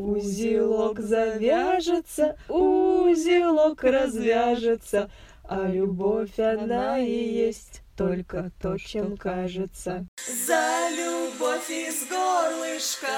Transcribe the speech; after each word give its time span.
Узелок 0.00 0.98
завяжется, 0.98 2.34
узелок 2.48 3.84
развяжется, 3.84 5.10
а 5.44 5.66
любовь 5.66 6.38
она 6.38 6.98
и 6.98 7.10
есть 7.10 7.82
только 7.98 8.50
то, 8.62 8.78
чем 8.78 9.18
кажется. 9.18 10.06
За 10.46 10.88
любовь 10.96 11.68
из 11.68 12.08
горлышка. 12.08 13.08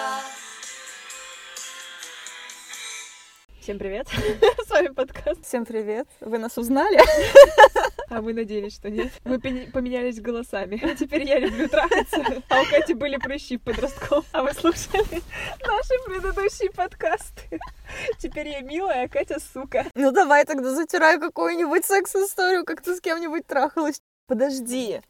Всем 3.63 3.79
привет! 3.79 4.09
С 4.67 4.71
вами 4.71 4.89
подкаст. 4.89 5.47
Всем 5.47 5.65
привет! 5.65 6.09
Вы 6.21 6.39
нас 6.39 6.59
узнали? 6.59 6.99
А 8.09 8.21
мы 8.21 8.35
надеялись, 8.35 8.75
что 8.75 8.91
нет. 8.91 9.11
Мы 9.25 9.39
поменялись 9.39 10.21
голосами. 10.21 10.79
А 10.85 10.95
теперь 10.95 11.25
я 11.25 11.39
люблю 11.39 11.67
трахаться, 11.67 12.43
а 12.51 12.61
у 12.61 12.65
Кати 12.67 12.93
были 12.93 13.17
прыщи 13.17 13.57
в 13.57 13.63
подростком. 13.63 14.23
А 14.33 14.43
вы 14.43 14.53
слушали 14.53 15.23
наши 15.67 16.05
предыдущие 16.05 16.71
подкасты. 16.73 17.59
Теперь 18.19 18.49
я 18.49 18.61
милая, 18.61 19.05
а 19.05 19.09
Катя 19.09 19.39
сука. 19.41 19.87
Ну 19.95 20.11
давай 20.11 20.45
тогда 20.45 20.75
затирай 20.75 21.19
какую-нибудь 21.19 21.87
секс-историю, 21.87 22.67
как 22.67 22.83
ты 22.83 22.97
с 22.97 23.01
кем-нибудь 23.01 23.47
трахалась. 23.47 24.03
Подожди. 24.27 25.01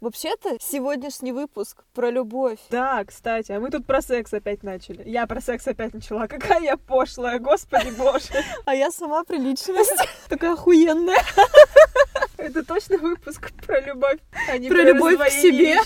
Вообще-то 0.00 0.56
сегодняшний 0.60 1.32
выпуск 1.32 1.84
про 1.92 2.10
любовь. 2.10 2.58
Да, 2.70 3.04
кстати, 3.04 3.52
а 3.52 3.60
мы 3.60 3.70
тут 3.70 3.86
про 3.86 4.00
секс 4.00 4.32
опять 4.32 4.62
начали. 4.62 5.06
Я 5.06 5.26
про 5.26 5.42
секс 5.42 5.68
опять 5.68 5.92
начала. 5.92 6.26
Какая 6.26 6.62
я 6.62 6.78
пошлая, 6.78 7.38
господи 7.38 7.90
боже. 7.90 8.28
А 8.64 8.74
я 8.74 8.90
сама 8.90 9.24
приличность. 9.24 9.92
Такая 10.30 10.54
охуенная. 10.54 11.22
Это 12.38 12.64
точно 12.64 12.96
выпуск 12.96 13.52
про 13.66 13.78
любовь, 13.80 14.20
а 14.48 14.56
не 14.56 14.70
Про 14.70 14.84
любовь 14.84 15.18
к 15.18 15.28
себе. 15.28 15.78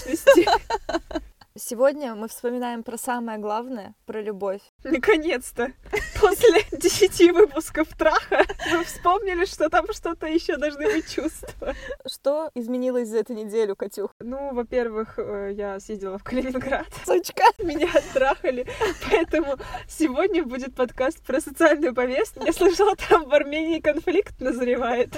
Сегодня 1.57 2.15
мы 2.15 2.29
вспоминаем 2.29 2.85
про 2.85 2.97
самое 2.97 3.39
главное, 3.39 3.95
про 4.07 4.23
любовь. 4.23 4.61
Наконец-то, 4.85 5.73
после 6.21 6.63
десяти 6.79 7.31
выпусков 7.31 7.89
траха, 7.97 8.45
мы 8.71 8.85
вспомнили, 8.85 9.47
что 9.47 9.71
там 9.71 9.87
что-то 9.93 10.27
еще 10.27 10.57
должны 10.57 10.85
быть 10.87 11.11
чувства. 11.11 11.75
Что 12.07 12.51
изменилось 12.55 13.09
за 13.09 13.19
эту 13.19 13.33
неделю, 13.33 13.77
Катюх? 13.77 14.11
Ну, 14.21 14.55
во-первых, 14.55 15.19
э, 15.19 15.53
я 15.55 15.81
съездила 15.81 16.19
в 16.19 16.25
Калининград, 16.25 16.87
Сучка! 17.07 17.45
меня 17.59 17.89
оттрахали, 17.95 18.67
поэтому 19.09 19.57
сегодня 19.89 20.45
будет 20.45 20.75
подкаст 20.75 21.23
про 21.25 21.41
социальную 21.41 21.95
повестку. 21.95 22.45
Я 22.45 22.53
слышала, 22.53 22.95
там 23.09 23.29
в 23.29 23.35
Армении 23.35 23.81
конфликт 23.81 24.41
назревает. 24.41 25.17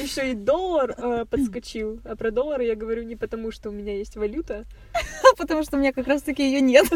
Еще 0.00 0.30
и 0.30 0.34
доллар 0.34 0.94
э, 0.96 1.24
подскочил. 1.28 2.00
А 2.04 2.16
про 2.16 2.30
доллар 2.30 2.60
я 2.60 2.76
говорю 2.76 3.02
не 3.02 3.16
потому, 3.16 3.50
что 3.50 3.70
у 3.70 3.72
меня 3.72 3.96
есть 3.96 4.16
валюта. 4.16 4.64
Потому 5.36 5.62
что 5.62 5.76
у 5.76 5.80
меня 5.80 5.92
как 5.92 6.06
раз-таки 6.06 6.42
ее 6.42 6.60
нет. 6.60 6.86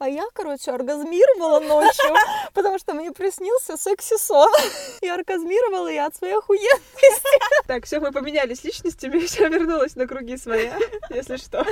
А 0.00 0.08
я, 0.08 0.24
короче, 0.32 0.70
оргазмировала 0.70 1.60
ночью, 1.60 2.14
потому 2.54 2.78
что 2.78 2.94
мне 2.94 3.12
приснился 3.12 3.76
секси-сон. 3.76 4.48
Я 5.02 5.14
оргазмировала 5.14 5.88
я 5.88 6.06
от 6.06 6.16
своей 6.16 6.38
охуенности. 6.38 6.80
Так, 7.66 7.84
все, 7.84 8.00
мы 8.00 8.10
поменялись 8.10 8.64
личностями, 8.64 9.22
я 9.40 9.48
вернулась 9.48 9.94
на 9.94 10.06
круги 10.06 10.36
своя, 10.36 10.76
если 11.10 11.36
что. 11.36 11.64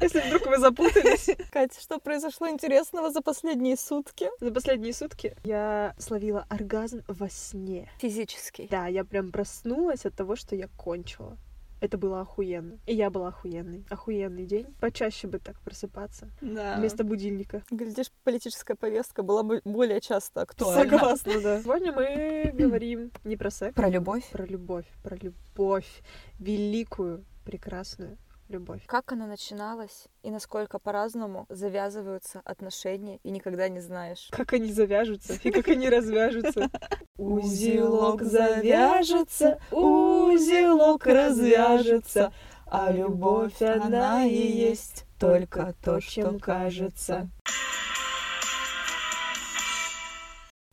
Если 0.00 0.20
вдруг 0.20 0.46
вы 0.46 0.58
запутались. 0.58 1.30
Катя, 1.50 1.80
что 1.80 1.98
произошло 1.98 2.48
интересного 2.48 3.10
за 3.10 3.22
последние 3.22 3.76
сутки? 3.76 4.28
За 4.40 4.50
последние 4.50 4.92
сутки 4.92 5.34
я 5.44 5.94
словила 5.98 6.44
оргазм 6.50 7.02
во 7.08 7.30
сне. 7.30 7.90
Физический. 7.98 8.68
Да, 8.70 8.88
я 8.88 9.04
прям 9.04 9.30
проснулась 9.32 10.04
от 10.04 10.14
того, 10.14 10.36
что 10.36 10.56
я 10.56 10.68
кончила. 10.76 11.38
Это 11.80 11.96
было 11.96 12.20
охуенно. 12.20 12.78
И 12.86 12.94
я 12.94 13.10
была 13.10 13.28
охуенной. 13.28 13.86
Охуенный 13.88 14.44
день. 14.44 14.66
Почаще 14.80 15.26
бы 15.26 15.38
так 15.38 15.58
просыпаться. 15.60 16.30
Да. 16.40 16.76
Вместо 16.76 17.04
будильника. 17.04 17.62
Глядишь, 17.70 18.12
политическая 18.22 18.74
повестка 18.74 19.22
была 19.22 19.42
бы 19.42 19.60
более 19.64 20.00
часто 20.00 20.42
актуальна. 20.42 20.90
Согласна, 20.90 21.40
да. 21.40 21.62
Сегодня 21.62 21.92
мы 21.92 22.50
говорим 22.52 23.10
не 23.24 23.36
про 23.36 23.50
секс. 23.50 23.74
Про 23.74 23.88
любовь. 23.88 24.28
Про 24.30 24.44
любовь. 24.44 24.86
Про 25.02 25.16
любовь. 25.16 26.02
Великую, 26.38 27.24
прекрасную 27.44 28.18
любовь. 28.50 28.82
Как 28.86 29.12
она 29.12 29.26
начиналась 29.26 30.08
и 30.22 30.30
насколько 30.30 30.78
по-разному 30.78 31.46
завязываются 31.48 32.42
отношения, 32.44 33.18
и 33.22 33.30
никогда 33.30 33.68
не 33.68 33.80
знаешь. 33.80 34.28
Как 34.32 34.52
они 34.52 34.72
завяжутся 34.72 35.34
и 35.42 35.50
как 35.50 35.68
они 35.68 35.88
развяжутся. 35.90 36.70
Узелок 37.16 38.22
завяжется, 38.22 39.60
узелок 39.70 41.06
развяжется, 41.06 42.32
а 42.66 42.92
любовь 42.92 43.62
она 43.62 44.26
и 44.26 44.34
есть 44.34 45.06
только 45.18 45.74
то, 45.82 46.00
чем 46.00 46.38
кажется. 46.38 47.28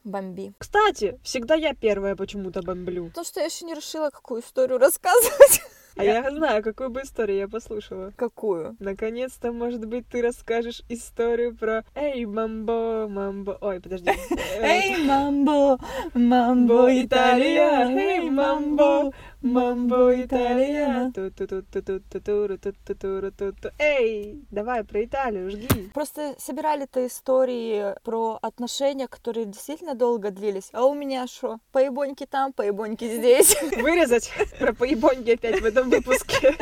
Бомби. 0.03 0.53
Кстати, 0.57 1.19
всегда 1.21 1.55
я 1.55 1.73
первая 1.73 2.15
почему-то 2.15 2.61
бомблю. 2.61 3.11
То, 3.13 3.25
что 3.25 3.41
я 3.41 3.47
еще 3.47 3.65
не 3.65 3.73
решила, 3.73 4.09
какую 4.09 4.41
историю 4.41 4.77
рассказывать. 4.77 5.61
А 5.97 6.03
я... 6.03 6.31
знаю, 6.31 6.63
какую 6.63 6.89
бы 6.89 7.01
историю 7.01 7.37
я 7.37 7.47
послушала. 7.47 8.11
Какую? 8.15 8.75
Наконец-то, 8.79 9.51
может 9.51 9.85
быть, 9.85 10.07
ты 10.07 10.21
расскажешь 10.21 10.83
историю 10.89 11.55
про 11.55 11.83
«Эй, 11.95 12.25
мамбо, 12.25 13.07
мамбо...» 13.09 13.57
Ой, 13.61 13.81
подожди. 13.81 14.11
«Эй, 14.59 15.03
мамбо, 15.03 15.79
мамбо, 16.13 16.89
Италия! 17.03 17.87
Эй, 17.87 18.29
мамбо, 18.29 19.11
мамбо, 19.41 20.21
Италия!» 20.21 21.11
Эй, 23.79 24.45
давай 24.51 24.83
про 24.83 25.03
Италию, 25.03 25.49
жги. 25.49 25.89
Просто 25.93 26.35
собирали-то 26.37 27.05
истории 27.07 27.95
про 28.03 28.37
отношения, 28.41 29.07
которые 29.07 29.45
действительно 29.45 29.95
долго 29.95 30.31
длились. 30.31 30.69
А 30.73 30.85
у 30.85 30.93
меня 30.93 31.27
что? 31.27 31.57
Поебоньки 31.71 32.25
там, 32.25 32.53
поебоньки 32.53 33.05
здесь. 33.05 33.55
Вырезать 33.77 34.31
про 34.59 34.73
поебоньки 34.73 35.31
опять 35.31 35.61
в 35.61 35.65
этом 35.65 35.86
выпуске. 35.89 36.55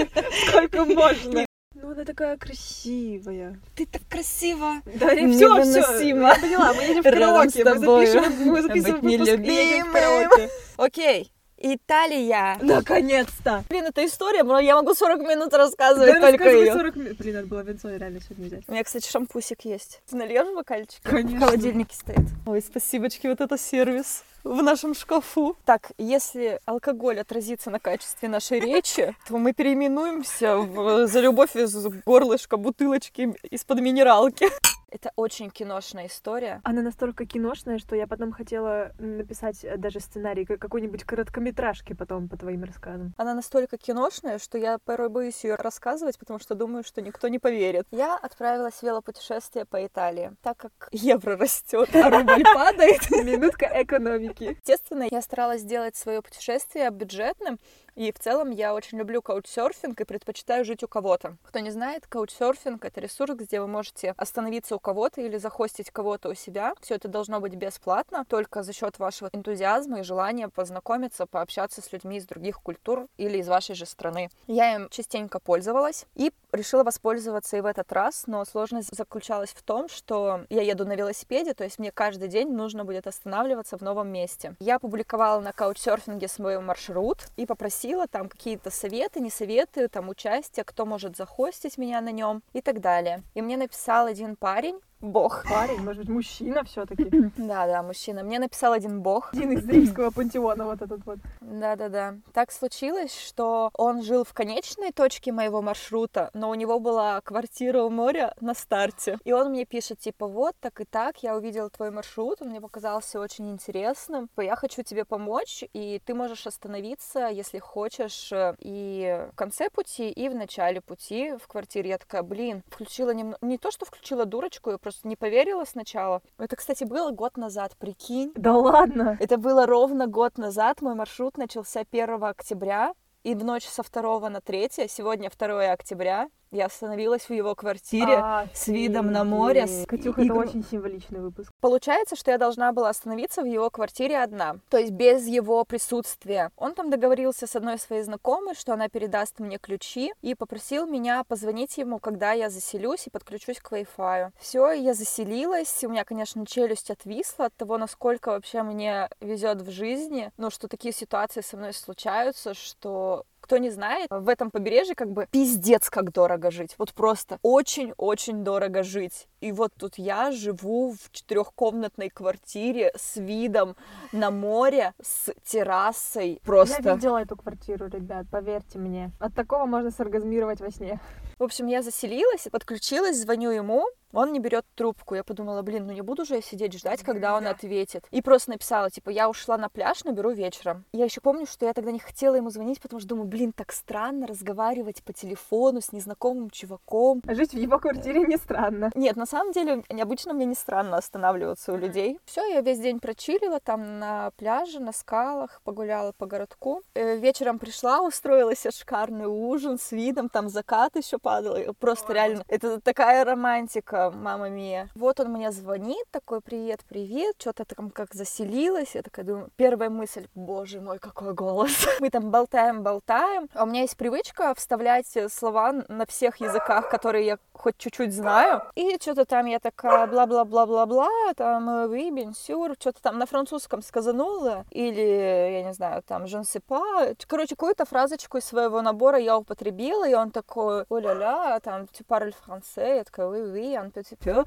Сколько 0.47 0.85
можно. 0.85 1.45
Ну, 1.73 1.91
она 1.91 2.05
такая 2.05 2.37
красивая. 2.37 3.59
Ты 3.75 3.85
так 3.85 4.01
красиво. 4.09 4.81
Да, 4.85 5.09
все, 5.09 5.61
все. 5.61 6.07
Я 6.07 6.35
поняла, 6.35 6.73
мы 6.73 6.81
едем 6.83 7.01
в 7.01 7.03
караоке. 7.03 7.63
Мы 7.65 7.79
запишем, 7.79 8.47
мы 8.47 8.61
записываем 8.61 9.01
выпуск 9.01 9.39
едем 9.39 9.89
в 9.89 9.91
караоке. 9.91 10.49
Окей. 10.77 11.31
Италия. 11.57 12.57
Наконец-то! 12.61 13.63
Блин, 13.69 13.85
это 13.85 14.05
история, 14.05 14.43
но 14.43 14.59
я 14.59 14.75
могу 14.75 14.93
40 14.93 15.19
минут 15.21 15.53
рассказывать 15.53 16.07
Да 16.07 16.19
только 16.19 16.43
рассказывай 16.43 16.65
ее. 16.65 16.73
40 16.73 16.95
минут. 16.95 17.17
Блин, 17.17 17.35
надо 17.35 17.47
было 17.47 17.61
венцо 17.61 17.89
реально 17.89 18.19
сегодня 18.21 18.45
взять. 18.47 18.63
У 18.67 18.71
меня, 18.71 18.83
кстати, 18.83 19.09
шампусик 19.09 19.65
есть. 19.65 20.01
Ты 20.09 20.17
нальешь 20.17 20.53
бокальчик? 20.53 21.01
Конечно. 21.03 21.37
В 21.37 21.39
холодильнике 21.39 21.95
стоит. 21.95 22.27
Ой, 22.45 22.61
спасибочки, 22.61 23.27
вот 23.27 23.41
это 23.41 23.57
сервис 23.57 24.23
в 24.43 24.61
нашем 24.61 24.93
шкафу. 24.93 25.57
Так, 25.65 25.91
если 25.97 26.59
алкоголь 26.65 27.19
отразится 27.19 27.71
на 27.71 27.79
качестве 27.79 28.29
нашей 28.29 28.59
речи, 28.59 29.15
то 29.27 29.37
мы 29.37 29.53
переименуемся 29.53 30.57
в 30.57 31.07
«За 31.07 31.19
любовь 31.19 31.55
из 31.55 31.75
горлышка 32.05 32.57
бутылочки 32.57 33.33
из-под 33.49 33.79
минералки». 33.79 34.47
Это 34.95 35.11
очень 35.17 35.49
киношная 35.49 36.07
история. 36.07 36.61
Она 36.63 36.81
настолько 36.81 37.25
киношная, 37.25 37.79
что 37.79 37.97
я 37.97 38.07
потом 38.07 38.31
хотела 38.31 38.93
написать 38.97 39.65
э, 39.65 39.75
даже 39.75 39.99
сценарий 39.99 40.45
какой-нибудь 40.45 41.03
короткометражки 41.03 41.91
потом 41.91 42.29
по 42.29 42.37
твоим 42.37 42.63
рассказам. 42.63 43.13
Она 43.17 43.33
настолько 43.33 43.77
киношная, 43.77 44.39
что 44.39 44.57
я 44.57 44.77
порой 44.77 45.09
боюсь 45.09 45.43
ее 45.43 45.55
рассказывать, 45.55 46.17
потому 46.17 46.39
что 46.39 46.55
думаю, 46.55 46.85
что 46.85 47.01
никто 47.01 47.27
не 47.27 47.39
поверит. 47.39 47.85
Я 47.91 48.15
отправилась 48.15 48.75
в 48.75 48.83
велопутешествие 48.83 49.65
по 49.65 49.85
Италии. 49.85 50.31
Так 50.41 50.55
как 50.55 50.87
евро 50.93 51.35
растет, 51.35 51.93
а 51.93 52.09
рубль 52.09 52.45
падает, 52.55 53.11
Минутка 53.11 53.69
экономики. 53.73 54.55
естественно, 54.57 55.07
я 55.11 55.21
старалась 55.21 55.59
сделать 55.59 55.97
свое 55.97 56.21
путешествие 56.21 56.89
бюджетным, 56.89 57.59
и 57.95 58.11
в 58.11 58.19
целом 58.19 58.51
я 58.51 58.73
очень 58.73 58.97
люблю 58.97 59.21
каучсерфинг 59.21 59.99
и 59.99 60.03
предпочитаю 60.03 60.65
жить 60.65 60.83
у 60.83 60.87
кого-то. 60.87 61.37
Кто 61.43 61.59
не 61.59 61.71
знает, 61.71 62.05
каучсерфинг— 62.07 62.83
это 62.85 63.01
ресурс, 63.01 63.35
где 63.35 63.59
вы 63.59 63.67
можете 63.67 64.13
остановиться 64.17 64.75
у 64.75 64.79
кого-то 64.79 65.21
или 65.21 65.37
захостить 65.37 65.91
кого-то 65.91 66.29
у 66.29 66.33
себя. 66.33 66.73
Все 66.81 66.95
это 66.95 67.07
должно 67.07 67.39
быть 67.39 67.55
бесплатно, 67.55 68.25
только 68.25 68.63
за 68.63 68.73
счет 68.73 68.99
вашего 68.99 69.29
энтузиазма 69.31 69.99
и 69.99 70.03
желания 70.03 70.49
познакомиться, 70.49 71.25
пообщаться 71.25 71.81
с 71.81 71.91
людьми 71.91 72.17
из 72.17 72.25
других 72.25 72.61
культур 72.61 73.07
или 73.17 73.37
из 73.37 73.47
вашей 73.47 73.75
же 73.75 73.85
страны. 73.85 74.29
Я 74.47 74.75
им 74.75 74.89
частенько 74.89 75.39
пользовалась 75.39 76.05
и 76.15 76.31
решила 76.55 76.83
воспользоваться 76.83 77.57
и 77.57 77.61
в 77.61 77.65
этот 77.65 77.91
раз, 77.91 78.23
но 78.27 78.43
сложность 78.45 78.95
заключалась 78.95 79.51
в 79.51 79.61
том, 79.63 79.89
что 79.89 80.41
я 80.49 80.61
еду 80.61 80.85
на 80.85 80.95
велосипеде, 80.95 81.53
то 81.53 81.63
есть 81.63 81.79
мне 81.79 81.91
каждый 81.91 82.27
день 82.27 82.51
нужно 82.51 82.85
будет 82.85 83.07
останавливаться 83.07 83.77
в 83.77 83.81
новом 83.81 84.09
месте. 84.09 84.55
Я 84.59 84.79
публиковала 84.79 85.39
на 85.41 85.51
каучсерфинге 85.53 86.27
свой 86.27 86.59
маршрут 86.59 87.19
и 87.37 87.45
попросила 87.45 88.07
там 88.07 88.29
какие-то 88.29 88.71
советы, 88.71 89.19
не 89.19 89.29
советы, 89.29 89.87
там 89.87 90.09
участие, 90.09 90.63
кто 90.63 90.85
может 90.85 91.17
захостить 91.17 91.77
меня 91.77 92.01
на 92.01 92.11
нем 92.11 92.41
и 92.53 92.61
так 92.61 92.81
далее. 92.81 93.23
И 93.33 93.41
мне 93.41 93.57
написал 93.57 94.07
один 94.07 94.35
парень, 94.35 94.79
бог. 95.05 95.45
Парень, 95.49 95.81
может 95.81 96.03
быть, 96.03 96.09
мужчина 96.09 96.63
все 96.63 96.85
таки 96.85 97.05
Да, 97.37 97.67
да, 97.67 97.83
мужчина. 97.83 98.23
Мне 98.23 98.39
написал 98.39 98.73
один 98.73 99.01
бог. 99.01 99.33
Один 99.33 99.51
из 99.51 99.67
римского 99.69 100.11
пантеона 100.11 100.65
вот 100.65 100.81
этот 100.81 101.05
вот. 101.05 101.19
Да-да-да. 101.41 102.15
Так 102.33 102.51
случилось, 102.51 103.15
что 103.15 103.69
он 103.73 104.01
жил 104.03 104.23
в 104.23 104.33
конечной 104.33 104.91
точке 104.91 105.31
моего 105.31 105.61
маршрута, 105.61 106.29
но 106.33 106.49
у 106.49 106.55
него 106.55 106.79
была 106.79 107.21
квартира 107.21 107.83
у 107.83 107.89
моря 107.89 108.33
на 108.41 108.53
старте. 108.53 109.17
И 109.23 109.31
он 109.31 109.49
мне 109.49 109.65
пишет, 109.65 109.99
типа, 109.99 110.27
вот 110.27 110.55
так 110.59 110.81
и 110.81 110.85
так, 110.85 111.23
я 111.23 111.35
увидел 111.35 111.69
твой 111.69 111.91
маршрут, 111.91 112.41
он 112.41 112.49
мне 112.49 112.61
показался 112.61 113.19
очень 113.19 113.49
интересным. 113.51 114.27
Типа, 114.27 114.41
Я 114.41 114.55
хочу 114.55 114.83
тебе 114.83 115.05
помочь, 115.05 115.63
и 115.73 116.01
ты 116.05 116.13
можешь 116.13 116.47
остановиться, 116.47 117.27
если 117.27 117.59
хочешь, 117.59 118.31
э, 118.31 118.55
и 118.59 119.27
в 119.31 119.35
конце 119.35 119.69
пути, 119.69 120.09
и 120.09 120.29
в 120.29 120.35
начале 120.35 120.81
пути 120.81 121.33
в 121.37 121.47
квартире. 121.47 121.89
Я 121.91 121.97
такая, 121.97 122.23
блин, 122.23 122.63
включила 122.69 123.11
немного... 123.11 123.37
Не 123.41 123.57
то, 123.57 123.71
что 123.71 123.85
включила 123.85 124.25
дурочку, 124.25 124.71
я 124.71 124.77
просто 124.77 124.94
не 125.03 125.15
поверила 125.15 125.65
сначала. 125.65 126.21
Это, 126.37 126.55
кстати, 126.55 126.83
было 126.83 127.11
год 127.11 127.37
назад, 127.37 127.75
прикинь. 127.77 128.31
Да 128.35 128.53
ладно. 128.53 129.17
Это 129.19 129.37
было 129.37 129.65
ровно 129.65 130.07
год 130.07 130.37
назад. 130.37 130.81
Мой 130.81 130.95
маршрут 130.95 131.37
начался 131.37 131.83
1 131.89 132.23
октября. 132.23 132.93
И 133.25 133.33
в 133.33 133.43
ночь 133.43 133.65
со 133.65 133.81
2 133.81 134.29
на 134.29 134.39
3, 134.39 134.69
сегодня 134.87 135.31
2 135.35 135.71
октября, 135.71 136.29
я 136.51 136.67
остановилась 136.67 137.23
в 137.27 137.33
его 137.33 137.53
квартире 137.55 138.23
с 138.53 138.67
видом 138.67 139.11
на 139.11 139.23
море. 139.23 139.65
С... 139.67 139.85
Катюха, 139.87 140.21
и- 140.21 140.25
это 140.25 140.35
очень 140.35 140.63
символичный 140.63 141.19
выпуск. 141.19 141.51
Получается, 141.59 142.15
что 142.15 142.31
я 142.31 142.37
должна 142.37 142.71
была 142.71 142.89
остановиться 142.89 143.41
в 143.41 143.45
его 143.45 143.69
квартире 143.71 144.19
одна, 144.19 144.57
то 144.69 144.77
есть 144.77 144.91
без 144.91 145.27
его 145.27 145.65
присутствия. 145.65 146.51
Он 146.55 146.73
там 146.75 146.89
договорился 146.91 147.47
с 147.47 147.55
одной 147.55 147.79
своей 147.79 148.03
знакомой, 148.03 148.53
что 148.53 148.73
она 148.73 148.87
передаст 148.87 149.39
мне 149.39 149.57
ключи, 149.57 150.13
и 150.21 150.35
попросил 150.35 150.85
меня 150.85 151.23
позвонить 151.25 151.77
ему, 151.77 151.99
когда 151.99 152.31
я 152.31 152.49
заселюсь 152.49 153.07
и 153.07 153.09
подключусь 153.09 153.59
к 153.59 153.71
Wi-Fi. 153.73 154.29
Все, 154.39 154.71
я 154.71 154.93
заселилась, 154.93 155.83
у 155.83 155.89
меня, 155.89 156.05
конечно, 156.05 156.45
челюсть 156.45 156.91
отвисла 156.91 157.45
от 157.45 157.55
того, 157.55 157.77
насколько 157.77 158.29
вообще 158.29 158.61
мне 158.63 159.09
везет 159.19 159.61
в 159.61 159.71
жизни, 159.71 160.31
ну, 160.37 160.49
что 160.51 160.67
такие 160.67 160.93
ситуации 160.93 161.41
со 161.41 161.57
мной 161.57 161.73
случаются, 161.73 162.53
что 162.53 163.14
кто 163.45 163.57
не 163.59 163.69
знает, 163.69 164.07
в 164.09 164.27
этом 164.27 164.49
побережье 164.49 164.95
как 164.95 165.11
бы 165.11 165.27
пиздец 165.29 165.91
как 165.91 166.11
дорого 166.11 166.49
жить. 166.49 166.73
Вот 166.79 166.93
просто 166.93 167.37
очень-очень 167.43 168.43
дорого 168.43 168.81
жить. 168.81 169.27
И 169.39 169.51
вот 169.51 169.71
тут 169.77 169.99
я 169.99 170.31
живу 170.31 170.93
в 170.93 171.11
четырехкомнатной 171.11 172.09
квартире 172.09 172.91
с 172.97 173.17
видом 173.17 173.75
на 174.11 174.31
море, 174.31 174.93
с 174.99 175.31
террасой. 175.43 176.41
Просто. 176.43 176.81
Я 176.81 176.95
видела 176.95 177.21
эту 177.21 177.37
квартиру, 177.37 177.87
ребят, 177.87 178.25
поверьте 178.31 178.79
мне. 178.79 179.11
От 179.19 179.35
такого 179.35 179.65
можно 179.65 179.91
соргазмировать 179.91 180.59
во 180.59 180.71
сне. 180.71 180.99
В 181.37 181.43
общем, 181.43 181.67
я 181.67 181.83
заселилась, 181.83 182.47
подключилась, 182.51 183.21
звоню 183.21 183.51
ему, 183.51 183.85
он 184.15 184.33
не 184.33 184.39
берет 184.39 184.65
трубку. 184.75 185.15
Я 185.15 185.23
подумала, 185.23 185.61
блин, 185.61 185.87
ну 185.87 185.93
не 185.93 186.01
буду 186.01 186.25
же 186.25 186.35
я 186.35 186.41
сидеть 186.41 186.77
ждать, 186.77 187.03
когда 187.03 187.35
он 187.35 187.47
ответит. 187.47 188.05
И 188.11 188.21
просто 188.21 188.51
написала, 188.51 188.89
типа, 188.89 189.09
я 189.09 189.29
ушла 189.29 189.57
на 189.57 189.69
пляж, 189.69 190.03
наберу 190.03 190.31
вечером. 190.31 190.85
Я 190.93 191.05
еще 191.05 191.21
помню, 191.21 191.45
что 191.45 191.65
я 191.65 191.73
тогда 191.73 191.91
не 191.91 191.99
хотела 191.99 192.35
ему 192.35 192.49
звонить, 192.49 192.81
потому 192.81 192.99
что 192.99 193.09
думаю, 193.09 193.27
блин, 193.27 193.51
так 193.51 193.71
странно 193.71 194.27
разговаривать 194.27 195.03
по 195.03 195.13
телефону 195.13 195.81
с 195.81 195.91
незнакомым 195.91 196.49
чуваком. 196.49 197.21
Жить 197.27 197.53
в 197.53 197.57
его 197.57 197.79
квартире 197.79 198.21
не 198.21 198.37
странно. 198.37 198.91
Нет, 198.95 199.15
на 199.15 199.25
самом 199.25 199.51
деле, 199.51 199.83
обычно 199.89 200.33
мне 200.33 200.45
не 200.45 200.55
странно 200.55 200.97
останавливаться 200.97 201.73
у 201.73 201.77
людей. 201.77 202.19
Все, 202.25 202.45
я 202.45 202.61
весь 202.61 202.79
день 202.79 202.99
прочилила 202.99 203.59
там 203.59 203.99
на 203.99 204.31
пляже, 204.37 204.79
на 204.79 204.93
скалах, 204.93 205.61
погуляла 205.63 206.13
по 206.17 206.25
городку. 206.25 206.81
Э, 206.93 207.17
Вечером 207.17 207.59
пришла, 207.59 208.01
устроила 208.01 208.55
себе 208.55 208.71
шикарный 208.71 209.25
ужин 209.25 209.77
с 209.77 209.91
видом, 209.91 210.29
там 210.29 210.49
закат 210.49 210.95
еще 210.95 211.17
падал. 211.17 211.57
Просто 211.79 212.13
реально, 212.13 212.43
это 212.47 212.79
такая 212.79 213.25
романтика, 213.25 214.04
мама 214.11 214.49
мия. 214.49 214.89
Вот 214.95 215.19
он 215.19 215.31
мне 215.31 215.51
звонит, 215.51 216.05
такой, 216.11 216.41
привет, 216.41 216.81
привет, 216.87 217.35
что-то 217.39 217.65
там 217.65 217.89
как 217.89 218.13
заселилась. 218.13 218.95
Я 218.95 219.01
такая 219.01 219.25
думаю, 219.25 219.49
первая 219.55 219.89
мысль, 219.89 220.27
боже 220.35 220.81
мой, 220.81 220.99
какой 220.99 221.33
голос. 221.33 221.87
Мы 221.99 222.09
там 222.09 222.31
болтаем, 222.31 222.83
болтаем. 222.83 223.49
А 223.53 223.63
у 223.63 223.67
меня 223.67 223.81
есть 223.81 223.97
привычка 223.97 224.53
вставлять 224.55 225.07
слова 225.29 225.73
на 225.87 226.05
всех 226.05 226.37
языках, 226.37 226.89
которые 226.89 227.25
я 227.25 227.37
хоть 227.53 227.77
чуть-чуть 227.77 228.13
знаю. 228.13 228.61
И 228.75 228.97
что-то 229.01 229.25
там 229.25 229.45
я 229.45 229.59
такая 229.59 230.07
бла-бла-бла-бла-бла, 230.07 231.33
там 231.35 231.69
э, 231.69 231.87
bien 232.11 232.33
sûr, 232.33 232.75
что-то 232.79 233.01
там 233.01 233.17
на 233.17 233.25
французском 233.25 233.81
сказанула. 233.81 234.65
Или, 234.71 235.01
я 235.01 235.63
не 235.63 235.73
знаю, 235.73 236.03
там 236.03 236.25
pas. 236.67 237.15
Короче, 237.27 237.55
какую-то 237.55 237.85
фразочку 237.85 238.37
из 238.37 238.45
своего 238.45 238.81
набора 238.81 239.17
я 239.17 239.37
употребила, 239.37 240.07
и 240.07 240.13
он 240.13 240.31
такой, 240.31 240.83
о-ля-ля, 240.89 241.59
там, 241.61 241.83
tu 241.83 242.05
parles 242.07 242.35
français? 242.45 242.97
Я 242.97 243.03
такая, 243.03 243.27
oui, 243.27 243.84
peu. 243.91 244.45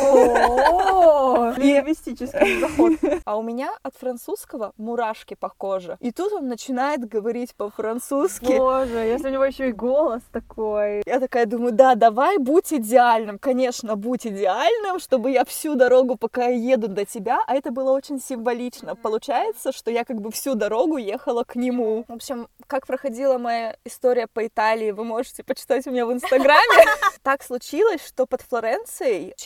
О, 0.00 1.52
лингвистический 1.56 2.60
заход. 2.60 2.92
А 3.24 3.36
у 3.36 3.42
меня 3.42 3.70
от 3.82 3.94
французского 3.96 4.72
мурашки 4.76 5.34
по 5.34 5.48
коже. 5.48 5.96
И 6.00 6.12
тут 6.12 6.32
он 6.32 6.48
начинает 6.48 7.08
говорить 7.08 7.54
по-французски. 7.56 8.56
Боже, 8.56 8.98
если 8.98 9.28
у 9.28 9.32
него 9.32 9.44
еще 9.44 9.68
и 9.70 9.72
голос 9.72 10.22
такой. 10.32 11.02
Я 11.06 11.18
такая 11.18 11.46
думаю, 11.46 11.72
да, 11.72 11.94
давай 11.94 12.38
будь 12.38 12.72
идеальным. 12.72 13.38
Конечно, 13.38 13.96
будь 13.96 14.26
идеальным, 14.26 14.98
чтобы 15.00 15.30
я 15.30 15.44
всю 15.44 15.74
дорогу, 15.74 16.16
пока 16.16 16.46
я 16.46 16.72
еду 16.72 16.88
до 16.88 17.04
тебя. 17.04 17.40
А 17.46 17.54
это 17.54 17.70
было 17.70 17.90
очень 17.92 18.20
символично. 18.20 18.94
Получается, 18.94 19.72
что 19.72 19.90
я 19.90 20.04
как 20.04 20.20
бы 20.20 20.30
всю 20.30 20.54
дорогу 20.54 20.96
ехала 20.96 21.44
к 21.44 21.56
нему. 21.56 22.04
В 22.08 22.12
общем, 22.12 22.48
как 22.66 22.86
проходила 22.86 23.38
моя 23.38 23.76
история 23.84 24.26
по 24.26 24.46
Италии, 24.46 24.90
вы 24.90 25.04
можете 25.04 25.42
почитать 25.42 25.86
у 25.86 25.90
меня 25.90 26.06
в 26.06 26.12
Инстаграме. 26.12 26.84
Так 27.22 27.42
случилось, 27.42 28.06
что 28.06 28.26
под 28.26 28.42
Флоренцией 28.42 28.75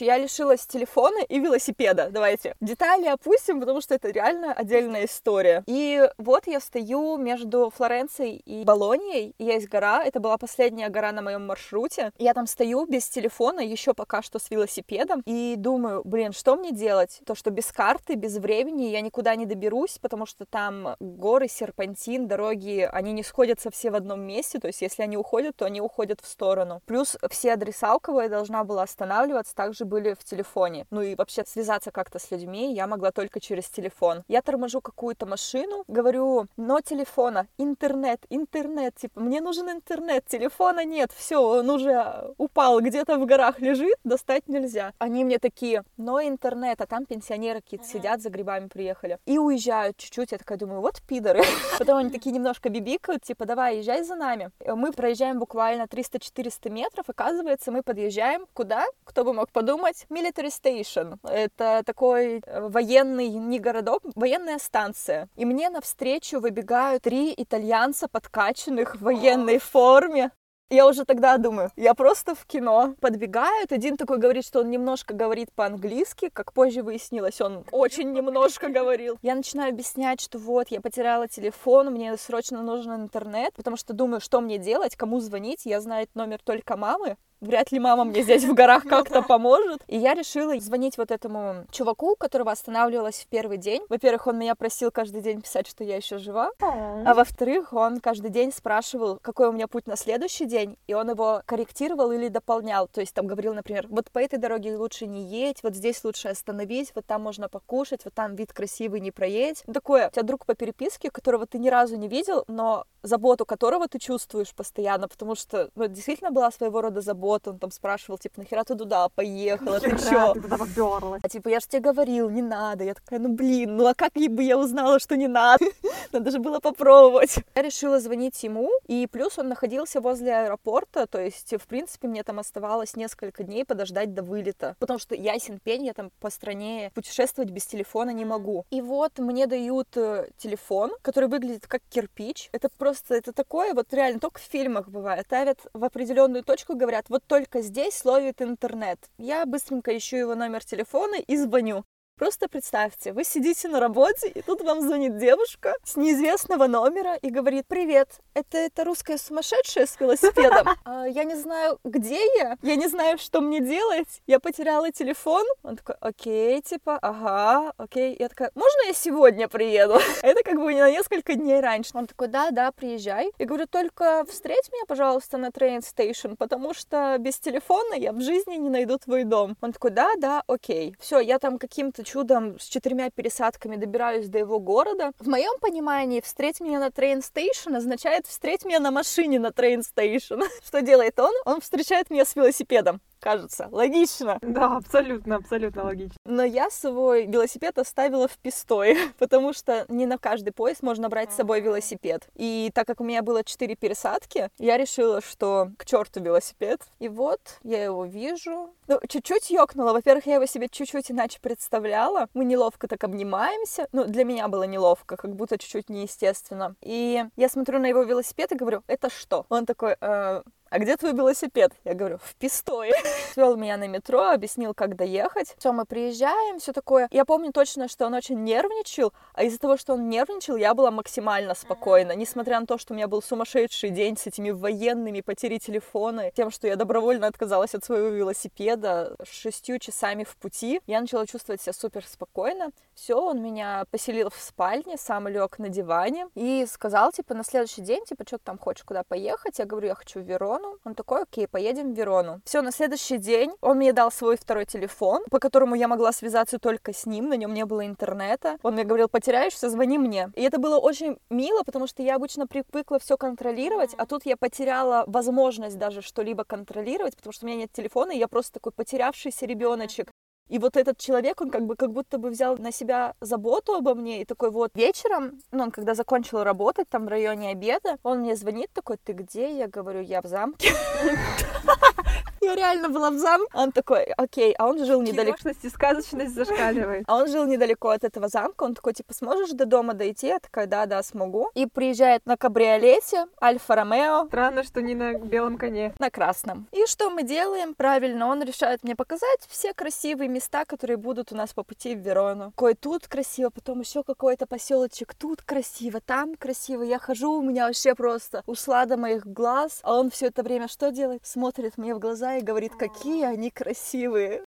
я 0.05 0.19
лишилась 0.19 0.67
телефона 0.67 1.21
и 1.29 1.39
велосипеда. 1.39 2.09
Давайте 2.11 2.55
детали 2.61 3.07
опустим, 3.07 3.61
потому 3.61 3.81
что 3.81 3.95
это 3.95 4.11
реально 4.11 4.53
отдельная 4.53 5.05
история. 5.05 5.63
И 5.67 6.09
вот 6.19 6.47
я 6.47 6.61
стою 6.61 7.17
между 7.17 7.71
Флоренцией 7.77 8.37
и 8.45 8.65
Болонией, 8.65 9.35
и 9.39 9.45
есть 9.45 9.69
гора, 9.69 10.05
это 10.05 10.21
была 10.21 10.39
последняя 10.39 10.89
гора 10.89 11.13
на 11.13 11.23
моем 11.23 11.47
маршруте. 11.47 12.13
Я 12.19 12.35
там 12.35 12.47
стою 12.47 12.87
без 12.87 13.09
телефона, 13.09 13.61
еще 13.61 13.95
пока 13.95 14.23
что 14.23 14.39
с 14.39 14.51
велосипедом, 14.51 15.23
и 15.27 15.55
думаю, 15.57 16.03
блин, 16.05 16.33
что 16.33 16.57
мне 16.57 16.73
делать? 16.73 17.21
То, 17.27 17.35
что 17.35 17.51
без 17.51 17.73
карты, 17.73 18.15
без 18.15 18.37
времени 18.37 18.85
я 18.85 19.01
никуда 19.01 19.37
не 19.37 19.47
доберусь, 19.47 19.99
потому 20.01 20.27
что 20.27 20.45
там 20.45 20.97
горы, 21.01 21.49
серпантин, 21.49 22.27
дороги, 22.29 22.89
они 22.93 23.13
не 23.13 23.23
сходятся 23.23 23.71
все 23.71 23.91
в 23.91 23.95
одном 23.95 24.21
месте, 24.23 24.59
то 24.59 24.67
есть 24.67 24.83
если 24.83 25.03
они 25.03 25.17
уходят, 25.17 25.57
то 25.57 25.65
они 25.65 25.81
уходят 25.81 26.21
в 26.21 26.27
сторону. 26.27 26.83
Плюс 26.87 27.17
все 27.31 27.53
адреса, 27.53 27.95
у 27.95 28.01
кого 28.01 28.23
я 28.23 28.29
должна 28.29 28.65
была 28.65 28.83
останавливаться, 28.83 29.20
также 29.55 29.85
были 29.85 30.15
в 30.15 30.25
телефоне. 30.25 30.87
Ну 30.91 31.03
и 31.03 31.15
вообще 31.15 31.45
связаться 31.45 31.91
как-то 31.91 32.19
с 32.19 32.31
людьми 32.31 32.75
я 32.75 32.87
могла 32.87 33.11
только 33.11 33.41
через 33.41 33.69
телефон. 33.69 34.23
Я 34.29 34.43
торможу 34.43 34.81
какую-то 34.81 35.27
машину, 35.27 35.85
говорю, 35.89 36.47
но 36.57 36.81
телефона, 36.81 37.47
интернет, 37.59 38.25
интернет, 38.31 38.95
типа, 38.97 39.21
мне 39.21 39.41
нужен 39.41 39.71
интернет, 39.71 40.25
телефона 40.27 40.85
нет, 40.85 41.11
все, 41.15 41.43
он 41.43 41.71
уже 41.71 42.33
упал, 42.39 42.81
где-то 42.81 43.19
в 43.19 43.27
горах 43.27 43.61
лежит, 43.61 43.97
достать 44.05 44.49
нельзя. 44.49 44.93
Они 44.99 45.25
мне 45.25 45.39
такие, 45.39 45.85
но 45.97 46.23
интернет, 46.23 46.81
а 46.81 46.87
там 46.87 47.07
пенсионеры 47.07 47.61
какие-то 47.61 47.87
сидят, 47.87 48.23
за 48.23 48.31
грибами 48.31 48.69
приехали. 48.69 49.19
И 49.27 49.39
уезжают 49.39 49.97
чуть-чуть, 49.97 50.33
я 50.33 50.39
такая 50.39 50.59
думаю, 50.59 50.81
вот 50.81 51.01
пидоры. 51.03 51.43
Потом 51.79 51.99
они 51.99 52.11
такие 52.11 52.33
немножко 52.33 52.69
бибикают, 52.69 53.23
типа, 53.23 53.45
давай, 53.47 53.79
езжай 53.79 54.03
за 54.03 54.15
нами. 54.15 54.51
Мы 54.67 54.93
проезжаем 54.93 55.39
буквально 55.39 55.83
300-400 55.83 56.71
метров, 56.71 57.05
оказывается, 57.09 57.71
мы 57.71 57.83
подъезжаем 57.83 58.47
куда? 58.55 58.87
Кто 59.11 59.25
бы 59.25 59.33
мог 59.33 59.51
подумать? 59.51 60.07
Military 60.09 60.51
Station. 60.53 61.19
Это 61.25 61.83
такой 61.85 62.43
э, 62.47 62.69
военный, 62.69 63.29
не 63.29 63.59
городок, 63.59 64.03
военная 64.15 64.61
станция. 64.61 65.29
И 65.35 65.45
мне 65.45 65.69
навстречу 65.69 66.39
выбегают 66.39 67.03
три 67.03 67.35
итальянца 67.37 68.07
подкачанных 68.07 68.95
в 68.95 69.01
военной 69.01 69.59
форме. 69.73 70.31
Я 70.69 70.87
уже 70.87 71.05
тогда 71.05 71.39
думаю, 71.39 71.73
я 71.75 71.95
просто 71.95 72.37
в 72.37 72.47
кино. 72.47 72.95
Подбегают, 73.01 73.73
один 73.73 73.97
такой 73.97 74.19
говорит, 74.19 74.47
что 74.47 74.61
он 74.61 74.71
немножко 74.71 75.13
говорит 75.13 75.53
по-английски, 75.57 76.31
как 76.33 76.53
позже 76.53 76.85
выяснилось, 76.85 77.41
он 77.41 77.65
очень 77.73 78.13
немножко 78.13 78.69
говорил. 78.69 79.19
Я 79.23 79.35
начинаю 79.35 79.73
объяснять, 79.73 80.21
что 80.21 80.39
вот, 80.39 80.69
я 80.69 80.81
потеряла 80.81 81.27
телефон, 81.27 81.91
мне 81.91 82.17
срочно 82.17 82.63
нужен 82.63 82.95
интернет, 82.95 83.53
потому 83.57 83.77
что 83.77 83.93
думаю, 83.93 84.21
что 84.21 84.41
мне 84.41 84.59
делать, 84.59 84.95
кому 84.95 85.19
звонить, 85.19 85.63
я 85.67 85.81
знаю 85.81 86.07
номер 86.15 86.39
только 86.45 86.77
мамы, 86.77 87.17
Вряд 87.41 87.73
ли 87.73 87.79
мама 87.79 88.05
мне 88.05 88.23
здесь 88.23 88.45
в 88.45 88.55
горах 88.55 88.85
как-то 88.89 89.23
поможет. 89.23 89.83
И 89.87 89.97
я 89.97 90.15
решила 90.15 90.59
звонить 90.61 90.99
вот 90.99 91.11
этому 91.11 91.65
чуваку, 91.71 92.17
которого 92.17 92.51
останавливалась 92.51 93.21
в 93.21 93.27
первый 93.29 93.57
день. 93.57 93.83
Во-первых, 93.89 94.27
он 94.27 94.39
меня 94.39 94.55
просил 94.55 94.91
каждый 94.91 95.23
день 95.23 95.41
писать, 95.41 95.67
что 95.67 95.85
я 95.85 95.97
еще 95.97 96.19
жива. 96.19 96.51
А 96.61 97.15
во-вторых, 97.15 97.73
он 97.73 98.01
каждый 98.01 98.31
день 98.31 98.53
спрашивал, 98.53 99.19
какой 99.23 99.49
у 99.49 99.53
меня 99.53 99.69
путь 99.69 99.87
на 99.87 99.97
следующий 99.97 100.45
день, 100.45 100.77
и 100.87 100.95
он 100.95 101.11
его 101.11 101.43
корректировал 101.47 102.13
или 102.13 102.29
дополнял. 102.29 102.89
То 102.89 103.01
есть 103.01 103.15
там 103.15 103.27
говорил, 103.27 103.55
например, 103.55 103.87
вот 103.89 104.11
по 104.11 104.19
этой 104.19 104.39
дороге 104.39 104.77
лучше 104.77 105.07
не 105.07 105.23
едь, 105.25 105.63
вот 105.63 105.75
здесь 105.75 106.05
лучше 106.05 106.29
остановись, 106.29 106.93
вот 106.95 107.07
там 107.07 107.23
можно 107.23 107.49
покушать, 107.49 108.05
вот 108.05 108.15
там 108.15 108.35
вид 108.35 108.53
красивый, 108.53 109.01
не 109.01 109.11
проедь. 109.11 109.63
Ну, 109.67 109.73
Такое, 109.73 110.09
у 110.09 110.11
тебя 110.11 110.23
друг 110.23 110.45
по 110.45 110.55
переписке, 110.55 111.11
которого 111.11 111.47
ты 111.47 111.59
ни 111.59 111.69
разу 111.69 111.97
не 111.97 112.09
видел, 112.09 112.45
но 112.49 112.85
заботу 113.03 113.47
которого 113.47 113.89
ты 113.89 113.99
чувствуешь 113.99 114.55
постоянно, 114.55 115.09
потому 115.09 115.35
что 115.35 115.71
ну, 115.75 115.87
действительно 115.87 116.31
была 116.31 116.51
своего 116.51 116.83
рода 116.83 117.01
забота, 117.01 117.30
кого-то, 117.31 117.51
он 117.51 117.59
там 117.59 117.71
спрашивал, 117.71 118.19
типа, 118.19 118.41
нахера 118.41 118.65
ты 118.65 118.75
туда 118.75 119.09
поехала, 119.09 119.79
ты 119.81 119.91
чё? 119.91 120.35
ты 120.35 120.41
туда 120.41 120.59
попёрлась? 120.59 121.21
А 121.23 121.29
типа, 121.29 121.49
я 121.49 121.61
же 121.61 121.67
тебе 121.69 121.83
говорил, 121.83 122.31
не 122.31 122.43
надо. 122.43 122.85
Я 122.85 122.95
такая, 122.95 123.21
ну 123.21 123.29
блин, 123.29 123.77
ну 123.77 123.87
а 123.87 123.95
как 123.95 124.13
бы 124.15 124.43
я 124.43 124.59
узнала, 124.59 124.99
что 124.99 125.17
не 125.17 125.29
надо? 125.29 125.65
Надо 126.13 126.31
же 126.31 126.39
было 126.39 126.59
попробовать. 126.59 127.37
Я 127.55 127.63
решила 127.63 128.01
звонить 128.01 128.43
ему, 128.43 128.69
и 128.89 129.07
плюс 129.07 129.39
он 129.39 129.49
находился 129.49 130.01
возле 130.01 130.35
аэропорта, 130.35 131.07
то 131.07 131.21
есть, 131.21 131.55
в 131.57 131.67
принципе, 131.69 132.09
мне 132.09 132.23
там 132.25 132.39
оставалось 132.39 132.97
несколько 132.97 133.45
дней 133.45 133.65
подождать 133.65 134.13
до 134.13 134.23
вылета, 134.23 134.75
потому 134.81 134.99
что 134.99 135.15
ясен 135.15 135.61
пень, 135.61 135.87
я 135.87 135.93
там 135.93 136.11
по 136.21 136.31
стране 136.31 136.91
путешествовать 136.95 137.51
без 137.51 137.67
телефона 137.67 138.11
не 138.11 138.25
могу. 138.25 138.65
И 138.71 138.83
вот 138.83 139.19
мне 139.19 139.47
дают 139.47 139.97
э, 139.97 140.29
телефон, 140.37 140.91
который 141.03 141.29
выглядит 141.29 141.67
как 141.67 141.83
кирпич. 141.91 142.49
Это 142.53 142.69
просто, 142.69 143.15
это 143.15 143.33
такое 143.33 143.73
вот 143.75 143.95
реально 143.95 144.19
только 144.19 144.41
в 144.41 144.45
фильмах 144.45 144.89
бывает. 144.89 145.27
Ставят 145.27 145.61
в 145.73 145.85
определенную 145.85 146.43
точку, 146.43 146.75
говорят, 146.75 147.07
вот 147.09 147.20
только 147.27 147.63
здесь 147.63 148.05
ловит 148.05 148.43
интернет. 148.43 148.99
Я 149.19 149.47
быстренько 149.47 149.97
ищу 149.97 150.17
его 150.17 150.35
номер 150.35 150.65
телефона 150.65 151.17
и 151.17 151.37
звоню. 151.37 151.85
Просто 152.21 152.49
представьте, 152.49 153.15
вы 153.15 153.25
сидите 153.25 153.67
на 153.69 153.81
работе, 153.81 154.29
и 154.29 154.43
тут 154.43 154.61
вам 154.61 154.83
звонит 154.83 155.17
девушка 155.17 155.73
с 155.85 155.97
неизвестного 155.97 156.67
номера 156.67 157.15
и 157.15 157.31
говорит, 157.31 157.65
привет, 157.67 158.11
это 158.35 158.59
эта 158.59 158.85
русская 158.85 159.17
сумасшедшая 159.17 159.87
с 159.87 159.99
велосипедом. 159.99 160.69
А, 160.85 161.07
я 161.07 161.25
не 161.25 161.35
знаю, 161.35 161.79
где 161.85 162.21
я, 162.39 162.57
я 162.63 162.77
не 162.77 162.89
знаю, 162.89 163.17
что 163.19 163.41
мне 163.41 163.61
делать, 163.61 164.23
я 164.27 164.41
потеряла 164.41 164.91
телефон. 164.91 165.45
Он 165.63 165.77
такой, 165.77 165.95
окей, 166.01 166.61
типа, 166.63 166.99
ага, 167.01 167.73
окей. 167.77 168.17
Я 168.19 168.29
такая, 168.29 168.51
можно 168.55 168.87
я 168.87 168.93
сегодня 168.93 169.47
приеду? 169.49 169.99
Это 170.23 170.43
как 170.43 170.57
бы 170.57 170.75
на 170.75 170.91
несколько 170.91 171.35
дней 171.35 171.61
раньше. 171.61 171.93
Он 171.95 172.07
такой, 172.07 172.29
да, 172.29 172.51
да, 172.51 172.73
приезжай. 172.73 173.31
Я 173.39 173.47
говорю, 173.47 173.67
только 173.67 174.25
встреть 174.29 174.71
меня, 174.73 174.85
пожалуйста, 174.87 175.39
на 175.39 175.53
train 175.53 175.81
station, 175.83 176.35
потому 176.35 176.75
что 176.75 177.17
без 177.19 177.39
телефона 177.39 177.95
я 177.95 178.13
в 178.13 178.21
жизни 178.21 178.57
не 178.57 178.69
найду 178.69 178.99
твой 178.99 179.25
дом. 179.25 179.57
Он 179.61 179.73
такой, 179.73 179.91
да, 179.91 180.11
да, 180.17 180.43
окей. 180.47 180.97
Все, 180.99 181.21
я 181.21 181.39
там 181.39 181.59
каким-то 181.59 182.03
чудом 182.11 182.59
с 182.59 182.65
четырьмя 182.65 183.11
пересадками 183.11 183.77
добираюсь 183.77 184.29
до 184.29 184.39
его 184.39 184.59
города. 184.59 185.13
В 185.19 185.29
моем 185.29 185.59
понимании 185.61 186.21
встреть 186.21 186.61
меня 186.61 186.81
на 186.81 186.91
train 186.91 187.23
station 187.23 187.77
означает 187.77 188.27
встреть 188.27 188.65
меня 188.65 188.81
на 188.81 188.91
машине 188.91 189.39
на 189.39 189.53
train 189.53 189.83
station. 189.83 190.41
Что 190.65 190.83
делает 190.83 191.19
он? 191.19 191.33
Он 191.45 191.61
встречает 191.61 192.11
меня 192.11 192.25
с 192.25 192.35
велосипедом 192.35 193.01
кажется. 193.21 193.69
Логично. 193.71 194.39
Да, 194.43 194.77
абсолютно, 194.77 195.37
абсолютно 195.37 195.85
логично. 195.85 196.17
Но 196.25 196.43
я 196.43 196.71
свой 196.71 197.27
велосипед 197.27 197.79
оставила 197.79 198.27
в 198.29 198.39
пистое, 198.39 198.97
потому 199.19 199.53
что 199.53 199.85
не 199.89 200.07
на 200.07 200.19
каждый 200.19 200.53
поезд 200.53 200.83
можно 200.83 201.09
брать 201.09 201.33
с 201.33 201.37
собой 201.37 201.61
велосипед. 201.61 202.29
И 202.35 202.71
так 202.75 202.87
как 202.87 203.01
у 203.01 203.05
меня 203.05 203.23
было 203.23 203.45
четыре 203.45 203.77
пересадки, 203.77 204.51
я 204.59 204.77
решила, 204.77 205.21
что 205.21 205.71
к 205.77 205.85
черту 205.85 206.21
велосипед. 206.21 206.81
И 206.99 207.09
вот 207.09 207.41
я 207.63 207.85
его 207.85 208.05
вижу. 208.05 208.75
Ну, 208.89 209.01
чуть-чуть 209.09 209.51
ёкнула. 209.51 209.93
Во-первых, 209.93 210.27
я 210.27 210.35
его 210.37 210.47
себе 210.47 210.69
чуть-чуть 210.69 211.11
иначе 211.11 211.39
представляла. 211.41 212.29
Мы 212.35 212.45
неловко 212.45 212.89
так 212.89 213.05
обнимаемся. 213.05 213.87
Ну, 213.93 214.05
для 214.05 214.25
меня 214.25 214.49
было 214.49 214.65
неловко, 214.65 215.17
как 215.17 215.35
будто 215.37 215.59
чуть-чуть 215.59 215.89
неестественно. 215.89 216.75
И 216.81 217.25
я 217.37 217.49
смотрю 217.49 217.79
на 217.79 217.87
его 217.87 218.03
велосипед 218.03 218.53
и 218.53 218.57
говорю, 218.57 218.83
это 218.87 219.11
что? 219.11 219.47
Он 219.49 219.67
такой, 219.67 219.97
э, 220.01 220.43
а 220.71 220.79
где 220.79 220.97
твой 220.97 221.13
велосипед? 221.13 221.73
Я 221.85 221.95
говорю, 221.95 222.19
в 222.19 222.37
пистое. 222.37 222.95
Свел 223.35 223.57
меня 223.57 223.77
на 223.77 223.89
метро, 223.89 224.31
объяснил, 224.31 224.73
как 224.73 224.95
доехать. 224.95 225.57
Все, 225.59 225.73
мы 225.73 225.85
приезжаем, 225.85 226.61
все 226.61 226.73
такое. 226.73 227.09
Я 227.11 227.25
помню 227.25 227.53
точно, 227.53 227.89
что 227.89 228.07
он 228.07 228.15
очень 228.15 228.45
нервничал, 228.45 229.13
а 229.35 229.43
из-за 229.43 229.59
того, 229.59 229.77
что 229.77 229.95
он 229.95 230.09
нервничал, 230.09 230.55
я 230.55 230.75
была 230.75 230.93
максимально 230.93 231.55
спокойна. 231.55 232.13
Несмотря 232.13 232.61
на 232.61 232.67
то, 232.67 232.79
что 232.79 232.95
у 232.95 232.97
меня 232.97 233.09
был 233.09 233.21
сумасшедший 233.21 233.91
день 233.91 234.17
с 234.17 234.29
этими 234.29 234.51
военными, 234.51 235.23
потери 235.23 235.59
телефона, 235.59 236.31
тем, 236.31 236.53
что 236.53 236.69
я 236.69 236.77
добровольно 236.77 237.27
отказалась 237.27 237.75
от 237.75 237.85
своего 237.85 238.09
велосипеда 238.09 239.17
шестью 239.29 239.81
часами 239.81 240.23
в 240.23 240.37
пути, 240.37 240.81
я 240.87 241.01
начала 241.01 241.27
чувствовать 241.27 241.61
себя 241.61 241.73
супер 241.73 242.07
спокойно. 242.07 242.71
Все, 242.95 243.21
он 243.21 243.43
меня 243.43 243.87
поселил 243.91 244.31
в 244.31 244.41
спальне, 244.41 244.97
сам 244.99 245.27
лег 245.27 245.59
на 245.59 245.69
диване 245.69 246.29
и 246.37 246.65
сказал, 246.71 247.11
типа, 247.11 247.35
на 247.35 247.43
следующий 247.43 247.83
день, 247.83 248.05
типа, 248.05 248.25
что 248.25 248.39
ты 248.39 248.45
там 248.45 248.59
хочешь, 248.59 248.85
куда 248.85 249.03
поехать? 249.03 249.59
Я 249.59 249.65
говорю, 249.65 249.89
я 249.89 249.95
хочу 249.97 250.21
в 250.21 250.25
Верону. 250.61 250.79
Он 250.85 250.95
такой, 250.95 251.23
окей, 251.23 251.47
поедем 251.47 251.93
в 251.93 251.97
Верону. 251.97 252.41
Все, 252.45 252.63
на 252.63 252.73
следующий 252.73 253.19
день 253.19 253.53
он 253.61 253.79
мне 253.79 253.93
дал 253.93 254.11
свой 254.11 254.37
второй 254.37 254.67
телефон, 254.67 255.25
по 255.31 255.39
которому 255.39 255.75
я 255.75 255.89
могла 255.89 256.13
связаться 256.13 256.59
только 256.59 256.93
с 256.93 257.07
ним, 257.07 257.29
на 257.29 257.35
нем 257.35 257.55
не 257.55 257.65
было 257.65 257.87
интернета. 257.87 258.59
Он 258.63 258.75
мне 258.75 258.85
говорил, 258.85 259.09
потеряешься, 259.09 259.71
звони 259.71 259.99
мне. 259.99 260.31
И 260.35 260.43
это 260.43 260.59
было 260.59 260.79
очень 260.79 261.19
мило, 261.31 261.63
потому 261.63 261.87
что 261.87 262.03
я 262.03 262.17
обычно 262.17 262.47
привыкла 262.47 262.99
все 262.99 263.17
контролировать, 263.17 263.95
а 263.95 264.07
тут 264.07 264.27
я 264.27 264.37
потеряла 264.37 265.05
возможность 265.07 265.79
даже 265.79 266.03
что-либо 266.03 266.45
контролировать, 266.45 267.17
потому 267.17 267.33
что 267.33 267.47
у 267.47 267.49
меня 267.49 267.59
нет 267.61 267.73
телефона, 267.73 268.13
и 268.13 268.19
я 268.19 268.29
просто 268.29 268.55
такой 268.55 268.73
потерявшийся 268.73 269.47
ребеночек. 269.47 270.11
И 270.51 270.59
вот 270.59 270.77
этот 270.77 270.99
человек, 270.99 271.41
он 271.41 271.51
как 271.51 271.65
бы 271.65 271.77
как 271.77 271.93
будто 271.93 272.19
бы 272.19 272.31
взял 272.31 272.59
на 272.59 272.73
себя 272.73 273.15
заботу 273.21 273.75
обо 273.75 273.95
мне, 273.95 274.21
и 274.21 274.25
такой 274.25 274.51
вот 274.51 274.73
вечером, 274.75 275.39
ну, 275.53 275.63
он 275.63 275.71
когда 275.71 275.95
закончил 275.95 276.43
работать, 276.43 276.89
там 276.89 277.05
в 277.05 277.09
районе 277.09 277.51
обеда, 277.51 277.99
он 278.03 278.19
мне 278.19 278.35
звонит 278.35 278.69
такой, 278.73 278.97
ты 278.97 279.13
где? 279.13 279.57
Я 279.57 279.69
говорю, 279.69 280.01
я 280.01 280.21
в 280.21 280.27
замке. 280.27 280.71
Я 282.51 282.55
реально 282.55 282.89
была 282.89 283.11
в 283.11 283.19
замке. 283.19 283.51
Он 283.55 283.73
такой, 283.73 284.05
окей, 284.17 284.55
а 284.59 284.67
он 284.67 284.85
жил 284.85 285.03
недалеко. 285.03 285.37
Киношность 285.37 285.65
и 285.65 285.69
сказочность 285.69 286.35
зашкаливает. 286.35 287.05
А 287.11 287.17
он 287.17 287.29
жил 287.29 287.47
недалеко 287.47 287.89
от 287.89 288.05
этого 288.05 288.29
замка. 288.29 288.65
Он 288.65 288.75
такой, 288.75 288.93
типа, 288.93 289.13
сможешь 289.15 289.51
до 289.51 289.67
дома 289.67 289.95
дойти? 289.95 290.29
Я 290.29 290.39
такая, 290.39 290.67
да, 290.67 290.87
да, 290.87 291.03
смогу. 291.03 291.51
И 291.55 291.67
приезжает 291.67 292.25
на 292.27 292.37
кабриолете 292.37 293.27
Альфа 293.43 293.75
Ромео 293.75 294.27
Странно, 294.27 294.63
что 294.63 294.81
не 294.81 294.95
на 294.95 295.15
белом 295.15 295.59
коне. 295.59 295.93
на 295.99 296.11
красном. 296.11 296.67
И 296.73 296.87
что 296.87 297.11
мы 297.11 297.23
делаем? 297.25 297.75
Правильно, 297.75 298.27
он 298.27 298.43
решает 298.43 298.83
мне 298.85 298.95
показать 298.95 299.41
все 299.49 299.75
красивые 299.75 300.29
места, 300.29 300.65
которые 300.65 300.97
будут 300.97 301.33
у 301.33 301.37
нас 301.37 301.53
по 301.53 301.63
пути 301.63 301.95
в 301.95 301.99
Верону. 301.99 302.53
Кое 302.57 302.75
тут 302.75 303.09
красиво, 303.09 303.51
потом 303.51 303.81
еще 303.81 304.03
какой-то 304.03 304.47
поселочек, 304.47 305.15
тут 305.15 305.43
красиво, 305.43 306.01
там 306.01 306.37
красиво. 306.37 306.83
Я 306.83 306.99
хожу, 306.99 307.33
у 307.33 307.43
меня 307.43 307.67
вообще 307.67 307.95
просто 307.95 308.43
ушла 308.47 308.87
до 308.87 308.97
моих 308.97 309.27
глаз, 309.27 309.81
а 309.83 309.95
он 309.99 310.11
все 310.11 310.27
это 310.27 310.43
время 310.43 310.69
что 310.69 310.91
делает? 310.91 311.27
Смотрит 311.27 311.77
мне 311.77 311.95
в 311.95 311.99
глаза 311.99 312.30
и 312.39 312.43
говорит, 312.43 312.75
какие 312.77 313.25
они 313.25 313.51
красивые. 313.51 314.45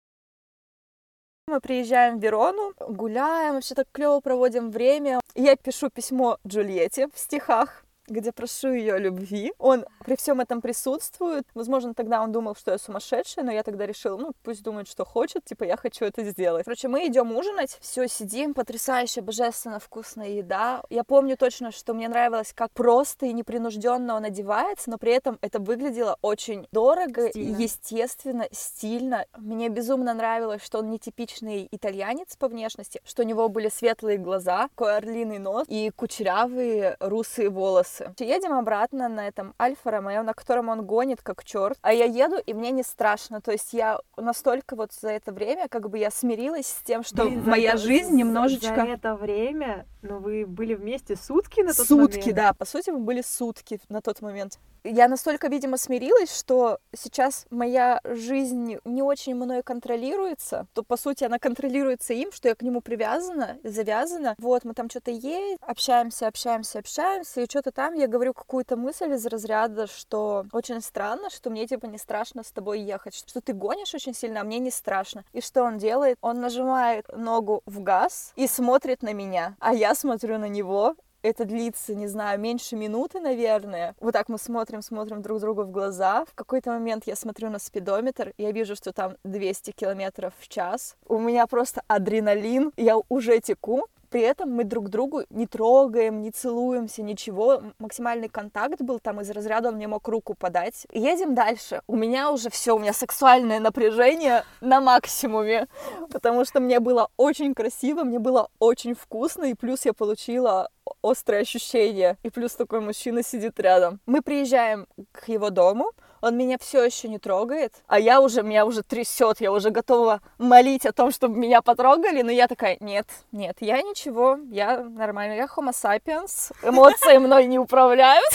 Мы 1.48 1.62
приезжаем 1.62 2.20
в 2.20 2.22
Верону, 2.22 2.74
гуляем, 2.80 3.54
вообще 3.56 3.74
так 3.74 3.88
клево 3.92 4.20
проводим 4.20 4.70
время. 4.70 5.22
Я 5.34 5.56
пишу 5.56 5.90
письмо 5.90 6.38
Джульетте 6.46 7.08
в 7.08 7.18
стихах 7.18 7.84
где 8.08 8.32
прошу 8.32 8.74
ее 8.74 8.98
любви. 8.98 9.54
Он 9.58 9.86
при 10.06 10.16
всем 10.16 10.40
этом 10.40 10.62
присутствует. 10.62 11.46
Возможно, 11.54 11.94
тогда 11.94 12.22
он 12.22 12.32
думал, 12.32 12.56
что 12.56 12.72
я 12.72 12.78
сумасшедшая, 12.78 13.46
но 13.46 13.52
я 13.52 13.64
тогда 13.64 13.86
решила, 13.86 14.18
ну, 14.18 14.32
пусть 14.44 14.64
думает, 14.64 14.88
что 14.88 15.06
хочет, 15.06 15.46
типа, 15.46 15.64
я 15.64 15.78
хочу 15.78 16.06
это 16.06 16.24
сделать. 16.24 16.66
Короче, 16.66 16.88
мы 16.88 17.08
идем 17.08 17.36
ужинать, 17.36 17.78
все 17.82 18.08
сидим, 18.08 18.54
потрясающая, 18.54 19.22
божественно 19.22 19.80
вкусная 19.80 20.30
еда. 20.30 20.84
Я 20.90 21.04
помню 21.04 21.38
точно, 21.38 21.72
что 21.72 21.94
мне 21.94 22.08
нравилось, 22.08 22.54
как 22.54 22.72
просто 22.72 23.26
и 23.26 23.34
непринужденно 23.34 24.16
он 24.16 24.26
одевается, 24.26 24.90
но 24.90 24.98
при 24.98 25.14
этом 25.14 25.38
это 25.42 25.60
выглядело 25.60 26.18
очень 26.22 26.68
дорого, 26.72 27.30
Стильно. 27.30 27.58
естественно, 27.58 28.48
стильно. 28.52 29.26
Мне 29.38 29.70
безумно 29.70 30.14
нравилось, 30.14 30.64
что 30.64 30.80
он 30.80 30.90
не 30.90 31.00
типичный 31.00 31.68
итальянец 31.72 32.36
по 32.38 32.48
внешности, 32.48 33.02
что 33.06 33.24
у 33.24 33.26
него 33.26 33.50
были 33.50 33.70
светлые 33.70 34.18
глаза, 34.18 34.68
такой 34.70 34.98
орлиный 34.98 35.40
нос 35.40 35.66
и 35.68 35.92
кучерявые 35.96 36.98
русые 37.00 37.50
волосы. 37.50 37.97
Едем 38.20 38.54
обратно 38.54 39.08
на 39.10 39.28
этом 39.28 39.54
Альфа 39.60 39.92
Ромео, 39.92 40.24
на 40.24 40.34
котором 40.34 40.70
он 40.70 40.86
гонит 40.86 41.22
как 41.22 41.44
черт, 41.44 41.78
а 41.82 41.94
я 41.94 42.06
еду, 42.06 42.38
и 42.38 42.54
мне 42.54 42.72
не 42.72 42.84
страшно. 42.84 43.42
То 43.42 43.52
есть 43.52 43.74
я 43.74 44.00
настолько 44.16 44.76
вот 44.76 44.92
за 44.94 45.10
это 45.10 45.32
время, 45.32 45.68
как 45.68 45.90
бы 45.90 45.98
я 45.98 46.12
смирилась 46.12 46.68
с 46.68 46.82
тем, 46.84 47.04
что 47.04 47.26
Блин, 47.26 47.44
моя 47.46 47.70
это- 47.72 47.78
жизнь 47.80 48.16
немножечко... 48.16 48.76
За 48.76 48.82
это 48.84 49.16
время, 49.16 49.86
ну, 50.02 50.20
вы 50.20 50.46
были 50.46 50.74
вместе 50.76 51.16
сутки 51.16 51.62
на 51.62 51.74
тот 51.74 51.88
Сутки, 51.88 52.20
момент? 52.20 52.36
да, 52.36 52.54
по 52.54 52.66
сути, 52.66 52.90
мы 52.90 53.00
были 53.00 53.22
сутки 53.22 53.80
на 53.90 54.02
тот 54.02 54.22
момент. 54.22 54.60
Я 54.90 55.10
настолько, 55.10 55.50
видимо, 55.50 55.78
смирилась, 55.78 56.38
что 56.38 56.80
сейчас 56.96 57.46
моя 57.50 58.00
жизнь 58.06 58.78
не 58.86 59.02
очень 59.02 59.36
мной 59.36 59.62
контролируется, 59.62 60.68
то, 60.74 60.82
по 60.82 60.96
сути, 60.96 61.26
она 61.26 61.40
контролируется 61.40 62.14
им, 62.14 62.32
что 62.32 62.48
я 62.48 62.56
к 62.56 62.62
нему 62.62 62.80
привязана, 62.80 63.60
завязана. 63.64 64.36
Вот, 64.38 64.64
мы 64.64 64.74
там 64.74 64.90
что-то 64.90 65.12
едем, 65.12 65.58
общаемся, 65.62 66.28
общаемся, 66.28 66.80
общаемся, 66.80 67.42
и 67.42 67.50
что-то 67.50 67.72
там 67.72 67.96
я 67.96 68.08
говорю 68.08 68.34
какую-то 68.34 68.78
мысль 68.78 69.12
из 69.14 69.26
разряда, 69.26 69.88
что 69.88 70.46
очень 70.54 70.80
странно, 70.82 71.30
что 71.30 71.50
мне, 71.50 71.68
типа, 71.68 71.86
не 71.88 71.98
страшно 71.98 72.44
с 72.44 72.52
тобой 72.52 72.80
ехать, 72.80 73.14
что 73.14 73.42
ты 73.42 73.52
гонишь 73.52 73.94
очень 73.94 74.14
сильно, 74.14 74.42
а 74.42 74.44
мне 74.46 74.60
не 74.60 74.72
страшно. 74.72 75.26
И 75.34 75.42
что 75.42 75.64
он 75.64 75.80
делает? 75.80 76.18
Он 76.22 76.40
нажимает 76.40 77.06
ногу 77.14 77.62
в 77.66 77.82
газ 77.82 78.32
и 78.38 78.48
смотрит 78.48 79.02
на 79.02 79.12
меня, 79.12 79.58
а 79.60 79.74
я 79.74 79.96
смотрю 79.96 80.38
на 80.38 80.48
него, 80.48 80.96
это 81.28 81.46
длится, 81.46 81.96
не 81.96 82.08
знаю, 82.08 82.40
меньше 82.40 82.76
минуты, 82.76 83.20
наверное. 83.20 83.96
Вот 84.00 84.14
так 84.14 84.30
мы 84.30 84.38
смотрим, 84.38 84.82
смотрим 84.82 85.22
друг 85.22 85.40
другу 85.40 85.64
в 85.64 85.72
глаза. 85.72 86.26
В 86.26 86.34
какой-то 86.34 86.72
момент 86.72 87.04
я 87.06 87.16
смотрю 87.16 87.50
на 87.50 87.60
спидометр, 87.60 88.34
я 88.38 88.52
вижу, 88.52 88.76
что 88.76 88.94
там 88.94 89.18
200 89.24 89.72
километров 89.72 90.34
в 90.40 90.48
час. 90.48 90.96
У 91.08 91.20
меня 91.20 91.48
просто 91.48 91.82
адреналин, 91.88 92.72
я 92.78 92.98
уже 93.10 93.40
теку. 93.40 93.88
При 94.10 94.22
этом 94.22 94.52
мы 94.52 94.64
друг 94.64 94.90
другу 94.90 95.24
не 95.30 95.48
трогаем, 95.48 96.22
не 96.22 96.32
целуемся, 96.32 97.02
ничего. 97.02 97.62
Максимальный 97.80 98.30
контакт 98.30 98.82
был 98.82 99.00
там 99.00 99.22
из 99.22 99.30
разряда, 99.30 99.70
он 99.70 99.76
мне 99.76 99.88
мог 99.88 100.08
руку 100.08 100.34
подать. 100.34 100.88
Едем 100.92 101.36
дальше. 101.36 101.82
У 101.88 101.96
меня 101.96 102.32
уже 102.32 102.50
все, 102.50 102.76
у 102.76 102.80
меня 102.80 102.94
сексуальное 102.94 103.60
напряжение 103.60 104.44
на 104.62 104.80
максимуме, 104.80 105.68
потому 106.12 106.46
что 106.46 106.60
мне 106.60 106.80
было 106.80 107.10
очень 107.18 107.54
красиво, 107.54 108.04
мне 108.04 108.20
было 108.20 108.50
очень 108.60 108.96
вкусно, 108.96 109.46
и 109.46 109.54
плюс 109.54 109.86
я 109.86 109.94
получила 109.94 110.70
острые 111.02 111.42
ощущения. 111.42 112.18
И 112.24 112.30
плюс 112.30 112.54
такой 112.54 112.80
мужчина 112.80 113.24
сидит 113.24 113.60
рядом. 113.60 114.00
Мы 114.06 114.22
приезжаем 114.22 114.88
к 115.12 115.28
его 115.28 115.50
дому, 115.50 115.92
он 116.22 116.38
меня 116.38 116.58
все 116.60 116.84
еще 116.84 117.08
не 117.08 117.20
трогает, 117.20 117.74
а 117.88 118.00
я 118.00 118.22
уже, 118.22 118.44
меня 118.44 118.66
уже 118.66 118.84
трясет, 118.84 119.42
я 119.42 119.52
уже 119.52 119.70
готова 119.70 120.22
молить 120.38 120.86
о 120.86 120.92
том, 120.92 121.12
чтобы 121.12 121.38
меня 121.38 121.62
потрогали, 121.62 122.22
но 122.22 122.32
я 122.32 122.48
такая, 122.48 122.78
нет, 122.80 123.08
нет, 123.32 123.58
я 123.60 123.82
ничего, 123.82 124.38
я 124.50 124.80
нормально, 124.82 125.34
я 125.34 125.46
homo 125.46 125.72
sapiens, 125.72 126.52
эмоции 126.64 127.18
мной 127.18 127.48
не 127.48 127.60
управляют. 127.60 128.32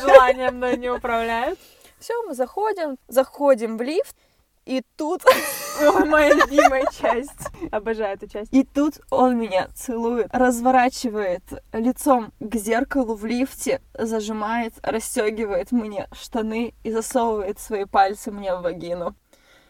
Желания 0.00 0.50
мной 0.50 0.76
не 0.76 0.90
управляют. 0.90 1.58
Все, 1.98 2.14
мы 2.24 2.34
заходим, 2.34 2.98
заходим 3.08 3.78
в 3.78 3.82
лифт, 3.82 4.16
и 4.66 4.82
тут... 4.96 5.22
Ой, 5.80 6.04
моя 6.04 6.34
любимая 6.34 6.84
часть. 7.00 7.48
Обожаю 7.70 8.14
эту 8.14 8.26
часть. 8.28 8.52
И 8.52 8.64
тут 8.64 8.94
он 9.10 9.38
меня 9.38 9.68
целует, 9.74 10.28
разворачивает 10.32 11.42
лицом 11.72 12.32
к 12.40 12.56
зеркалу 12.56 13.14
в 13.14 13.24
лифте, 13.24 13.80
зажимает, 13.94 14.74
расстегивает 14.82 15.70
мне 15.70 16.08
штаны 16.12 16.74
и 16.82 16.90
засовывает 16.90 17.60
свои 17.60 17.84
пальцы 17.84 18.30
мне 18.30 18.54
в 18.54 18.62
вагину. 18.62 19.14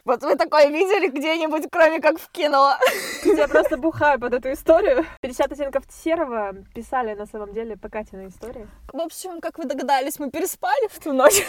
Вот 0.04 0.22
вы 0.22 0.36
такое 0.36 0.68
видели 0.68 1.08
где-нибудь, 1.08 1.64
кроме 1.70 2.00
как 2.00 2.20
в 2.20 2.30
кино? 2.30 2.76
Я 3.24 3.48
просто 3.48 3.76
бухаю 3.76 4.20
под 4.20 4.34
эту 4.34 4.52
историю. 4.52 5.04
50 5.20 5.52
оттенков 5.52 5.82
серого 5.90 6.54
писали 6.74 7.14
на 7.14 7.26
самом 7.26 7.52
деле 7.52 7.76
по 7.76 7.88
Катиной 7.88 8.28
истории. 8.28 8.68
В 8.92 9.00
общем, 9.00 9.40
как 9.40 9.58
вы 9.58 9.64
догадались, 9.64 10.20
мы 10.20 10.30
переспали 10.30 10.88
в 10.88 11.02
ту 11.02 11.12
ночь. 11.12 11.44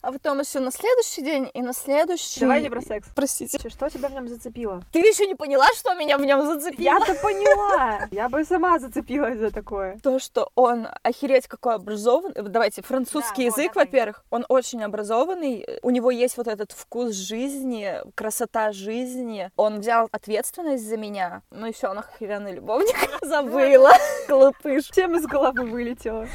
А 0.00 0.12
потом 0.12 0.40
еще 0.40 0.60
на 0.60 0.70
следующий 0.70 1.22
день 1.22 1.50
и 1.54 1.62
на 1.62 1.72
следующий... 1.72 2.40
Давай 2.40 2.62
не 2.62 2.70
про 2.70 2.80
секс. 2.80 3.08
Простите. 3.14 3.58
Что 3.68 3.88
тебя 3.88 4.08
в 4.08 4.12
нем 4.12 4.28
зацепило? 4.28 4.82
Ты 4.92 5.00
еще 5.00 5.26
не 5.26 5.34
поняла, 5.34 5.66
что 5.74 5.94
меня 5.94 6.18
в 6.18 6.24
нем 6.24 6.46
зацепило? 6.46 6.84
Я-то 6.84 7.14
поняла. 7.14 8.06
Я 8.10 8.28
бы 8.28 8.44
сама 8.44 8.78
зацепилась 8.78 9.38
за 9.38 9.50
такое. 9.50 9.98
То, 10.02 10.18
что 10.18 10.50
он 10.54 10.88
охереть 11.02 11.48
какой 11.48 11.74
образованный. 11.74 12.34
Давайте, 12.42 12.82
французский 12.82 13.50
Да, 13.50 13.56
язык, 13.56 13.74
во-первых. 13.74 14.24
Он 14.30 14.44
очень 14.48 14.82
образованный. 14.84 15.66
У 15.82 15.90
него 15.90 16.10
есть 16.10 16.36
вот 16.36 16.46
этот 16.46 16.72
вкус 16.72 17.14
жизни, 17.14 18.00
красота 18.14 18.72
жизни. 18.72 19.50
Он 19.56 19.80
взял 19.80 20.08
ответственность 20.12 20.86
за 20.86 20.96
меня. 20.96 21.42
Ну 21.50 21.66
и 21.66 21.72
все, 21.72 21.88
он 21.88 21.98
охеренный 21.98 22.52
любовник. 22.52 22.96
Забыла. 23.22 23.92
Глупыш. 24.28 24.90
Чем 24.90 25.16
из 25.16 25.26
головы 25.26 25.64
вылетело? 25.64 26.26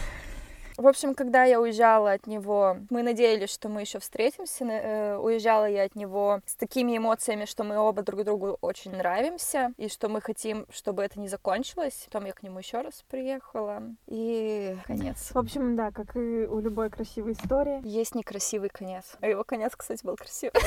В 0.77 0.87
общем, 0.87 1.13
когда 1.13 1.43
я 1.43 1.61
уезжала 1.61 2.13
от 2.13 2.25
него, 2.25 2.77
мы 2.89 3.03
надеялись, 3.03 3.51
что 3.51 3.69
мы 3.69 3.81
еще 3.81 3.99
встретимся. 3.99 4.65
Э, 4.65 5.17
Уезжала 5.17 5.69
я 5.69 5.83
от 5.83 5.95
него 5.95 6.41
с 6.45 6.55
такими 6.55 6.97
эмоциями, 6.97 7.45
что 7.45 7.63
мы 7.63 7.77
оба 7.77 8.01
друг 8.01 8.23
другу 8.23 8.57
очень 8.61 8.95
нравимся, 8.95 9.73
и 9.77 9.87
что 9.87 10.09
мы 10.09 10.19
хотим, 10.19 10.65
чтобы 10.71 11.03
это 11.03 11.19
не 11.19 11.27
закончилось. 11.27 12.03
Потом 12.05 12.25
я 12.25 12.33
к 12.33 12.41
нему 12.41 12.59
еще 12.59 12.81
раз 12.81 13.03
приехала, 13.09 13.83
и 14.07 14.75
конец. 14.85 15.31
В 15.33 15.37
общем, 15.37 15.75
да, 15.75 15.91
как 15.91 16.15
и 16.15 16.47
у 16.47 16.59
любой 16.59 16.89
красивой 16.89 17.33
истории. 17.33 17.81
Есть 17.83 18.15
некрасивый 18.15 18.69
конец. 18.69 19.15
А 19.21 19.27
его 19.27 19.43
конец, 19.43 19.73
кстати, 19.75 20.05
был 20.05 20.15
красивый. 20.15 20.53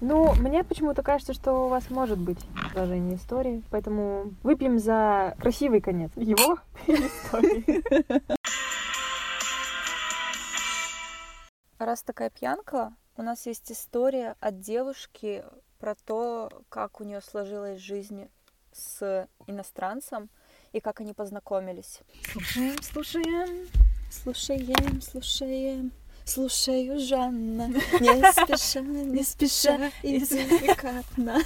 Ну, 0.00 0.32
мне 0.34 0.62
почему-то 0.62 1.02
кажется, 1.02 1.32
что 1.32 1.66
у 1.66 1.68
вас 1.68 1.90
может 1.90 2.18
быть 2.18 2.38
продолжение 2.70 3.16
истории, 3.16 3.64
поэтому 3.68 4.32
выпьем 4.44 4.78
за 4.78 5.34
красивый 5.40 5.80
конец 5.80 6.12
его 6.14 6.58
истории. 6.86 8.37
Раз 11.78 12.02
такая 12.02 12.28
пьянка, 12.28 12.92
у 13.16 13.22
нас 13.22 13.46
есть 13.46 13.70
история 13.70 14.34
от 14.40 14.60
девушки 14.60 15.44
про 15.78 15.94
то, 15.94 16.50
как 16.68 17.00
у 17.00 17.04
нее 17.04 17.20
сложилась 17.20 17.80
жизнь 17.80 18.28
с 18.72 19.28
иностранцем 19.46 20.28
и 20.72 20.80
как 20.80 21.00
они 21.00 21.14
познакомились. 21.14 22.00
Слушаем, 22.32 22.82
слушаем. 22.82 23.68
Слушаем, 24.10 25.00
слушаем, 25.02 25.92
слушаю 26.24 26.98
Жанна, 26.98 27.68
не 28.00 28.32
спеша, 28.32 28.80
не 28.80 29.22
спеша 29.22 29.92
и 30.02 30.18
деликатно. 30.18 31.38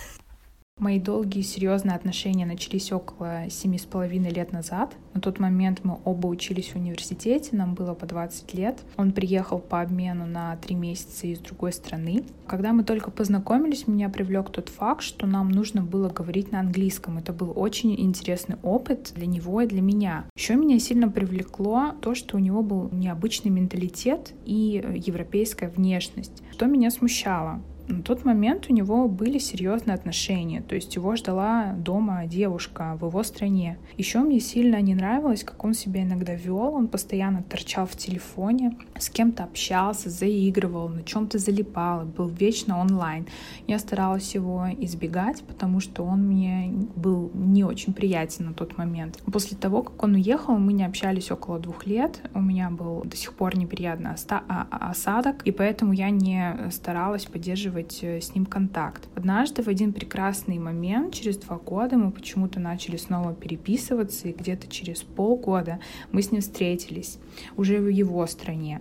Мои 0.83 0.99
долгие 0.99 1.43
серьезные 1.43 1.95
отношения 1.95 2.45
начались 2.45 2.91
около 2.91 3.49
семи 3.51 3.79
с 3.79 3.85
половиной 3.85 4.31
лет 4.31 4.51
назад. 4.51 4.97
На 5.15 5.21
тот 5.21 5.39
момент 5.39 5.83
мы 5.85 6.01
оба 6.05 6.27
учились 6.27 6.71
в 6.71 6.77
университете, 6.77 7.51
нам 7.53 7.75
было 7.75 7.95
по 7.95 8.05
20 8.05 8.53
лет. 8.55 8.81
Он 8.97 9.13
приехал 9.13 9.61
по 9.61 9.81
обмену 9.81 10.27
на 10.27 10.57
три 10.57 10.75
месяца 10.75 11.29
из 11.29 11.39
другой 11.39 11.73
страны. 11.73 12.25
Когда 12.49 12.73
мы 12.73 12.83
только 12.83 13.13
познакомились, 13.13 13.87
меня 13.87 14.09
привлек 14.09 14.51
тот 14.51 14.71
факт, 14.71 15.03
что 15.03 15.29
нам 15.29 15.51
нужно 15.51 15.83
было 15.83 16.09
говорить 16.09 16.51
на 16.51 16.59
английском. 16.59 17.17
Это 17.17 17.33
был 17.33 17.53
очень 17.55 17.95
интересный 18.01 18.57
опыт 18.65 19.13
для 19.15 19.27
него 19.27 19.61
и 19.61 19.69
для 19.69 19.83
меня. 19.83 20.25
Еще 20.37 20.57
меня 20.57 20.81
сильно 20.81 21.09
привлекло 21.09 21.93
то, 22.01 22.17
что 22.17 22.37
у 22.37 22.41
него 22.41 22.61
был 22.61 22.89
необычный 22.91 23.53
менталитет 23.53 24.33
и 24.45 24.85
европейская 24.97 25.69
внешность, 25.69 26.43
что 26.51 26.67
меня 26.67 26.91
смущало. 26.91 27.63
На 27.89 28.03
тот 28.03 28.25
момент 28.25 28.67
у 28.69 28.73
него 28.73 29.09
были 29.09 29.39
серьезные 29.39 29.95
отношения, 29.95 30.63
то 30.63 30.75
есть 30.75 30.95
его 30.95 31.17
ждала 31.17 31.73
дома 31.73 32.27
девушка 32.27 32.97
в 33.01 33.07
его 33.07 33.23
стране. 33.23 33.79
Еще 33.97 34.21
мне 34.21 34.41
сильно 34.41 34.81
не 34.81 34.95
нравилось, 34.95 35.43
как 35.43 35.65
он 35.65 35.75
себя 35.75 36.03
иногда 36.03 36.35
вел, 36.35 36.75
он 36.75 36.87
постоянно 36.89 37.43
торчал 37.43 37.87
в 37.87 37.97
телефоне, 37.97 38.79
с 38.99 39.11
кем-то 39.11 39.45
общался, 39.45 40.11
заигрывал, 40.11 40.89
на 40.89 41.03
чем-то 41.03 41.39
залипал, 41.39 42.05
был 42.05 42.29
вечно 42.29 42.79
онлайн. 42.79 43.27
Я 43.67 43.79
старалась 43.79 44.35
его 44.35 44.67
избегать, 44.79 45.43
потому 45.43 45.81
что 45.81 46.05
он 46.05 46.23
мне 46.23 46.73
был 46.95 47.31
не 47.35 47.65
очень 47.65 47.93
приятен 47.93 48.47
на 48.47 48.55
тот 48.55 48.79
момент. 48.79 49.21
После 49.33 49.57
того, 49.57 49.83
как 49.83 50.03
он 50.03 50.15
уехал, 50.15 50.57
мы 50.57 50.73
не 50.73 50.85
общались 50.85 51.31
около 51.31 51.59
двух 51.59 51.87
лет, 51.87 52.21
у 52.33 52.41
меня 52.41 52.71
был 52.71 53.03
до 53.05 53.17
сих 53.17 53.35
пор 53.35 53.57
неприятный 53.57 54.13
а- 54.31 54.67
осадок, 54.71 55.43
и 55.45 55.51
поэтому 55.51 55.93
я 55.93 56.11
не 56.11 56.71
старалась 56.71 57.27
поддерживать 57.27 57.72
э, 58.03 58.21
с 58.21 58.35
ним 58.35 58.47
контакт. 58.47 59.09
Однажды 59.15 59.63
в 59.63 59.69
один 59.69 59.93
прекрасный 59.93 60.59
момент, 60.59 61.15
через 61.15 61.37
два 61.39 61.59
года, 61.59 61.97
мы 61.97 62.11
почему-то 62.11 62.61
начали 62.61 62.97
снова 62.97 63.35
переписываться, 63.35 64.29
и 64.29 64.33
где-то 64.33 64.69
через 64.69 65.03
полгода 65.03 65.81
мы 66.13 66.23
с 66.23 66.31
ним 66.31 66.41
встретились, 66.41 67.19
уже 67.57 67.79
в 67.79 67.89
его 67.89 68.27
стране. 68.27 68.81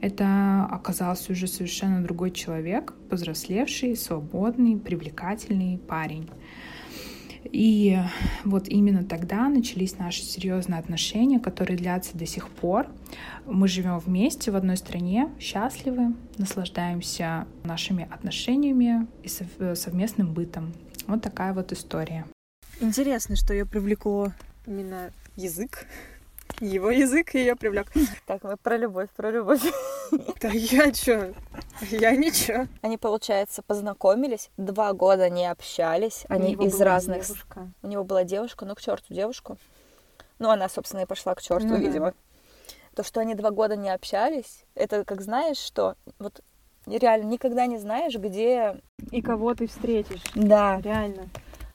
Это 0.00 0.68
оказался 0.70 1.32
уже 1.32 1.46
совершенно 1.46 2.02
другой 2.02 2.30
человек, 2.30 2.92
повзрослевший, 3.08 3.96
свободный, 3.96 4.76
привлекательный 4.76 5.78
парень. 5.78 6.28
И 7.52 7.98
вот 8.44 8.68
именно 8.68 9.04
тогда 9.04 9.48
начались 9.48 9.98
наши 9.98 10.22
серьезные 10.22 10.78
отношения, 10.80 11.38
которые 11.40 11.76
длятся 11.76 12.16
до 12.16 12.26
сих 12.26 12.48
пор. 12.48 12.86
Мы 13.46 13.68
живем 13.68 13.98
вместе 13.98 14.50
в 14.50 14.56
одной 14.56 14.76
стране, 14.76 15.30
счастливы, 15.38 16.14
наслаждаемся 16.38 17.46
нашими 17.64 18.08
отношениями 18.10 19.06
и 19.22 19.28
сов- 19.28 19.76
совместным 19.76 20.32
бытом. 20.32 20.72
Вот 21.06 21.22
такая 21.22 21.52
вот 21.52 21.72
история. 21.72 22.26
Интересно, 22.80 23.36
что 23.36 23.54
ее 23.54 23.64
привлекло 23.64 24.32
именно 24.66 25.10
язык. 25.36 25.86
Его 26.60 26.90
язык 26.90 27.34
ее 27.34 27.54
привлек. 27.56 27.92
Так, 28.26 28.42
мы 28.44 28.56
про 28.56 28.76
любовь, 28.76 29.08
про 29.14 29.30
любовь. 29.30 29.60
Да 30.40 30.48
я 30.48 30.90
чё? 30.92 31.32
Я 31.90 32.16
ничего. 32.16 32.66
Они, 32.80 32.96
получается, 32.96 33.62
познакомились, 33.62 34.50
два 34.56 34.92
года 34.94 35.28
не 35.28 35.50
общались, 35.50 36.24
они 36.28 36.52
из 36.54 36.80
разных... 36.80 37.24
с- 37.24 37.34
У 37.82 37.86
него 37.86 38.04
была 38.04 38.24
девушка, 38.24 38.64
ну 38.64 38.74
к 38.74 38.80
черту 38.80 39.12
девушку. 39.12 39.58
Ну, 40.38 40.48
она, 40.50 40.68
собственно, 40.68 41.00
и 41.02 41.06
пошла 41.06 41.34
к 41.34 41.42
черту, 41.42 41.66
Ну 41.66 41.74
да. 41.76 41.80
видимо. 41.80 42.14
То, 42.94 43.02
что 43.02 43.20
они 43.20 43.34
два 43.34 43.50
года 43.50 43.76
не 43.76 43.90
общались, 43.90 44.64
это 44.74 45.04
как 45.04 45.20
знаешь, 45.20 45.58
что 45.58 45.96
вот 46.18 46.40
реально 46.86 47.26
никогда 47.28 47.66
не 47.66 47.78
знаешь, 47.78 48.14
где... 48.16 48.80
И 49.10 49.20
кого 49.20 49.54
ты 49.54 49.66
встретишь. 49.66 50.22
Да. 50.34 50.80
Реально. 50.82 51.28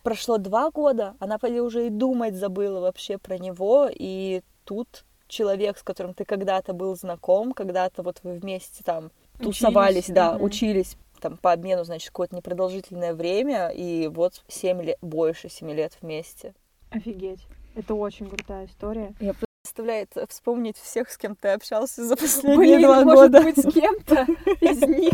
Прошло 0.03 0.37
два 0.39 0.71
года, 0.71 1.15
она 1.19 1.37
поди 1.37 1.59
уже 1.61 1.85
и 1.87 1.89
думать 1.91 2.35
забыла 2.35 2.79
вообще 2.79 3.19
про 3.19 3.37
него, 3.37 3.87
и 3.91 4.41
тут 4.63 5.05
человек, 5.27 5.77
с 5.77 5.83
которым 5.83 6.13
ты 6.13 6.25
когда-то 6.25 6.73
был 6.73 6.95
знаком, 6.95 7.53
когда-то 7.53 8.03
вот 8.03 8.19
вы 8.23 8.33
вместе 8.33 8.83
там 8.83 9.11
тусовались, 9.39 10.03
Учились, 10.05 10.15
да, 10.15 10.33
мгм. 10.33 10.43
учились 10.43 10.97
там 11.19 11.37
по 11.37 11.51
обмену, 11.51 11.83
значит, 11.83 12.09
какое-то 12.09 12.35
непродолжительное 12.35 13.13
время, 13.13 13.69
и 13.69 14.07
вот 14.07 14.43
семь 14.47 14.81
лет, 14.81 14.97
больше 15.01 15.49
семи 15.49 15.73
лет 15.73 15.97
вместе. 16.01 16.53
Офигеть. 16.89 17.45
Это 17.75 17.93
очень 17.93 18.27
крутая 18.27 18.65
история. 18.65 19.13
Я 19.19 19.33
представляю, 19.61 20.03
это 20.03 20.27
вспомнить 20.27 20.77
всех, 20.77 21.09
с 21.09 21.17
кем 21.17 21.35
ты 21.35 21.49
общался 21.49 22.03
за 22.05 22.15
последние 22.17 22.57
Блин, 22.57 22.81
два 22.81 23.03
может 23.05 23.31
года. 23.31 23.43
быть, 23.43 23.57
с 23.57 23.71
кем-то 23.71 24.23
из 24.61 24.81
них. 24.81 25.13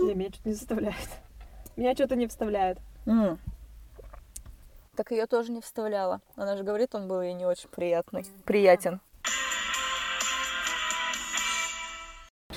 Меня 0.00 0.28
что-то 0.28 0.48
не 0.48 0.54
заставляет. 0.54 1.08
Меня 1.76 1.94
что-то 1.94 2.16
не 2.16 2.26
вставляет. 2.26 2.78
Так 4.96 5.10
ее 5.10 5.26
тоже 5.26 5.50
не 5.50 5.60
вставляла. 5.60 6.20
Она 6.36 6.56
же 6.56 6.62
говорит, 6.62 6.94
он 6.94 7.08
был 7.08 7.20
ей 7.20 7.34
не 7.34 7.46
очень 7.46 7.68
приятный. 7.68 8.24
Приятен. 8.44 9.00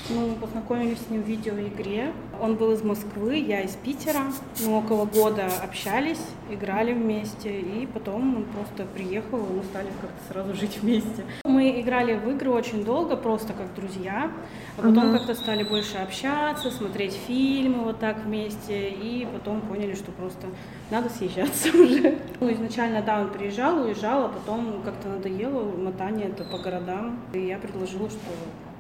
Мы 0.10 0.36
познакомились 0.36 1.00
с 1.00 1.10
ним 1.10 1.22
в 1.22 1.28
видеоигре. 1.28 2.14
Он 2.42 2.56
был 2.56 2.72
из 2.72 2.82
Москвы, 2.82 3.40
я 3.40 3.62
из 3.62 3.72
Питера. 3.72 4.22
Мы 4.66 4.78
около 4.78 5.06
года 5.06 5.48
общались, 5.62 6.22
играли 6.50 6.94
вместе, 6.94 7.60
и 7.60 7.86
потом 7.88 8.38
он 8.38 8.46
просто 8.46 8.86
приехал, 8.86 9.40
и 9.40 9.54
мы 9.54 9.64
стали 9.66 9.88
как-то 10.02 10.34
сразу 10.34 10.54
жить 10.54 10.80
вместе. 10.82 11.26
Мы 11.44 11.82
играли 11.82 12.16
в 12.16 12.30
игры 12.30 12.52
очень 12.52 12.86
долго, 12.86 13.18
просто 13.18 13.52
как 13.52 13.74
друзья, 13.76 14.32
а 14.78 14.82
потом 14.82 15.12
как-то 15.12 15.36
стали 15.36 15.64
больше 15.64 15.98
общаться, 15.98 16.72
смотреть 16.72 17.14
фильмы 17.28 17.84
вот 17.84 18.00
так 18.00 18.24
вместе, 18.24 18.90
и 18.90 19.28
потом 19.34 19.60
поняли, 19.60 19.96
что 19.96 20.14
просто 20.14 20.48
надо 20.90 21.10
съезжаться 21.10 21.70
уже. 21.78 22.18
Ну, 22.40 22.54
изначально, 22.54 23.02
да, 23.02 23.20
он 23.20 23.30
приезжал, 23.30 23.84
уезжал, 23.84 24.26
а 24.26 24.30
потом 24.30 24.84
как-то 24.86 25.10
надоело 25.10 25.64
мотание 25.76 26.28
это 26.28 26.46
по 26.46 26.60
городам, 26.60 27.20
и 27.34 27.40
я 27.40 27.58
предложила, 27.58 28.10
что 28.10 28.20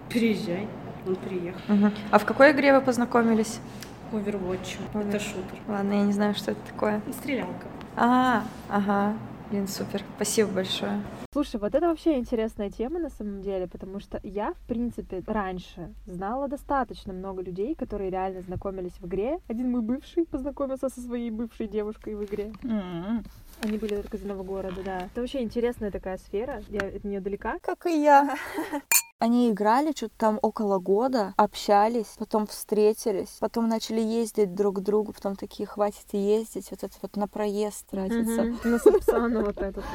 переезжай. 0.09 0.67
Он 1.07 1.15
приехал. 1.15 1.59
А 2.11 2.19
в 2.19 2.25
какой 2.25 2.51
игре 2.51 2.73
вы 2.73 2.81
познакомились? 2.81 3.59
Overwatch. 4.11 4.77
Это 4.93 5.19
шутер. 5.19 5.59
Ладно, 5.67 5.93
я 5.93 6.03
не 6.03 6.13
знаю, 6.13 6.33
что 6.35 6.51
это 6.51 6.61
такое. 6.67 7.01
И 7.07 7.13
стрелялка. 7.13 7.67
А, 7.95 8.43
ага. 8.69 9.13
Блин, 9.49 9.67
супер. 9.67 10.03
Спасибо 10.17 10.51
большое. 10.51 11.01
Слушай, 11.31 11.59
вот 11.61 11.73
это 11.73 11.87
вообще 11.87 12.17
интересная 12.17 12.69
тема 12.69 12.99
на 12.99 13.09
самом 13.09 13.41
деле, 13.41 13.67
потому 13.67 14.01
что 14.01 14.19
я, 14.23 14.53
в 14.53 14.67
принципе, 14.67 15.23
раньше 15.25 15.93
знала 16.05 16.49
достаточно 16.49 17.13
много 17.13 17.41
людей, 17.41 17.73
которые 17.75 18.09
реально 18.09 18.41
знакомились 18.41 18.93
в 18.99 19.07
игре. 19.07 19.39
Один 19.47 19.71
мой 19.71 19.81
бывший 19.81 20.25
познакомился 20.25 20.89
со 20.89 20.99
своей 20.99 21.31
бывшей 21.31 21.67
девушкой 21.67 22.15
в 22.15 22.25
игре. 22.25 22.51
Они 23.61 23.77
были 23.77 23.95
только 23.95 24.17
из 24.17 24.21
одного 24.21 24.43
города, 24.43 24.81
да. 24.83 24.97
Это 25.05 25.21
вообще 25.21 25.41
интересная 25.41 25.91
такая 25.91 26.17
сфера. 26.17 26.61
Я 26.67 26.81
от 26.81 27.03
нее 27.05 27.21
далека. 27.21 27.57
Как 27.61 27.85
и 27.85 28.01
я. 28.01 28.35
Они 29.19 29.49
играли 29.49 29.93
что-то 29.95 30.13
там 30.15 30.39
около 30.43 30.77
года, 30.77 31.33
общались, 31.37 32.05
потом 32.19 32.45
встретились, 32.45 33.37
потом 33.39 33.67
начали 33.67 33.99
ездить 33.99 34.53
друг 34.53 34.77
к 34.77 34.79
другу, 34.81 35.11
потом 35.11 35.35
такие, 35.35 35.65
хватит 35.65 36.05
ездить, 36.11 36.69
вот 36.69 36.83
это 36.83 36.93
вот 37.01 37.15
на 37.15 37.27
проезд 37.27 37.87
тратиться. 37.89 38.43
Мгм. 38.43 38.59
На 38.63 38.77
Сапсану 38.77 39.43
вот 39.43 39.57
этот 39.57 39.77
вот. 39.77 39.85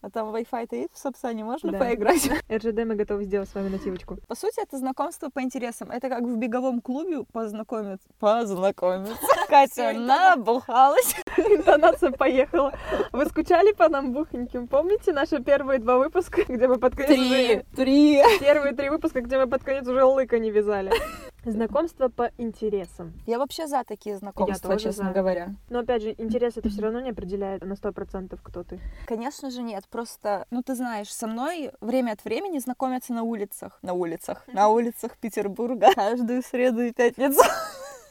А 0.00 0.10
там 0.10 0.34
Wi-Fi-то 0.34 0.74
есть 0.74 0.92
в 0.92 0.98
Сапсане, 0.98 1.44
можно 1.44 1.70
Да. 1.70 1.78
поиграть? 1.78 2.28
РЖД 2.50 2.84
мы 2.84 2.96
готовы 2.96 3.22
сделать 3.22 3.48
с 3.48 3.54
вами 3.54 3.68
нативочку. 3.68 4.16
По 4.26 4.34
сути, 4.34 4.60
это 4.60 4.76
знакомство 4.76 5.28
по 5.28 5.40
интересам. 5.40 5.92
Это 5.92 6.08
как 6.08 6.22
в 6.24 6.36
беговом 6.36 6.80
клубе 6.80 7.22
познакомиться. 7.32 8.08
Познакомиться. 8.18 9.14
Катя 9.48 9.92
набухалась. 9.92 11.14
Интонация 11.36 12.10
поехала. 12.10 12.72
Вы 13.12 13.26
скучали 13.26 13.70
по 13.72 13.88
нам 13.88 14.12
бухеньким? 14.12 14.66
Помните 14.66 15.12
наши 15.12 15.40
первые 15.40 15.78
два 15.78 15.98
выпуска, 15.98 16.42
где 16.48 16.66
мы 16.66 16.78
под 16.78 16.96
конец 16.96 17.10
Три. 17.10 17.62
Три. 17.76 18.22
Первые 18.40 18.71
три 18.72 18.90
выпуска, 18.90 19.20
где 19.20 19.38
мы 19.38 19.46
под 19.46 19.64
конец 19.64 19.86
уже 19.86 20.04
лыка 20.04 20.38
не 20.38 20.50
вязали. 20.50 20.92
Знакомство 21.44 22.08
по 22.08 22.30
интересам. 22.38 23.12
Я 23.26 23.38
вообще 23.38 23.66
за 23.66 23.82
такие 23.82 24.16
знакомства, 24.16 24.70
тоже 24.70 24.84
честно 24.84 25.06
за. 25.06 25.12
говоря. 25.12 25.54
Но 25.70 25.80
опять 25.80 26.02
же, 26.02 26.14
интерес 26.16 26.56
это 26.56 26.68
все 26.68 26.82
равно 26.82 27.00
не 27.00 27.10
определяет 27.10 27.64
на 27.64 27.74
сто 27.74 27.92
процентов, 27.92 28.40
кто 28.42 28.62
ты. 28.62 28.78
Конечно 29.06 29.50
же 29.50 29.62
нет, 29.62 29.84
просто, 29.88 30.46
ну 30.50 30.62
ты 30.62 30.76
знаешь, 30.76 31.12
со 31.12 31.26
мной 31.26 31.72
время 31.80 32.12
от 32.12 32.24
времени 32.24 32.58
знакомятся 32.58 33.12
на 33.12 33.24
улицах. 33.24 33.78
На 33.82 33.92
улицах. 33.92 34.44
На 34.46 34.68
улицах 34.68 35.16
Петербурга. 35.18 35.88
Каждую 35.94 36.42
среду 36.42 36.82
и 36.82 36.92
пятницу. 36.92 37.42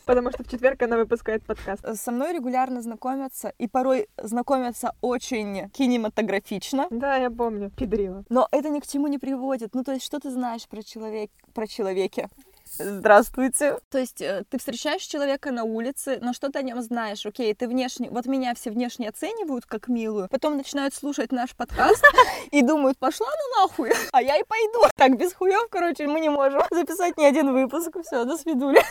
Потому 0.06 0.32
что 0.32 0.44
в 0.44 0.48
четверг 0.48 0.82
она 0.82 0.98
выпускает 0.98 1.44
подкаст. 1.46 1.86
Со 1.96 2.12
мной 2.12 2.34
регулярно 2.34 2.82
знакомятся, 2.82 3.54
и 3.58 3.68
порой 3.68 4.08
знакомятся 4.18 4.94
очень 5.02 5.70
кинематографично. 5.70 6.88
Да, 6.90 7.16
я 7.18 7.30
помню. 7.30 7.72
Педрила. 7.72 8.24
Но 8.30 8.48
это 8.52 8.70
ни 8.70 8.80
к 8.80 8.88
чему 8.88 9.08
не 9.08 9.18
приводит. 9.18 9.74
Ну, 9.76 9.84
то 9.84 9.94
есть, 9.94 10.06
что 10.06 10.20
ты 10.20 10.32
знаешь 10.32 10.68
про 10.68 10.84
человек, 10.84 11.32
про 11.54 11.68
человеке? 11.68 12.30
Здравствуйте. 12.78 13.80
То 13.90 13.98
есть 13.98 14.22
э, 14.22 14.44
ты 14.50 14.58
встречаешь 14.58 15.02
человека 15.02 15.52
на 15.52 15.66
улице, 15.66 16.20
но 16.22 16.32
что 16.32 16.50
ты 16.50 16.60
о 16.60 16.62
нем 16.62 16.82
знаешь? 16.82 17.26
Окей, 17.26 17.54
ты 17.54 17.68
внешне... 17.68 18.10
Вот 18.10 18.26
меня 18.28 18.56
все 18.56 18.72
внешне 18.72 19.10
оценивают 19.10 19.66
как 19.66 19.90
милую, 19.90 20.30
потом 20.30 20.56
начинают 20.56 20.94
слушать 20.94 21.32
наш 21.34 21.54
подкаст 21.54 22.04
и 22.52 22.62
думают, 22.62 22.98
пошла 22.98 23.28
ну 23.28 23.62
нахуй, 23.62 23.92
а 24.14 24.22
я 24.22 24.38
и 24.38 24.44
пойду. 24.44 24.84
Так, 24.96 25.18
без 25.18 25.34
хуев, 25.34 25.68
короче, 25.70 26.08
мы 26.08 26.22
не 26.22 26.30
можем 26.30 26.62
записать 26.72 27.18
ни 27.18 27.26
один 27.26 27.52
выпуск. 27.52 27.98
Все, 28.06 28.24
до 28.24 28.38
свидули. 28.38 28.82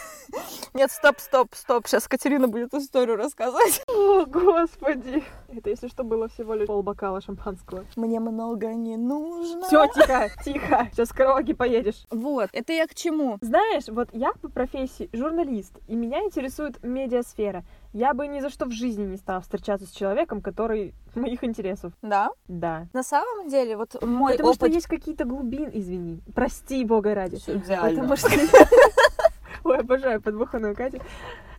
Нет, 0.74 0.92
стоп, 0.92 1.18
стоп, 1.18 1.54
стоп. 1.54 1.86
Сейчас 1.86 2.06
Катерина 2.06 2.48
будет 2.48 2.74
историю 2.74 3.16
рассказывать. 3.16 3.82
О, 3.88 4.24
господи. 4.26 5.24
Это, 5.48 5.70
если 5.70 5.88
что, 5.88 6.04
было 6.04 6.28
всего 6.28 6.54
лишь 6.54 6.66
полбокала 6.66 7.20
шампанского. 7.20 7.84
Мне 7.96 8.20
много 8.20 8.68
не 8.68 8.96
нужно. 8.96 9.66
Все, 9.66 9.86
тихо, 9.88 10.28
тихо. 10.44 10.88
Сейчас 10.92 11.08
в 11.08 11.16
караоке 11.16 11.54
поедешь. 11.54 12.06
Вот, 12.10 12.50
это 12.52 12.72
я 12.72 12.86
к 12.86 12.94
чему? 12.94 13.38
Знаешь, 13.40 13.69
вот 13.88 14.08
я 14.12 14.32
по 14.40 14.48
профессии 14.48 15.08
журналист, 15.12 15.78
и 15.86 15.94
меня 15.94 16.22
интересует 16.22 16.82
медиасфера. 16.82 17.64
Я 17.92 18.14
бы 18.14 18.26
ни 18.26 18.40
за 18.40 18.50
что 18.50 18.66
в 18.66 18.72
жизни 18.72 19.04
не 19.04 19.16
стала 19.16 19.40
встречаться 19.40 19.86
с 19.86 19.90
человеком, 19.90 20.40
который 20.40 20.94
моих 21.14 21.42
интересов. 21.44 21.92
Да? 22.02 22.30
Да. 22.48 22.86
На 22.92 23.02
самом 23.02 23.48
деле, 23.48 23.76
вот 23.76 24.02
мой 24.02 24.32
Потому 24.32 24.54
что 24.54 24.66
опыт... 24.66 24.74
есть 24.74 24.86
какие-то 24.86 25.24
глубины, 25.24 25.70
извини. 25.74 26.20
Прости, 26.34 26.84
бога 26.84 27.14
ради. 27.14 27.36
Всё 27.36 27.56
идеально. 27.56 28.02
Потому 28.02 28.16
что... 28.16 28.28
Ой, 29.64 29.78
обожаю 29.78 30.20
подбуханную 30.22 30.74
Катю. 30.74 31.00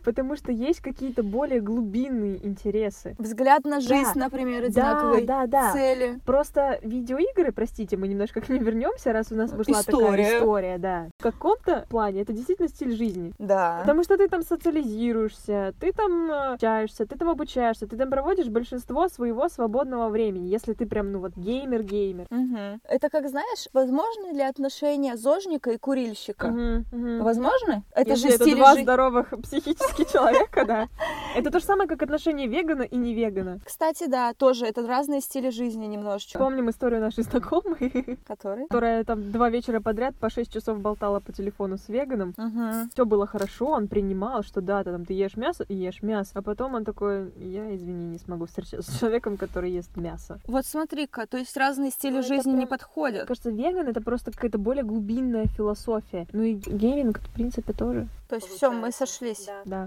Потому 0.04 0.36
что 0.36 0.52
есть 0.52 0.80
какие-то 0.80 1.22
более 1.22 1.60
глубинные 1.60 2.44
интересы. 2.44 3.14
Взгляд 3.18 3.64
на 3.64 3.80
жизнь, 3.80 4.12
Да. 4.14 4.20
например, 4.20 4.62
Да, 4.62 4.66
одинаковый. 4.66 5.24
да, 5.24 5.46
да. 5.46 5.72
Цели. 5.72 6.18
Просто 6.24 6.78
видеоигры, 6.82 7.52
простите, 7.52 7.96
мы 7.96 8.08
немножко 8.08 8.40
к 8.40 8.48
ним 8.48 8.62
вернемся, 8.62 9.12
раз 9.12 9.30
у 9.32 9.34
нас 9.34 9.52
вышла 9.52 9.72
История. 9.80 10.06
такая 10.24 10.38
история, 10.38 10.78
да. 10.78 11.08
В 11.18 11.22
каком-то 11.22 11.86
плане 11.88 12.22
это 12.22 12.32
действительно 12.32 12.68
стиль 12.68 12.92
жизни. 12.96 13.32
Да. 13.38 13.78
Потому 13.80 14.02
что 14.02 14.16
ты 14.16 14.28
там 14.28 14.42
социализируешься, 14.42 15.74
ты 15.80 15.92
там 15.92 16.30
э, 16.30 16.52
общаешься, 16.54 17.06
ты 17.06 17.16
там 17.16 17.28
обучаешься, 17.28 17.86
ты 17.86 17.96
там 17.96 18.10
проводишь 18.10 18.48
большинство 18.48 19.08
своего 19.08 19.48
свободного 19.48 20.08
времени, 20.08 20.48
если 20.48 20.72
ты 20.72 20.86
прям, 20.86 21.12
ну 21.12 21.20
вот, 21.20 21.32
геймер-геймер. 21.36 22.26
Мгм. 22.30 22.80
Это 22.88 23.08
как, 23.10 23.28
знаешь, 23.28 23.68
возможно 23.72 24.32
ли 24.32 24.42
отношения 24.42 25.16
зожника 25.16 25.70
и 25.70 25.78
курильщика? 25.78 26.48
Мгм, 26.48 26.84
мгм. 26.92 27.22
Возможно? 27.24 27.82
Это 27.94 28.10
Если 28.10 28.28
же 28.28 28.34
это 28.34 28.44
стиль 28.44 28.56
два 28.56 28.74
жи- 28.74 28.82
здоровых 28.82 29.30
психически 29.42 29.91
человека, 29.96 30.64
да. 30.64 30.88
Это 31.36 31.50
то 31.50 31.58
же 31.60 31.64
самое, 31.64 31.88
как 31.88 32.02
отношения 32.02 32.46
вегана 32.46 32.82
и 32.82 32.96
не 32.96 33.14
вегана. 33.14 33.58
Кстати, 33.64 34.06
да, 34.06 34.32
тоже 34.34 34.66
это 34.66 34.86
разные 34.86 35.20
стили 35.20 35.50
жизни 35.50 35.86
немножечко. 35.86 36.38
Помним 36.38 36.68
историю 36.70 37.00
нашей 37.00 37.24
знакомой, 37.24 38.18
Который? 38.26 38.66
которая 38.68 39.04
там 39.04 39.30
два 39.32 39.48
вечера 39.50 39.80
подряд 39.80 40.14
по 40.16 40.28
шесть 40.30 40.52
часов 40.52 40.78
болтала 40.80 41.20
по 41.20 41.32
телефону 41.32 41.78
с 41.78 41.88
веганом. 41.88 42.34
Мгм. 42.36 42.90
Все 42.92 43.04
было 43.06 43.26
хорошо, 43.26 43.66
он 43.68 43.88
принимал, 43.88 44.42
что 44.42 44.60
да, 44.60 44.84
ты 44.84 44.92
там 44.92 45.04
ты 45.04 45.14
ешь 45.14 45.36
мясо 45.36 45.64
и 45.68 45.74
ешь 45.74 46.02
мясо. 46.02 46.32
А 46.34 46.42
потом 46.42 46.74
он 46.74 46.84
такой, 46.84 47.32
я, 47.38 47.74
извини, 47.74 48.06
не 48.06 48.18
смогу 48.18 48.46
встречаться 48.46 48.90
с 48.92 48.98
человеком, 48.98 49.36
который 49.36 49.70
ест 49.72 49.96
мясо. 49.96 50.38
Вот 50.46 50.66
смотри-ка, 50.66 51.26
то 51.26 51.38
есть 51.38 51.56
разные 51.56 51.90
стили 51.90 52.12
Ну, 52.14 52.18
это 52.18 52.28
жизни 52.28 52.50
не 52.50 52.56
прям- 52.66 52.68
подходят. 52.68 53.18
Мне 53.20 53.26
кажется, 53.26 53.50
веган 53.50 53.88
это 53.88 54.00
просто 54.02 54.30
какая-то 54.32 54.58
более 54.58 54.84
глубинная 54.84 55.46
философия. 55.46 56.26
Ну 56.32 56.42
и 56.42 56.54
гейминг, 56.54 57.20
в 57.20 57.30
принципе, 57.32 57.72
тоже. 57.72 58.06
То 58.28 58.36
есть 58.36 58.48
все, 58.48 58.70
мы 58.70 58.92
сошлись. 58.92 59.44
Да, 59.46 59.62
да. 59.64 59.81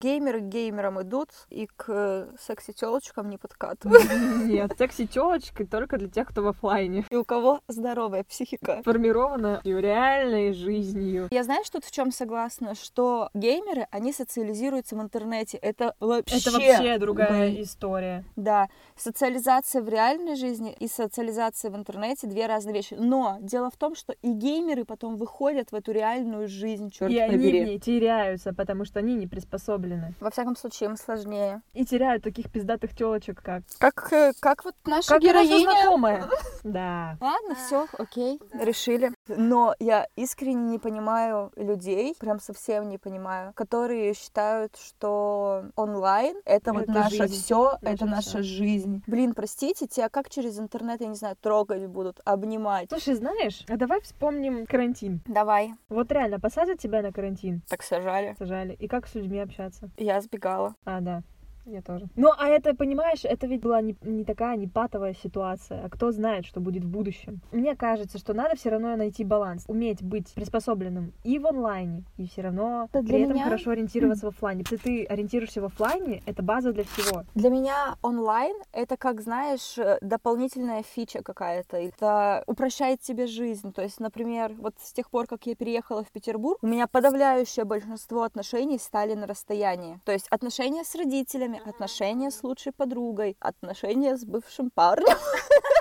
Геймеры 0.00 0.40
к 0.40 0.44
геймерам 0.44 1.00
идут 1.02 1.28
и 1.48 1.66
к 1.76 1.84
э, 1.88 2.26
секси-телочкам 2.40 3.28
не 3.28 3.38
подкатывают. 3.38 4.02
Нет, 4.44 4.72
секси 4.78 5.06
телочка 5.06 5.66
только 5.66 5.98
для 5.98 6.08
тех, 6.08 6.28
кто 6.28 6.42
в 6.42 6.48
оффлайне. 6.48 7.04
И 7.10 7.16
у 7.16 7.24
кого 7.24 7.60
здоровая 7.68 8.24
психика. 8.24 8.82
Формирована 8.84 9.60
реальной 9.64 10.52
жизнью. 10.52 11.28
Я 11.30 11.44
знаешь, 11.44 11.68
тут 11.70 11.84
в 11.84 11.90
чем 11.90 12.12
согласна, 12.12 12.74
что 12.74 13.30
геймеры, 13.34 13.86
они 13.90 14.12
социализируются 14.12 14.96
в 14.96 15.00
интернете. 15.00 15.56
Это 15.58 15.94
вообще... 16.00 16.36
Это 16.38 16.50
вообще 16.50 16.98
другая 16.98 17.50
Да. 17.54 17.62
история. 17.62 18.24
Да, 18.36 18.68
социализация 18.96 19.82
в 19.82 19.88
реальной 19.88 20.36
жизни 20.36 20.72
и 20.78 20.88
социализация 20.88 21.70
в 21.70 21.76
интернете 21.76 22.26
две 22.26 22.46
разные 22.46 22.74
вещи. 22.74 22.94
Но 22.98 23.38
дело 23.40 23.70
в 23.70 23.76
том, 23.76 23.94
что 23.94 24.12
и 24.22 24.32
геймеры 24.32 24.84
потом 24.84 25.16
выходят 25.16 25.72
в 25.72 25.74
эту 25.74 25.92
реальную 25.92 26.48
жизнь, 26.48 26.90
черт 26.90 27.10
и 27.10 27.18
они 27.18 27.36
побери. 27.36 27.62
в 27.62 27.66
ней 27.66 27.78
теряются, 27.78 28.52
потому 28.54 28.84
что 28.84 28.98
они 28.98 29.14
не 29.14 29.26
приспособлены. 29.30 30.14
Во 30.20 30.30
всяком 30.30 30.56
случае, 30.56 30.90
им 30.90 30.96
сложнее. 30.96 31.62
И 31.72 31.84
теряют 31.86 32.22
таких 32.22 32.50
пиздатых 32.50 32.94
телочек, 32.94 33.42
как... 33.42 33.62
Как, 33.78 34.12
э, 34.12 34.32
как 34.40 34.64
вот 34.64 34.74
наша 34.84 35.08
Как 35.14 35.22
наша 35.22 35.44
героиня. 35.44 35.70
знакомая. 35.70 36.24
Да. 36.62 37.16
Ладно, 37.22 37.54
все, 37.54 37.86
окей, 37.96 38.38
решили. 38.52 39.12
Но 39.28 39.74
я 39.78 40.06
искренне 40.14 40.72
не 40.72 40.78
понимаю 40.78 41.50
людей, 41.56 42.14
прям 42.20 42.38
совсем 42.38 42.86
не 42.90 42.98
понимаю, 42.98 43.52
которые 43.54 44.12
считают, 44.12 44.76
что 44.76 45.64
онлайн 45.74 46.36
это, 46.44 46.74
вот 46.74 46.82
Это 46.82 46.92
наше 46.92 47.16
жизнь. 47.16 47.42
все, 47.42 47.78
Наше 47.80 47.94
это 47.94 48.04
наша 48.04 48.42
жизнь. 48.42 49.02
Блин, 49.06 49.32
простите, 49.32 49.86
тебя 49.86 50.10
как 50.10 50.28
через 50.28 50.58
интернет, 50.58 51.00
я 51.00 51.06
не 51.06 51.14
знаю, 51.14 51.34
трогать 51.40 51.86
будут, 51.86 52.20
обнимать. 52.26 52.90
Слушай, 52.90 53.14
знаешь, 53.14 53.64
а 53.68 53.76
давай 53.78 54.02
вспомним 54.02 54.66
карантин. 54.66 55.22
Давай. 55.26 55.72
Вот 55.88 56.12
реально, 56.12 56.38
посадят 56.40 56.78
тебя 56.78 57.00
на 57.00 57.10
карантин, 57.10 57.62
Так 57.70 57.82
сажали. 57.82 58.34
сажали. 58.38 58.74
И 58.74 58.86
как 58.86 59.06
с 59.06 59.14
людьми 59.20 59.40
общаться? 59.40 59.90
Я 59.96 60.20
сбегала. 60.20 60.74
А, 60.84 61.00
да. 61.00 61.22
Я 61.70 61.82
тоже. 61.82 62.08
Ну, 62.16 62.32
а 62.36 62.48
это, 62.48 62.74
понимаешь, 62.74 63.20
это 63.24 63.46
ведь 63.46 63.60
была 63.60 63.80
не, 63.80 63.96
не 64.02 64.24
такая 64.24 64.56
не 64.56 64.66
патовая 64.66 65.14
ситуация, 65.14 65.84
а 65.84 65.88
кто 65.88 66.10
знает, 66.10 66.44
что 66.44 66.58
будет 66.60 66.82
в 66.84 66.88
будущем. 66.90 67.40
Мне 67.52 67.76
кажется, 67.76 68.18
что 68.18 68.34
надо 68.34 68.56
все 68.56 68.70
равно 68.70 68.96
найти 68.96 69.22
баланс, 69.24 69.64
уметь 69.68 70.02
быть 70.02 70.32
приспособленным 70.34 71.12
и 71.22 71.38
в 71.38 71.46
онлайне, 71.46 72.02
и 72.16 72.26
все 72.26 72.42
равно 72.42 72.88
Это 72.92 72.98
при 73.04 73.06
для 73.08 73.18
этом 73.20 73.34
меня- 73.34 73.44
хорошо 73.44 73.70
ориентироваться 73.70 74.26
в 74.26 74.28
оффлайне. 74.30 74.64
Если 74.68 74.76
ты 74.78 75.04
ориентируешься 75.04 75.60
в 75.60 75.66
оффлайне, 75.66 76.22
это 76.26 76.42
база 76.42 76.72
для 76.72 76.82
всего. 76.84 77.22
Для 77.36 77.50
меня 77.50 77.94
онлайн— 78.02 78.56
это, 78.72 78.96
как 78.96 79.20
знаешь, 79.20 79.78
э, 79.78 79.98
дополнительная 80.00 80.82
фича 80.82 81.22
какая-то. 81.22 81.76
Это 81.76 82.42
упрощает 82.48 83.00
тебе 83.00 83.28
жизнь. 83.28 83.72
То 83.72 83.82
есть, 83.82 84.00
например, 84.00 84.54
вот 84.58 84.74
с 84.80 84.92
тех 84.92 85.08
пор, 85.08 85.26
как 85.26 85.46
я 85.46 85.54
переехала 85.54 86.02
в 86.02 86.10
Петербург, 86.10 86.58
у 86.62 86.66
меня 86.66 86.88
подавляющее 86.88 87.64
большинство 87.64 88.24
отношений 88.24 88.78
стали 88.78 89.14
на 89.14 89.28
расстоянии. 89.28 90.00
То 90.04 90.10
есть 90.12 90.26
отношения 90.30 90.82
с 90.84 90.94
родителями, 90.96 91.59
отношения 91.66 92.30
с 92.30 92.42
лучшей 92.42 92.72
подругой, 92.72 93.36
отношения 93.40 94.16
с 94.16 94.24
бывшим 94.24 94.70
парнем. 94.70 95.16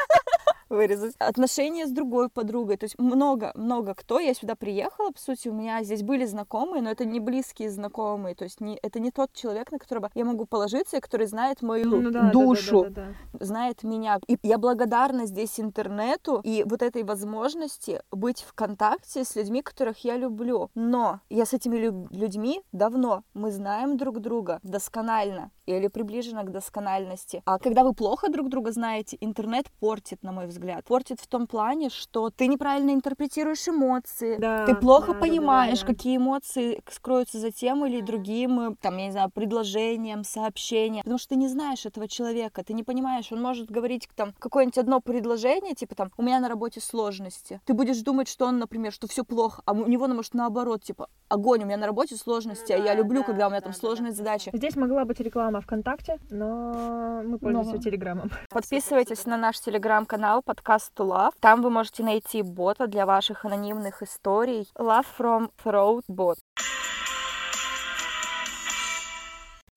вырезать. 0.70 1.16
Отношения 1.20 1.88
с 1.88 1.92
другой 1.92 2.30
подругой. 2.30 2.78
То 2.78 2.86
есть 2.86 2.98
много, 2.98 3.52
много 3.56 3.96
кто. 3.96 4.20
Я 4.20 4.34
сюда 4.34 4.56
приехала, 4.56 5.12
по 5.12 5.20
сути, 5.20 5.50
у 5.50 5.54
меня 5.54 5.84
здесь 5.84 6.04
были 6.04 6.26
знакомые, 6.26 6.82
но 6.82 6.92
это 6.92 7.06
не 7.06 7.20
близкие 7.20 7.70
знакомые. 7.70 8.36
То 8.36 8.44
есть 8.44 8.62
не, 8.62 8.78
это 8.82 9.00
не 9.00 9.12
тот 9.12 9.34
человек, 9.34 9.72
на 9.72 9.80
которого 9.80 10.10
я 10.14 10.26
могу 10.26 10.46
положиться, 10.46 10.98
и 10.98 11.00
который 11.00 11.28
знает 11.28 11.62
мою 11.62 11.90
Ну 11.90 12.02
да, 12.04 12.10
да, 12.12 12.22
да, 12.22 12.32
душу 12.32 12.84
да, 12.84 12.90
да, 12.90 13.08
да. 13.34 13.46
знает 13.46 13.84
меня. 13.84 14.20
И 14.28 14.38
я 14.44 14.58
благодарна 14.58 15.26
здесь 15.26 15.60
интернету 15.60 16.42
и 16.44 16.64
вот 16.66 16.82
этой 16.82 17.04
возможности 17.04 18.02
быть 18.12 18.42
в 18.42 18.54
контакте 18.54 19.24
с 19.24 19.36
людьми, 19.36 19.62
которых 19.62 20.04
я 20.04 20.18
люблю. 20.18 20.70
Но 20.76 21.20
я 21.30 21.46
с 21.46 21.54
этими 21.54 21.78
лю- 21.78 22.08
людьми 22.12 22.62
давно. 22.72 23.24
Мы 23.34 23.52
знаем 23.52 23.98
друг 23.98 24.20
друга 24.20 24.60
досконально 24.64 25.52
или 25.78 25.88
приближенно 25.88 26.44
к 26.44 26.52
доскональности. 26.52 27.42
А 27.46 27.60
когда 27.60 27.84
вы 27.84 27.94
плохо 27.94 28.30
друг 28.30 28.50
друга 28.50 28.72
знаете, 28.72 29.18
интернет 29.22 29.68
портит, 29.80 30.24
на 30.24 30.32
мой 30.32 30.48
взгляд. 30.48 30.86
Портит 30.86 31.20
в 31.20 31.28
том 31.28 31.48
плане, 31.48 31.90
что 31.90 32.30
ты 32.30 32.48
неправильно 32.48 32.92
интерпретируешь 32.92 33.68
эмоции, 33.68 34.38
Да, 34.38 34.66
ты 34.66 34.76
плохо 34.76 35.08
да, 35.08 35.14
да, 35.14 35.20
да, 35.20 35.20
понимаешь, 35.20 35.82
да. 35.82 35.88
какие 35.88 36.18
эмоции 36.18 36.82
скроются 36.90 37.40
за 37.40 37.52
тем 37.52 37.86
или 37.86 38.02
другим, 38.02 38.60
э, 38.60 38.76
там, 38.82 38.98
я 38.98 39.06
не 39.06 39.12
знаю, 39.12 39.30
предложением, 39.34 40.24
сообщением, 40.24 41.04
потому 41.04 41.20
что 41.20 41.30
ты 41.30 41.36
не 41.36 41.48
знаешь 41.48 41.86
этого 41.86 42.08
человека, 42.08 42.64
ты 42.64 42.74
не 42.74 42.84
понимаешь, 42.84 43.32
он 43.32 43.42
может 43.42 43.70
говорить 43.70 44.08
там 44.16 44.34
какое-нибудь 44.40 44.78
одно 44.78 45.02
предложение, 45.02 45.76
типа 45.76 45.96
там, 45.96 46.12
у 46.18 46.24
меня 46.24 46.40
на 46.40 46.50
работе 46.50 46.82
сложности. 46.82 47.62
Ты 47.66 47.74
будешь 47.74 48.00
думать, 48.02 48.28
что 48.28 48.46
он, 48.46 48.60
например, 48.60 48.92
что 48.92 49.08
все 49.08 49.24
плохо, 49.24 49.62
а 49.66 49.74
у 49.74 49.88
него, 49.88 50.08
ну, 50.08 50.16
может, 50.16 50.34
наоборот, 50.34 50.84
типа, 50.84 51.08
огонь, 51.28 51.64
у 51.64 51.66
меня 51.66 51.78
на 51.78 51.88
работе 51.88 52.16
сложности, 52.16 52.72
а 52.72 52.78
я 52.78 52.94
люблю, 52.96 53.24
когда 53.24 53.48
у 53.48 53.50
меня 53.50 53.62
там 53.62 53.74
сложные 53.74 54.12
задачи. 54.14 54.52
Здесь 54.54 54.76
могла 54.76 55.06
быть 55.06 55.20
реклама 55.20 55.59
ВКонтакте, 55.62 56.20
но 56.30 57.22
мы 57.24 57.38
пользуемся 57.40 57.76
Но- 57.76 57.82
Телеграмом. 57.82 58.32
Подписывайтесь 58.50 59.26
на 59.26 59.38
наш 59.38 59.60
телеграм-канал 59.60 60.42
подкаст 60.44 60.92
to 60.98 61.06
Love. 61.08 61.34
Там 61.40 61.62
вы 61.62 61.70
можете 61.70 62.04
найти 62.04 62.42
бота 62.42 62.88
для 62.88 63.06
ваших 63.06 63.46
анонимных 63.46 64.02
историй. 64.02 64.68
Love 64.78 65.06
from 65.18 65.50
Throat 65.64 66.04
Bot. 66.10 66.36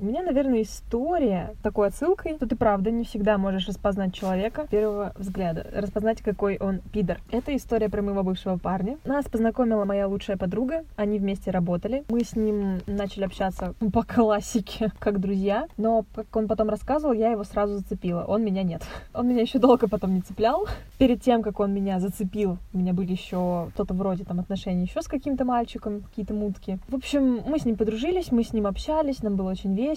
У 0.03 0.05
меня, 0.05 0.21
наверное, 0.25 0.63
история 0.63 1.55
такой 1.63 1.87
отсылкой, 1.87 2.35
что 2.35 2.49
ты 2.49 2.57
правда 2.57 2.91
не 2.91 3.05
всегда 3.05 3.39
можешь 3.39 3.69
распознать 3.69 4.13
человека 4.13 4.65
с 4.65 4.69
первого 4.69 5.13
взгляда, 5.17 5.65
распознать, 5.73 6.23
какой 6.23 6.59
он 6.59 6.81
пидор. 6.93 7.21
Это 7.31 7.55
история 7.55 7.89
про 7.89 8.03
моего 8.03 8.25
бывшего 8.25 8.59
парня. 8.59 8.99
Нас 9.05 9.27
познакомила 9.27 9.85
моя 9.85 10.09
лучшая 10.09 10.37
подруга, 10.37 10.83
они 10.97 11.21
вместе 11.21 11.53
работали. 11.53 12.03
Мы 12.09 12.25
с 12.25 12.35
ним 12.35 12.81
начали 12.89 13.23
общаться 13.23 13.75
по 13.93 14.03
классике, 14.03 14.91
как 14.99 15.21
друзья, 15.21 15.69
но, 15.77 16.05
как 16.17 16.35
он 16.35 16.49
потом 16.49 16.69
рассказывал, 16.69 17.13
я 17.13 17.31
его 17.31 17.45
сразу 17.45 17.77
зацепила, 17.77 18.25
он 18.25 18.43
меня 18.43 18.65
нет. 18.65 18.83
Он 19.15 19.29
меня 19.29 19.43
еще 19.43 19.61
долго 19.61 19.89
потом 19.89 20.15
не 20.15 20.23
цеплял. 20.23 20.67
Перед 20.99 21.23
тем, 21.23 21.43
как 21.43 21.61
он 21.61 21.73
меня 21.73 22.01
зацепил, 22.01 22.59
у 22.73 22.79
меня 22.79 22.93
были 22.93 23.13
еще 23.13 23.69
что-то 23.75 23.95
вроде 23.95 24.25
там 24.25 24.41
отношений 24.41 24.85
еще 24.85 25.03
с 25.03 25.07
каким-то 25.07 25.45
мальчиком, 25.45 26.01
какие-то 26.01 26.35
мутки. 26.35 26.79
В 26.89 26.95
общем, 26.97 27.43
мы 27.47 27.59
с 27.59 27.65
ним 27.65 27.77
подружились, 27.77 28.33
мы 28.33 28.43
с 28.43 28.53
ним 28.53 28.67
общались, 28.67 29.23
нам 29.23 29.37
было 29.37 29.51
очень 29.51 29.77
весело. 29.77 29.92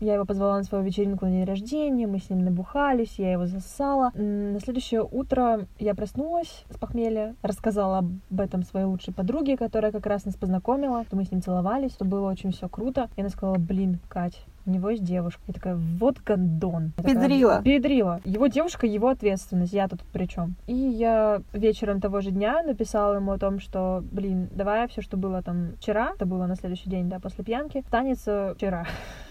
Я 0.00 0.14
его 0.14 0.24
позвала 0.24 0.56
на 0.58 0.64
свою 0.64 0.84
вечеринку 0.84 1.26
на 1.26 1.30
день 1.30 1.44
рождения, 1.44 2.06
мы 2.06 2.18
с 2.18 2.30
ним 2.30 2.44
набухались, 2.44 3.18
я 3.18 3.32
его 3.32 3.46
засала. 3.46 4.10
На 4.14 4.58
следующее 4.60 5.02
утро 5.02 5.66
я 5.78 5.94
проснулась 5.94 6.64
с 6.70 6.78
похмелья, 6.78 7.34
рассказала 7.42 7.98
об 7.98 8.40
этом 8.40 8.62
своей 8.62 8.86
лучшей 8.86 9.14
подруге, 9.14 9.56
которая 9.56 9.92
как 9.92 10.06
раз 10.06 10.24
нас 10.24 10.34
познакомила, 10.34 11.04
что 11.04 11.16
мы 11.16 11.24
с 11.24 11.30
ним 11.30 11.42
целовались, 11.42 11.92
что 11.92 12.04
было 12.04 12.30
очень 12.30 12.52
все 12.52 12.68
круто. 12.68 13.08
И 13.16 13.20
она 13.20 13.30
сказала, 13.30 13.56
блин, 13.56 14.00
Кать, 14.08 14.44
у 14.66 14.70
него 14.70 14.90
есть 14.90 15.04
девушка. 15.04 15.40
Я 15.46 15.54
такая, 15.54 15.76
вот 15.76 16.20
гандон. 16.24 16.92
Я 16.96 17.02
такая, 17.02 17.14
Педрила. 17.14 17.62
Педрила. 17.62 18.20
Его 18.24 18.48
девушка, 18.48 18.86
его 18.86 19.08
ответственность, 19.08 19.72
я 19.72 19.86
тут 19.86 20.02
при 20.12 20.26
чем? 20.26 20.56
И 20.66 20.74
я 20.74 21.40
вечером 21.52 22.00
того 22.00 22.20
же 22.20 22.32
дня 22.32 22.62
написала 22.62 23.14
ему 23.14 23.32
о 23.32 23.38
том, 23.38 23.60
что, 23.60 24.02
блин, 24.10 24.48
давай 24.52 24.88
все, 24.88 25.02
что 25.02 25.16
было 25.16 25.42
там 25.42 25.74
вчера, 25.78 26.12
это 26.14 26.26
было 26.26 26.46
на 26.46 26.56
следующий 26.56 26.90
день, 26.90 27.08
да, 27.08 27.20
после 27.20 27.44
пьянки, 27.44 27.78
останется 27.78 28.54
вчера. 28.56 28.86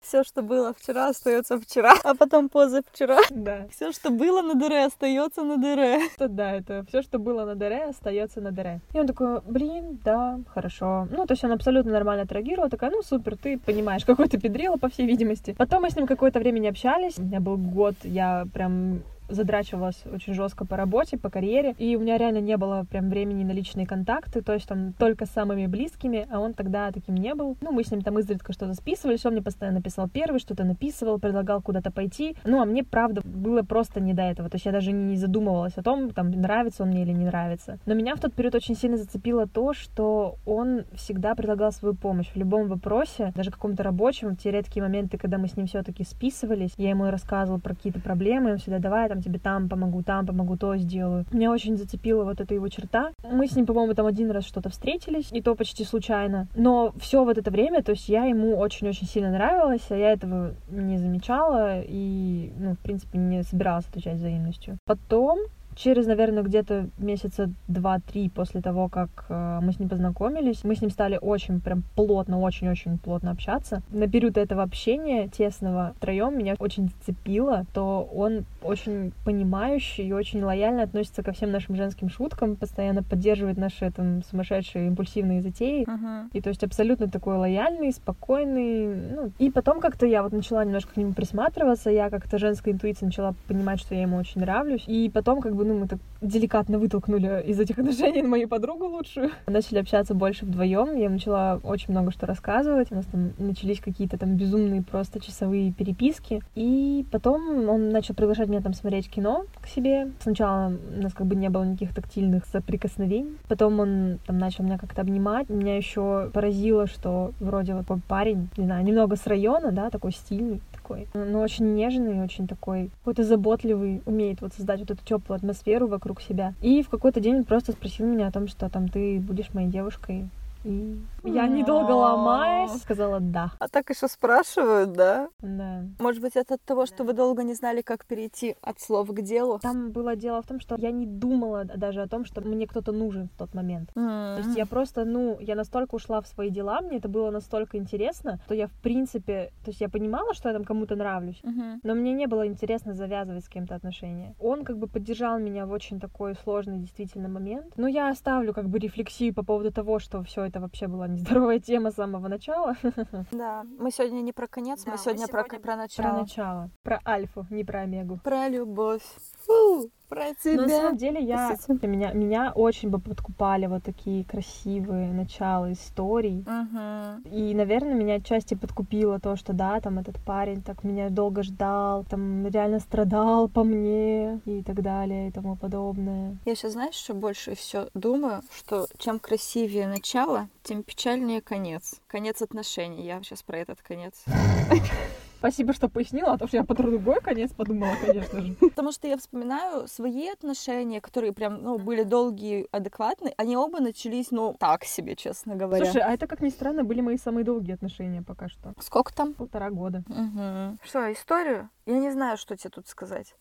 Все, 0.00 0.22
что 0.22 0.42
было 0.42 0.74
вчера, 0.74 1.08
остается 1.08 1.58
вчера, 1.58 1.94
а 2.04 2.14
потом 2.14 2.48
позавчера. 2.48 3.18
Да. 3.30 3.66
Все, 3.70 3.90
что 3.90 4.10
было 4.10 4.42
на 4.42 4.54
дыре, 4.54 4.84
остается 4.84 5.42
на 5.42 5.56
дыре. 5.56 6.06
Это 6.14 6.28
да, 6.28 6.52
это 6.52 6.84
все, 6.88 7.02
что 7.02 7.18
было 7.18 7.44
на 7.44 7.54
дыре, 7.54 7.84
остается 7.84 8.40
на 8.40 8.52
дыре. 8.52 8.80
И 8.92 9.00
он 9.00 9.06
такой, 9.06 9.40
блин, 9.40 9.98
да, 10.04 10.38
хорошо. 10.52 11.08
Ну, 11.10 11.26
то 11.26 11.32
есть 11.32 11.42
он 11.42 11.52
абсолютно 11.52 11.90
нормально 11.90 12.24
отреагировал, 12.24 12.68
такая, 12.68 12.90
ну, 12.90 13.02
супер, 13.02 13.36
ты 13.36 13.58
понимаешь, 13.58 14.04
какой 14.04 14.28
ты 14.28 14.38
педрила, 14.38 14.76
по 14.76 14.88
всей 14.88 15.06
видимости. 15.06 15.54
Потом 15.56 15.82
мы 15.82 15.90
с 15.90 15.96
ним 15.96 16.06
какое-то 16.06 16.38
время 16.38 16.58
не 16.58 16.68
общались. 16.68 17.18
У 17.18 17.22
меня 17.22 17.40
был 17.40 17.56
год, 17.56 17.94
я 18.04 18.46
прям 18.52 19.02
задрачивалась 19.28 20.02
очень 20.12 20.34
жестко 20.34 20.64
по 20.64 20.76
работе, 20.76 21.16
по 21.16 21.30
карьере, 21.30 21.74
и 21.78 21.96
у 21.96 22.00
меня 22.00 22.18
реально 22.18 22.38
не 22.38 22.56
было 22.56 22.86
прям 22.88 23.08
времени 23.08 23.44
на 23.44 23.52
личные 23.52 23.86
контакты, 23.86 24.42
то 24.42 24.52
есть 24.52 24.68
там 24.68 24.92
только 24.92 25.26
с 25.26 25.30
самыми 25.30 25.66
близкими, 25.66 26.26
а 26.30 26.40
он 26.40 26.54
тогда 26.54 26.90
таким 26.92 27.14
не 27.14 27.34
был. 27.34 27.56
Ну, 27.60 27.72
мы 27.72 27.84
с 27.84 27.90
ним 27.90 28.02
там 28.02 28.18
изредка 28.18 28.52
что-то 28.52 28.74
списывались, 28.74 29.24
он 29.24 29.32
мне 29.32 29.42
постоянно 29.42 29.82
писал 29.82 30.08
первый, 30.08 30.38
что-то 30.38 30.64
написывал, 30.64 31.18
предлагал 31.18 31.62
куда-то 31.62 31.90
пойти. 31.90 32.36
Ну, 32.44 32.60
а 32.60 32.64
мне, 32.64 32.84
правда, 32.84 33.22
было 33.24 33.62
просто 33.62 34.00
не 34.00 34.14
до 34.14 34.22
этого, 34.22 34.48
то 34.48 34.56
есть 34.56 34.66
я 34.66 34.72
даже 34.72 34.92
не 34.92 35.16
задумывалась 35.16 35.76
о 35.76 35.82
том, 35.82 36.10
там, 36.10 36.30
нравится 36.30 36.82
он 36.82 36.90
мне 36.90 37.02
или 37.02 37.12
не 37.12 37.24
нравится. 37.24 37.78
Но 37.86 37.94
меня 37.94 38.16
в 38.16 38.20
тот 38.20 38.34
период 38.34 38.54
очень 38.54 38.76
сильно 38.76 38.96
зацепило 38.96 39.46
то, 39.46 39.72
что 39.72 40.36
он 40.46 40.84
всегда 40.94 41.34
предлагал 41.34 41.72
свою 41.72 41.94
помощь 41.94 42.28
в 42.28 42.36
любом 42.36 42.68
вопросе, 42.68 43.32
даже 43.34 43.50
каком-то 43.50 43.82
рабочем, 43.82 44.30
в 44.30 44.36
те 44.36 44.50
редкие 44.50 44.82
моменты, 44.82 45.18
когда 45.18 45.38
мы 45.38 45.48
с 45.48 45.56
ним 45.56 45.66
все-таки 45.66 46.04
списывались, 46.04 46.72
я 46.76 46.90
ему 46.90 47.10
рассказывала 47.10 47.58
про 47.58 47.74
какие-то 47.74 48.00
проблемы, 48.00 48.52
он 48.52 48.58
всегда, 48.58 48.78
давай, 48.78 49.08
там, 49.14 49.22
тебе 49.22 49.38
там 49.38 49.68
помогу, 49.68 50.02
там 50.02 50.26
помогу, 50.26 50.56
то 50.56 50.76
сделаю. 50.76 51.24
Меня 51.30 51.52
очень 51.52 51.76
зацепила 51.76 52.24
вот 52.24 52.40
эта 52.40 52.54
его 52.54 52.68
черта. 52.68 53.12
Мы 53.22 53.46
с 53.46 53.54
ним, 53.54 53.66
по-моему, 53.66 53.94
там 53.94 54.06
один 54.06 54.30
раз 54.30 54.44
что-то 54.44 54.70
встретились, 54.70 55.30
и 55.30 55.40
то 55.40 55.54
почти 55.54 55.84
случайно. 55.84 56.48
Но 56.56 56.92
все 56.98 57.24
вот 57.24 57.38
это 57.38 57.50
время, 57.50 57.82
то 57.82 57.92
есть 57.92 58.08
я 58.08 58.24
ему 58.24 58.56
очень-очень 58.56 59.06
сильно 59.06 59.30
нравилась, 59.30 59.86
а 59.90 59.96
я 59.96 60.10
этого 60.12 60.54
не 60.68 60.98
замечала 60.98 61.80
и, 61.80 62.52
ну, 62.58 62.74
в 62.74 62.78
принципе, 62.78 63.18
не 63.18 63.42
собиралась 63.44 63.86
отвечать 63.86 64.16
взаимностью. 64.16 64.78
Потом 64.84 65.38
Через, 65.76 66.06
наверное, 66.06 66.42
где-то 66.42 66.88
месяца 66.98 67.50
два-три 67.68 68.28
после 68.28 68.60
того, 68.60 68.88
как 68.88 69.26
э, 69.28 69.60
мы 69.62 69.72
с 69.72 69.78
ним 69.78 69.88
познакомились, 69.88 70.64
мы 70.64 70.74
с 70.74 70.80
ним 70.80 70.90
стали 70.90 71.18
очень 71.20 71.60
прям 71.60 71.82
плотно, 71.94 72.40
очень-очень 72.40 72.98
плотно 72.98 73.30
общаться. 73.30 73.82
На 73.90 74.08
период 74.08 74.36
этого 74.36 74.62
общения 74.62 75.28
тесного 75.28 75.94
втроем 75.96 76.38
меня 76.38 76.54
очень 76.58 76.90
зацепило, 76.90 77.66
то 77.72 78.08
он 78.14 78.44
очень 78.62 79.12
понимающий 79.24 80.08
и 80.08 80.12
очень 80.12 80.42
лояльно 80.42 80.82
относится 80.82 81.22
ко 81.22 81.32
всем 81.32 81.50
нашим 81.50 81.76
женским 81.76 82.08
шуткам, 82.08 82.56
постоянно 82.56 83.02
поддерживает 83.02 83.58
наши 83.58 83.90
там 83.90 84.22
сумасшедшие 84.24 84.86
импульсивные 84.86 85.42
затеи. 85.42 85.86
И 86.32 86.40
то 86.40 86.48
есть 86.48 86.64
абсолютно 86.64 87.08
такой 87.08 87.36
лояльный, 87.36 87.92
спокойный. 87.92 88.86
Ну, 89.14 89.32
и 89.38 89.50
потом 89.50 89.80
как-то 89.80 90.06
я 90.06 90.22
вот 90.22 90.32
начала 90.32 90.64
немножко 90.64 90.94
к 90.94 90.96
нему 90.96 91.12
присматриваться, 91.12 91.90
я 91.90 92.10
как-то 92.10 92.38
женской 92.38 92.72
интуицией 92.72 93.06
начала 93.06 93.34
понимать, 93.48 93.80
что 93.80 93.94
я 93.94 94.02
ему 94.02 94.16
очень 94.16 94.40
нравлюсь. 94.40 94.84
И 94.86 95.10
потом 95.12 95.40
как 95.40 95.54
бы, 95.54 95.63
ну, 95.64 95.78
мы 95.78 95.88
так 95.88 95.98
деликатно 96.20 96.78
вытолкнули 96.78 97.42
из 97.46 97.58
этих 97.58 97.78
отношений 97.78 98.22
мою 98.22 98.48
подругу 98.48 98.86
лучшую. 98.86 99.30
Начали 99.46 99.78
общаться 99.78 100.14
больше 100.14 100.44
вдвоем. 100.44 100.96
Я 100.96 101.10
начала 101.10 101.60
очень 101.62 101.90
много 101.90 102.10
что 102.10 102.26
рассказывать. 102.26 102.90
У 102.92 102.94
нас 102.94 103.04
там 103.06 103.32
начались 103.38 103.80
какие-то 103.80 104.18
там 104.18 104.36
безумные 104.36 104.82
просто 104.82 105.20
часовые 105.20 105.72
переписки. 105.72 106.42
И 106.54 107.06
потом 107.10 107.68
он 107.68 107.90
начал 107.90 108.14
приглашать 108.14 108.48
меня 108.48 108.60
там 108.60 108.74
смотреть 108.74 109.10
кино 109.10 109.44
к 109.60 109.66
себе. 109.66 110.10
Сначала 110.20 110.72
у 110.96 111.02
нас 111.02 111.12
как 111.12 111.26
бы 111.26 111.34
не 111.34 111.48
было 111.48 111.64
никаких 111.64 111.94
тактильных 111.94 112.44
соприкосновений. 112.46 113.36
Потом 113.48 113.80
он 113.80 114.18
там 114.26 114.38
начал 114.38 114.64
меня 114.64 114.78
как-то 114.78 115.02
обнимать. 115.02 115.48
Меня 115.48 115.76
еще 115.76 116.30
поразило, 116.32 116.86
что 116.86 117.32
вроде 117.40 117.74
вот 117.74 117.86
парень, 118.08 118.48
не 118.56 118.64
знаю, 118.64 118.84
немного 118.84 119.16
с 119.16 119.26
района, 119.26 119.72
да, 119.72 119.90
такой 119.90 120.12
стильный 120.12 120.60
такой, 120.84 121.08
но 121.14 121.40
очень 121.40 121.74
нежный, 121.74 122.22
очень 122.22 122.46
такой 122.46 122.90
какой-то 123.00 123.24
заботливый, 123.24 124.02
умеет 124.04 124.42
вот 124.42 124.52
создать 124.52 124.80
вот 124.80 124.90
эту 124.90 125.04
теплую 125.04 125.36
атмосферу 125.36 125.86
вокруг 125.86 126.20
себя. 126.20 126.52
И 126.60 126.82
в 126.82 126.90
какой-то 126.90 127.20
день 127.20 127.36
он 127.36 127.44
просто 127.44 127.72
спросил 127.72 128.06
меня 128.06 128.28
о 128.28 128.32
том, 128.32 128.48
что 128.48 128.68
там 128.68 128.88
ты 128.88 129.18
будешь 129.18 129.52
моей 129.54 129.68
девушкой. 129.68 130.28
И 130.64 130.98
я, 131.24 131.46
недолго 131.46 131.92
ломаясь, 131.92 132.80
сказала 132.82 133.20
«да». 133.20 133.52
А 133.58 133.68
так 133.68 133.90
еще 133.90 134.08
спрашивают, 134.08 134.92
да? 134.92 135.28
Да. 135.40 135.84
Может 135.98 136.22
быть, 136.22 136.36
это 136.36 136.54
от 136.54 136.62
того, 136.62 136.86
что 136.86 137.04
вы 137.04 137.12
долго 137.12 137.42
не 137.42 137.54
знали, 137.54 137.82
как 137.82 138.06
перейти 138.06 138.56
от 138.62 138.80
слов 138.80 139.08
к 139.08 139.20
делу? 139.20 139.58
Там 139.60 139.90
было 139.90 140.16
дело 140.16 140.42
в 140.42 140.46
том, 140.46 140.60
что 140.60 140.76
я 140.78 140.90
не 140.90 141.06
думала 141.06 141.64
даже 141.64 142.02
о 142.02 142.08
том, 142.08 142.24
что 142.24 142.40
мне 142.40 142.66
кто-то 142.66 142.92
нужен 142.92 143.28
в 143.28 143.38
тот 143.38 143.54
момент. 143.54 143.90
То 143.94 144.38
есть 144.38 144.56
я 144.56 144.66
просто, 144.66 145.04
ну, 145.04 145.38
я 145.40 145.54
настолько 145.54 145.94
ушла 145.94 146.20
в 146.20 146.26
свои 146.26 146.50
дела, 146.50 146.80
мне 146.80 146.98
это 146.98 147.08
было 147.08 147.30
настолько 147.30 147.78
интересно, 147.78 148.40
что 148.44 148.54
я, 148.54 148.66
в 148.66 148.72
принципе, 148.82 149.52
то 149.64 149.70
есть 149.70 149.80
я 149.80 149.88
понимала, 149.88 150.34
что 150.34 150.48
я 150.48 150.54
там 150.54 150.64
кому-то 150.64 150.96
нравлюсь, 150.96 151.42
но 151.82 151.94
мне 151.94 152.12
не 152.12 152.26
было 152.26 152.46
интересно 152.46 152.94
завязывать 152.94 153.44
с 153.44 153.48
кем-то 153.48 153.74
отношения. 153.74 154.34
Он 154.40 154.64
как 154.64 154.78
бы 154.78 154.86
поддержал 154.86 155.38
меня 155.38 155.66
в 155.66 155.72
очень 155.72 156.00
такой 156.00 156.34
сложный 156.34 156.78
действительно 156.78 157.28
момент. 157.28 157.72
Но 157.76 157.88
я 157.88 158.08
оставлю 158.08 158.54
как 158.54 158.68
бы 158.68 158.78
рефлексию 158.78 159.34
по 159.34 159.44
поводу 159.44 159.72
того, 159.72 159.98
что 159.98 160.22
все 160.22 160.44
это 160.44 160.53
вообще 160.60 160.86
была 160.88 161.08
нездоровая 161.08 161.58
тема 161.60 161.90
с 161.90 161.94
самого 161.94 162.28
начала. 162.28 162.76
Да, 163.32 163.64
мы 163.78 163.90
сегодня 163.90 164.20
не 164.20 164.32
про 164.32 164.46
конец, 164.46 164.84
Да, 164.84 164.90
мы 164.92 164.96
мы 164.96 165.02
сегодня, 165.02 165.26
про, 165.28 165.40
сегодня 165.42 165.58
про 165.60 165.60
Про 165.60 165.76
начало. 165.76 166.20
начало. 166.20 166.70
Про 166.82 167.00
альфу, 167.06 167.46
не 167.50 167.64
про 167.64 167.80
омегу. 167.80 168.18
Про 168.22 168.48
любовь. 168.48 169.02
Фу, 169.46 169.90
про 170.14 170.34
тебя. 170.34 170.56
Но 170.56 170.62
на 170.62 170.68
самом 170.68 170.96
деле 170.96 171.20
я, 171.22 171.56
меня, 171.82 172.12
меня 172.12 172.52
очень 172.54 172.90
бы 172.90 172.98
подкупали 172.98 173.66
вот 173.66 173.82
такие 173.82 174.24
красивые 174.24 175.12
начала 175.12 175.72
историй. 175.72 176.44
Мгм. 176.46 177.22
И, 177.30 177.54
наверное, 177.54 177.94
меня 177.94 178.14
отчасти 178.14 178.54
подкупило 178.54 179.18
то, 179.18 179.36
что 179.36 179.52
да, 179.52 179.80
там 179.80 179.98
этот 179.98 180.18
парень 180.24 180.62
так 180.62 180.84
меня 180.84 181.10
долго 181.10 181.42
ждал, 181.42 182.04
там 182.04 182.46
реально 182.46 182.80
страдал 182.80 183.48
по 183.48 183.64
мне 183.64 184.40
и 184.44 184.62
так 184.62 184.82
далее 184.82 185.28
и 185.28 185.30
тому 185.32 185.56
подобное. 185.56 186.36
Я 186.44 186.54
сейчас, 186.54 186.72
знаешь, 186.72 186.94
что 186.94 187.14
больше 187.14 187.54
все 187.54 187.88
думаю, 187.94 188.42
что 188.56 188.86
чем 188.98 189.18
красивее 189.18 189.86
начало, 189.86 190.48
тем 190.62 190.82
печальнее 190.82 191.40
конец. 191.40 192.00
Конец 192.06 192.42
отношений. 192.42 193.04
Я 193.04 193.22
сейчас 193.22 193.42
про 193.42 193.58
этот 193.58 193.82
конец. 193.82 194.24
Спасибо, 195.44 195.74
что 195.74 195.90
пояснила, 195.90 196.32
а 196.32 196.38
то 196.38 196.48
что 196.48 196.56
я 196.56 196.64
про 196.64 196.74
другой 196.74 197.20
конец 197.20 197.52
подумала, 197.52 197.92
конечно 198.02 198.40
же. 198.40 198.54
Потому 198.60 198.92
что 198.92 199.06
я 199.06 199.18
вспоминаю 199.18 199.86
свои 199.88 200.28
отношения, 200.28 201.02
которые 201.02 201.34
прям, 201.34 201.62
ну, 201.62 201.76
были 201.76 202.02
долгие, 202.02 202.66
адекватные. 202.72 203.34
Они 203.36 203.54
оба 203.54 203.80
начались, 203.80 204.30
ну, 204.30 204.56
так 204.58 204.84
себе, 204.84 205.16
честно 205.16 205.54
говоря. 205.54 205.84
Слушай, 205.84 206.00
а 206.00 206.14
это, 206.14 206.26
как 206.26 206.40
ни 206.40 206.48
странно, 206.48 206.82
были 206.82 207.02
мои 207.02 207.18
самые 207.18 207.44
долгие 207.44 207.74
отношения 207.74 208.22
пока 208.22 208.48
что. 208.48 208.72
сколько 208.80 209.14
там? 209.14 209.34
Полтора 209.34 209.68
года. 209.68 210.02
Мгм. 210.06 210.78
Что, 210.82 211.12
историю? 211.12 211.68
Я 211.84 211.98
не 211.98 212.10
знаю, 212.10 212.38
что 212.38 212.56
тебе 212.56 212.70
тут 212.70 212.88
сказать. 212.88 213.36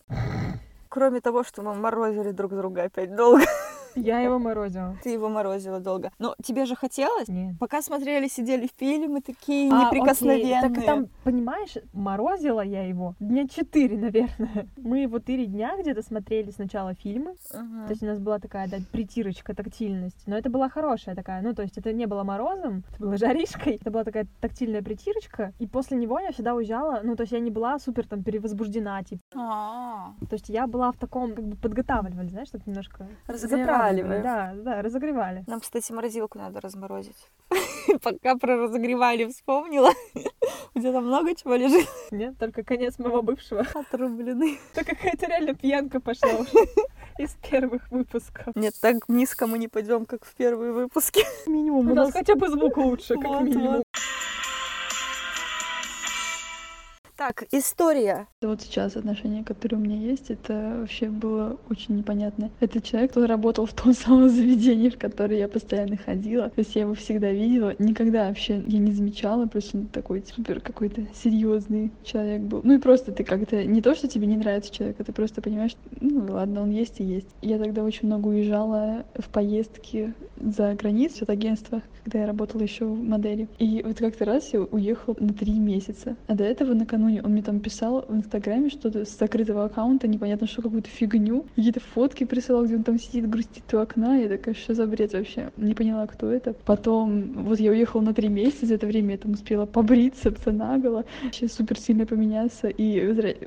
Кроме 0.90 1.22
того, 1.22 1.46
что 1.46 1.62
мы 1.62 1.74
морозили 1.74 2.32
друг 2.32 2.54
друга 2.54 2.84
опять 2.84 3.16
долго. 3.16 3.46
Я 3.96 4.20
его 4.20 4.40
морозила. 4.40 4.98
Ты 5.04 5.10
его 5.12 5.30
морозила 5.30 5.80
долго. 5.80 6.12
Но 6.20 6.36
тебе 6.44 6.66
же 6.66 6.76
хотелось? 6.76 7.28
Нет. 7.28 7.56
Пока 7.60 7.82
смотрели, 7.82 8.28
сидели 8.28 8.70
фильмы 8.78 9.22
такие 9.22 9.72
А, 9.72 9.86
неприкосновенные. 9.86 10.60
окей. 10.60 10.76
Так 10.76 10.86
там, 10.86 11.08
понимаешь, 11.24 11.76
морозила 11.94 12.62
я 12.62 12.84
его 12.88 13.16
дня 13.20 13.48
четыре, 13.48 13.98
наверное. 13.98 14.68
Мы 14.78 15.00
его 15.00 15.20
три 15.20 15.46
дня 15.46 15.76
где-то 15.80 16.02
смотрели 16.02 16.52
сначала 16.52 16.94
фильмы. 16.94 17.36
Мгм. 17.54 17.86
То 17.86 17.92
есть 17.92 18.04
у 18.04 18.06
нас 18.06 18.20
была 18.20 18.40
такая, 18.40 18.68
да, 18.68 18.78
притирочка, 18.92 19.54
тактильность. 19.56 20.24
Но 20.28 20.38
это 20.38 20.50
была 20.50 20.70
хорошая 20.70 21.16
такая. 21.16 21.42
Ну, 21.42 21.54
то 21.54 21.62
есть 21.62 21.78
это 21.78 21.94
не 21.94 22.06
было 22.06 22.24
морозом, 22.24 22.84
это 22.90 23.00
было 23.00 23.18
жаришкой. 23.18 23.76
Это 23.76 23.92
была 23.92 24.04
такая 24.04 24.28
тактильная 24.42 24.82
притирочка. 24.82 25.54
И 25.60 25.68
после 25.68 25.98
него 25.98 26.20
я 26.20 26.32
всегда 26.32 26.54
уезжала. 26.56 27.02
Ну, 27.04 27.16
то 27.16 27.22
есть 27.22 27.34
я 27.34 27.40
не 27.40 27.52
была 27.52 27.80
супер 27.80 28.08
там 28.08 28.24
перевозбуждена, 28.24 29.04
типа. 29.04 29.22
А, 29.36 30.14
То 30.30 30.34
есть 30.34 30.50
я 30.50 30.68
была 30.68 30.92
в 30.92 30.98
таком, 30.98 31.34
как 31.36 31.46
бы 31.46 31.56
подготавливали, 31.56 32.28
знаешь, 32.28 32.50
так 32.50 32.66
немножко. 32.66 33.08
Разогревали 33.28 33.83
вы. 33.92 34.20
Да, 34.20 34.54
да, 34.56 34.82
разогревали. 34.82 35.44
Нам, 35.48 35.60
кстати, 35.60 35.92
морозилку 35.92 36.38
надо 36.38 36.62
разморозить. 36.62 37.30
Пока 38.02 38.36
про 38.36 38.58
разогревали 38.58 39.26
вспомнила. 39.26 39.92
У 40.76 40.80
тебя 40.80 40.92
там 40.92 41.06
много 41.06 41.36
чего 41.36 41.56
лежит 41.56 41.88
Нет, 42.12 42.38
только 42.40 42.64
конец 42.64 42.98
моего 42.98 43.22
бывшего. 43.22 43.66
отрубленный. 43.74 44.60
Это 44.74 44.86
какая-то 44.86 45.28
реально 45.28 45.54
пьянка 45.54 46.00
пошла 46.00 46.30
уже 46.32 46.50
из 47.20 47.36
первых 47.50 47.92
выпусков. 47.92 48.56
Нет, 48.56 48.74
так 48.82 49.08
низко 49.08 49.46
мы 49.46 49.60
не 49.60 49.68
пойдем, 49.68 50.06
как 50.06 50.26
в 50.26 50.34
первые 50.34 50.72
выпуски. 50.72 51.24
Минимум. 51.48 51.92
У 51.92 51.94
нас 51.94 52.12
хотя 52.12 52.36
бы 52.36 52.50
звук 52.50 52.78
лучше, 52.78 53.16
как 53.16 53.26
Вот, 53.32 53.44
минимум. 53.44 53.83
Так, 57.26 57.46
история. 57.54 58.28
Вот 58.42 58.62
сейчас 58.62 58.98
отношения, 58.98 59.46
которые 59.46 59.80
у 59.80 59.82
меня 59.82 59.96
есть, 59.96 60.30
это 60.30 60.80
вообще 60.82 61.08
было 61.08 61.58
очень 61.70 61.96
непонятно. 61.96 62.52
Это 62.60 62.82
человек, 62.82 63.12
кто 63.12 63.26
работал 63.26 63.66
в 63.66 63.72
том 63.72 63.94
самом 63.94 64.28
заведении, 64.28 64.90
в 64.90 64.98
которое 64.98 65.40
я 65.40 65.48
постоянно 65.48 65.96
ходила. 65.96 66.50
То 66.50 66.60
есть 66.60 66.76
я 66.76 66.82
его 66.82 66.96
всегда 66.96 67.32
видела. 67.32 67.76
Никогда 67.80 68.28
вообще 68.28 68.62
я 68.68 68.78
не 68.78 68.92
замечала, 68.92 69.46
просто 69.46 69.78
он 69.78 69.88
такой 69.88 70.22
супер 70.36 70.60
какой-то 70.60 71.08
серьезный 71.14 71.94
человек 72.04 72.42
был. 72.42 72.60
Ну 72.62 72.74
и 72.74 72.78
просто 72.78 73.14
ты 73.14 73.24
как-то 73.24 73.64
не 73.64 73.82
то, 73.82 73.96
что 73.96 74.10
тебе 74.10 74.28
не 74.28 74.36
нравится 74.36 74.74
человек, 74.74 75.00
а 75.00 75.06
ты 75.06 75.14
просто 75.14 75.42
понимаешь, 75.42 75.78
ну 76.02 76.26
ладно, 76.30 76.64
он 76.64 76.72
есть 76.72 77.00
и 77.00 77.06
есть. 77.06 77.30
Я 77.42 77.58
тогда 77.58 77.86
очень 77.86 78.08
много 78.08 78.28
уезжала 78.28 79.06
в 79.18 79.30
поездки 79.30 80.14
за 80.42 80.74
границу 80.74 81.24
от 81.24 81.30
агентства, 81.30 81.82
когда 82.04 82.20
я 82.20 82.28
работала 82.28 82.62
еще 82.62 82.84
в 82.84 83.02
модели. 83.02 83.48
И 83.60 83.82
вот 83.82 83.98
как-то 84.00 84.26
раз 84.26 84.52
я 84.52 84.60
уехала 84.60 85.16
на 85.20 85.34
три 85.34 85.54
месяца. 85.54 86.18
А 86.28 86.36
до 86.36 86.44
этого 86.44 86.74
накануне 86.74 87.13
он 87.22 87.32
мне 87.32 87.42
там 87.42 87.60
писал 87.60 88.06
в 88.08 88.16
Инстаграме 88.16 88.70
что-то 88.70 89.06
с 89.06 89.18
закрытого 89.18 89.66
аккаунта, 89.66 90.08
непонятно 90.08 90.48
что, 90.48 90.62
какую-то 90.62 90.90
фигню. 90.90 91.46
Какие-то 91.56 91.80
фотки 91.80 92.24
присылал, 92.24 92.66
где 92.66 92.76
он 92.76 92.84
там 92.84 93.00
сидит, 93.00 93.30
грустит 93.30 93.74
у 93.74 93.78
окна. 93.78 94.18
Я 94.18 94.30
такая, 94.30 94.56
что 94.56 94.74
за 94.74 94.86
бред 94.86 95.14
вообще? 95.14 95.52
Не 95.58 95.74
поняла, 95.74 96.08
кто 96.08 96.30
это. 96.30 96.54
Потом, 96.66 97.44
вот 97.44 97.60
я 97.60 97.72
уехала 97.72 98.02
на 98.02 98.14
три 98.14 98.30
месяца, 98.30 98.66
за 98.66 98.76
это 98.76 98.88
время 98.88 99.12
я 99.12 99.18
там 99.18 99.32
успела 99.34 99.66
побриться, 99.66 100.34
наголо, 100.46 101.06
вообще 101.24 101.48
супер 101.48 101.80
сильно 101.80 102.06
поменяться. 102.06 102.68
И 102.68 102.84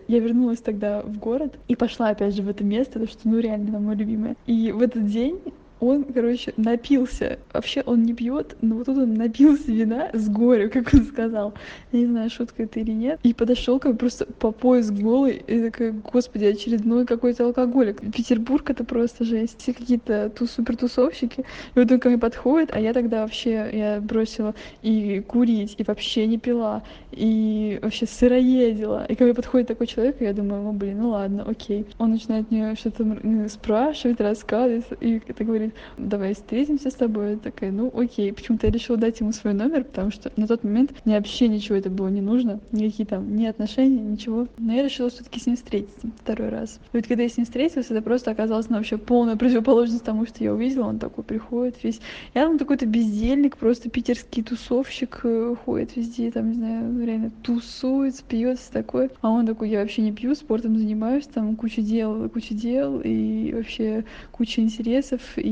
я 0.09 0.21
вернулась 0.21 0.61
тогда 0.61 1.03
в 1.03 1.19
город 1.19 1.55
и 1.69 1.77
пошла 1.77 2.09
опять 2.09 2.35
же 2.35 2.43
в 2.43 2.49
это 2.49 2.65
место, 2.65 2.95
потому 2.95 3.09
что, 3.09 3.29
ну, 3.29 3.39
реально, 3.39 3.69
оно 3.77 3.81
мое 3.81 3.97
любимое. 3.97 4.37
И 4.47 4.73
в 4.73 4.83
этот 4.83 5.07
день 5.07 5.41
он, 5.81 6.05
короче, 6.05 6.55
напился. 6.57 7.39
Вообще 7.53 7.83
он 7.83 8.03
не 8.03 8.15
пьет, 8.15 8.57
но 8.63 8.77
вот 8.77 8.87
тут 8.87 8.99
он 8.99 9.15
напился 9.15 9.71
вина 9.71 10.11
с 10.13 10.29
горю, 10.29 10.71
как 10.73 10.93
он 10.95 11.05
сказал. 11.05 11.55
Я 11.93 12.01
не 12.01 12.07
знаю, 12.07 12.31
шутка 12.31 12.63
это 12.63 12.81
или 12.81 12.93
нет. 12.93 13.21
И 13.23 13.35
подошел 13.35 13.79
как 13.79 13.99
просто 13.99 14.27
по 14.27 14.53
пояс 14.53 14.91
голый. 14.91 15.43
И 15.47 15.61
такая, 15.61 15.93
господи, 15.93 16.47
очередной 16.47 17.05
какой-то 17.05 17.45
алкоголик. 17.45 18.01
Петербург 18.13 18.69
это 18.71 18.85
просто 18.85 19.25
жесть. 19.25 19.61
Все 19.61 19.75
какие-то 19.75 20.31
ту 20.31 20.47
супер 20.47 20.77
тусовщики. 20.77 21.41
И 21.41 21.79
вот 21.79 21.91
он 21.91 22.01
ко 22.01 22.09
мне 22.09 22.19
подходит, 22.19 22.71
а 22.73 22.81
я 22.81 22.93
тогда 22.93 23.23
вообще, 23.23 23.69
я 23.73 24.01
бросила 24.01 24.55
и 24.83 25.21
курить, 25.21 25.75
и 25.79 25.85
вообще 25.85 26.27
не 26.27 26.39
пила, 26.39 26.83
и 27.13 27.79
вообще 27.83 28.07
сыроедила. 28.07 29.05
И 29.07 29.15
ко 29.15 29.25
мне 29.25 29.35
подходит 29.35 29.69
такой 29.69 29.87
человек, 29.87 30.21
и 30.21 30.25
я 30.25 30.33
думаю, 30.33 30.63
ну 30.63 30.73
блин, 30.73 30.99
ну 31.01 31.11
ладно, 31.11 31.45
окей. 31.47 31.87
Он 31.99 32.13
начинает 32.13 32.51
мне 32.51 32.75
что-то 32.77 33.05
спрашивать, 33.49 34.21
рассказывать, 34.21 34.87
и 35.01 35.21
это 35.27 35.45
говорит, 35.45 35.66
давай 35.99 36.35
встретимся 36.35 36.91
с 36.91 36.95
тобой. 36.95 37.33
Я 37.33 37.37
такая, 37.37 37.73
ну 37.73 37.93
окей. 37.95 38.33
Почему-то 38.33 38.67
я 38.67 38.73
решила 38.73 38.99
дать 38.99 39.21
ему 39.21 39.33
свой 39.33 39.55
номер, 39.55 39.85
потому 39.85 40.11
что 40.11 40.31
на 40.37 40.47
тот 40.47 40.65
момент 40.65 40.93
мне 41.05 41.17
вообще 41.17 41.49
ничего 41.49 41.77
это 41.77 41.91
было 41.91 42.09
не 42.09 42.21
нужно, 42.21 42.61
никакие 42.73 43.07
там 43.07 43.37
ни 43.37 43.47
отношения, 43.47 44.01
ничего. 44.01 44.49
Но 44.59 44.73
я 44.73 44.83
решила 44.83 45.11
все-таки 45.11 45.41
с 45.41 45.47
ним 45.47 45.57
встретиться 45.57 46.09
второй 46.23 46.49
раз. 46.49 46.81
И 46.93 46.97
вот 46.97 47.07
когда 47.07 47.23
я 47.23 47.29
с 47.29 47.37
ним 47.37 47.47
встретилась, 47.47 47.91
это 47.91 48.03
просто 48.03 48.31
оказалось 48.31 48.69
ну, 48.69 48.77
вообще 48.77 48.99
полная 48.99 49.37
противоположность 49.37 50.05
тому, 50.05 50.27
что 50.27 50.43
я 50.43 50.53
увидела. 50.53 50.87
Он 50.87 50.99
такой 50.99 51.25
приходит 51.25 51.83
весь. 51.83 52.01
Я 52.35 52.47
там 52.47 52.59
какой-то 52.59 52.87
бездельник, 52.87 53.57
просто 53.57 53.91
питерский 53.91 54.43
тусовщик 54.43 55.21
э, 55.25 55.55
ходит 55.65 55.97
везде, 55.97 56.31
там, 56.31 56.51
не 56.51 56.55
знаю, 56.55 57.05
реально 57.05 57.31
тусует, 57.43 58.23
пьется 58.23 58.73
такой. 58.73 59.11
А 59.21 59.31
он 59.31 59.47
такой, 59.47 59.71
я 59.71 59.81
вообще 59.81 60.03
не 60.03 60.13
пью, 60.13 60.35
спортом 60.35 60.79
занимаюсь, 60.79 61.27
там 61.27 61.57
куча 61.57 61.83
дел, 61.83 62.29
куча 62.29 62.55
дел, 62.55 63.01
и 63.01 63.53
вообще 63.53 64.05
куча 64.33 64.61
интересов, 64.61 65.21
и 65.37 65.49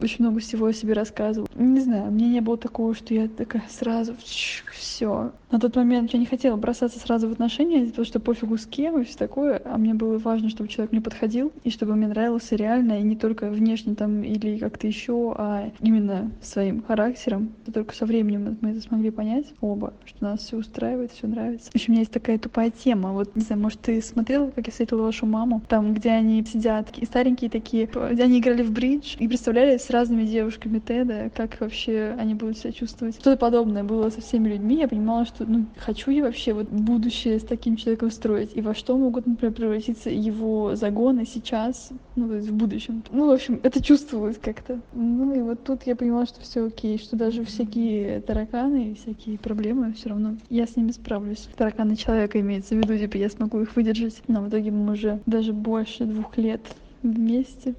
очень 0.00 0.24
много 0.24 0.40
всего 0.40 0.66
о 0.66 0.72
себе 0.72 0.94
рассказывал. 0.94 1.48
Не 1.54 1.80
знаю, 1.80 2.10
мне 2.10 2.28
не 2.28 2.40
было 2.40 2.56
такого, 2.58 2.94
что 2.94 3.14
я 3.14 3.28
такая 3.28 3.64
сразу 3.68 4.16
все. 4.16 5.32
На 5.52 5.60
тот 5.60 5.76
момент 5.76 6.10
я 6.14 6.18
не 6.18 6.24
хотела 6.24 6.56
бросаться 6.56 6.98
сразу 6.98 7.28
в 7.28 7.32
отношения, 7.32 7.84
потому 7.84 8.06
что 8.06 8.20
пофигу 8.20 8.56
с 8.56 8.64
кем 8.64 8.98
и 8.98 9.04
все 9.04 9.18
такое, 9.18 9.60
а 9.66 9.76
мне 9.76 9.92
было 9.92 10.16
важно, 10.16 10.48
чтобы 10.48 10.70
человек 10.70 10.92
мне 10.92 11.02
подходил, 11.02 11.52
и 11.62 11.68
чтобы 11.68 11.94
мне 11.94 12.08
нравился 12.08 12.56
реально, 12.56 12.98
и 12.98 13.02
не 13.02 13.16
только 13.16 13.50
внешне 13.50 13.94
там 13.94 14.22
или 14.22 14.56
как-то 14.56 14.86
еще, 14.86 15.34
а 15.36 15.70
именно 15.80 16.30
своим 16.40 16.82
характером. 16.82 17.52
И 17.66 17.70
только 17.70 17.94
со 17.94 18.06
временем 18.06 18.56
мы 18.62 18.70
это 18.70 18.80
смогли 18.80 19.10
понять 19.10 19.44
оба, 19.60 19.92
что 20.06 20.24
нас 20.24 20.40
все 20.40 20.56
устраивает, 20.56 21.12
все 21.12 21.26
нравится. 21.26 21.70
Еще 21.74 21.90
у 21.90 21.92
меня 21.92 22.00
есть 22.00 22.12
такая 22.12 22.38
тупая 22.38 22.70
тема. 22.70 23.12
Вот, 23.12 23.36
не 23.36 23.42
знаю, 23.42 23.60
может, 23.60 23.80
ты 23.80 24.00
смотрела, 24.00 24.50
как 24.50 24.66
я 24.66 24.70
встретила 24.70 25.02
вашу 25.02 25.26
маму? 25.26 25.60
Там, 25.68 25.92
где 25.92 26.12
они 26.12 26.42
сидят, 26.46 26.86
такие 26.86 27.06
старенькие 27.06 27.50
такие, 27.50 27.90
где 28.10 28.22
они 28.22 28.38
играли 28.38 28.62
в 28.62 28.70
бридж 28.70 29.16
и 29.18 29.28
представляли 29.28 29.76
с 29.76 29.90
разными 29.90 30.24
девушками 30.24 30.78
Теда, 30.78 31.30
как 31.36 31.60
вообще 31.60 32.16
они 32.18 32.34
будут 32.34 32.56
себя 32.56 32.72
чувствовать. 32.72 33.16
Что-то 33.16 33.36
подобное 33.36 33.84
было 33.84 34.08
со 34.08 34.22
всеми 34.22 34.48
людьми. 34.48 34.76
Я 34.76 34.88
понимала, 34.88 35.26
что 35.26 35.41
ну, 35.46 35.66
хочу 35.76 36.10
я 36.10 36.22
вообще 36.22 36.52
вот 36.52 36.68
будущее 36.68 37.38
с 37.38 37.44
таким 37.44 37.76
человеком 37.76 38.10
строить. 38.10 38.50
И 38.54 38.60
во 38.60 38.74
что 38.74 38.96
могут, 38.96 39.26
например, 39.26 39.54
превратиться 39.54 40.10
его 40.10 40.74
загоны 40.76 41.26
сейчас, 41.26 41.90
ну, 42.16 42.28
то 42.28 42.36
есть 42.36 42.48
в 42.48 42.54
будущем. 42.54 43.02
Ну, 43.10 43.28
в 43.28 43.32
общем, 43.32 43.60
это 43.62 43.82
чувствовалось 43.82 44.38
как-то. 44.38 44.80
Ну, 44.92 45.34
и 45.34 45.40
вот 45.40 45.64
тут 45.64 45.82
я 45.84 45.96
поняла, 45.96 46.26
что 46.26 46.40
все 46.40 46.66
окей, 46.66 46.98
что 46.98 47.16
даже 47.16 47.44
всякие 47.44 48.20
тараканы 48.20 48.94
всякие 48.94 49.38
проблемы 49.38 49.92
все 49.92 50.10
равно 50.10 50.36
я 50.50 50.66
с 50.66 50.76
ними 50.76 50.90
справлюсь. 50.92 51.48
Тараканы 51.56 51.96
человека 51.96 52.40
имеется 52.40 52.74
в 52.74 52.78
виду, 52.78 52.96
типа 52.96 53.16
я 53.16 53.28
смогу 53.28 53.60
их 53.60 53.74
выдержать. 53.76 54.22
Но 54.28 54.42
в 54.42 54.48
итоге 54.48 54.70
мы 54.70 54.92
уже 54.92 55.20
даже 55.26 55.52
больше 55.52 56.04
двух 56.04 56.36
лет 56.36 56.60
вместе. 57.02 57.74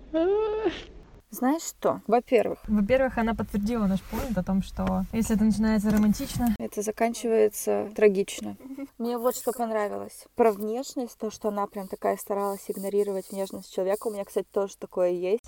Знаешь 1.34 1.64
что? 1.64 2.02
Во-первых, 2.06 2.60
Во-первых, 2.68 3.18
она 3.18 3.34
подтвердила 3.34 3.88
наш 3.88 4.04
поинт 4.04 4.38
о 4.38 4.44
том, 4.44 4.62
что 4.62 5.06
если 5.12 5.36
это 5.36 5.44
начинается 5.44 5.90
романтично, 5.90 6.54
это 6.60 6.84
заканчивается 6.84 7.90
трагично. 7.96 8.56
Мне 9.00 9.18
вот 9.18 9.36
что 9.36 9.52
понравилось. 9.52 10.26
Про 10.36 10.52
внешность, 10.52 11.18
то, 11.18 11.32
что 11.32 11.48
она 11.48 11.66
прям 11.66 11.88
такая 11.88 12.18
старалась 12.18 12.64
игнорировать 12.68 13.32
внешность 13.32 13.74
человека. 13.74 14.08
У 14.08 14.12
меня, 14.12 14.26
кстати, 14.26 14.46
тоже 14.52 14.78
такое 14.78 15.10
есть. 15.10 15.44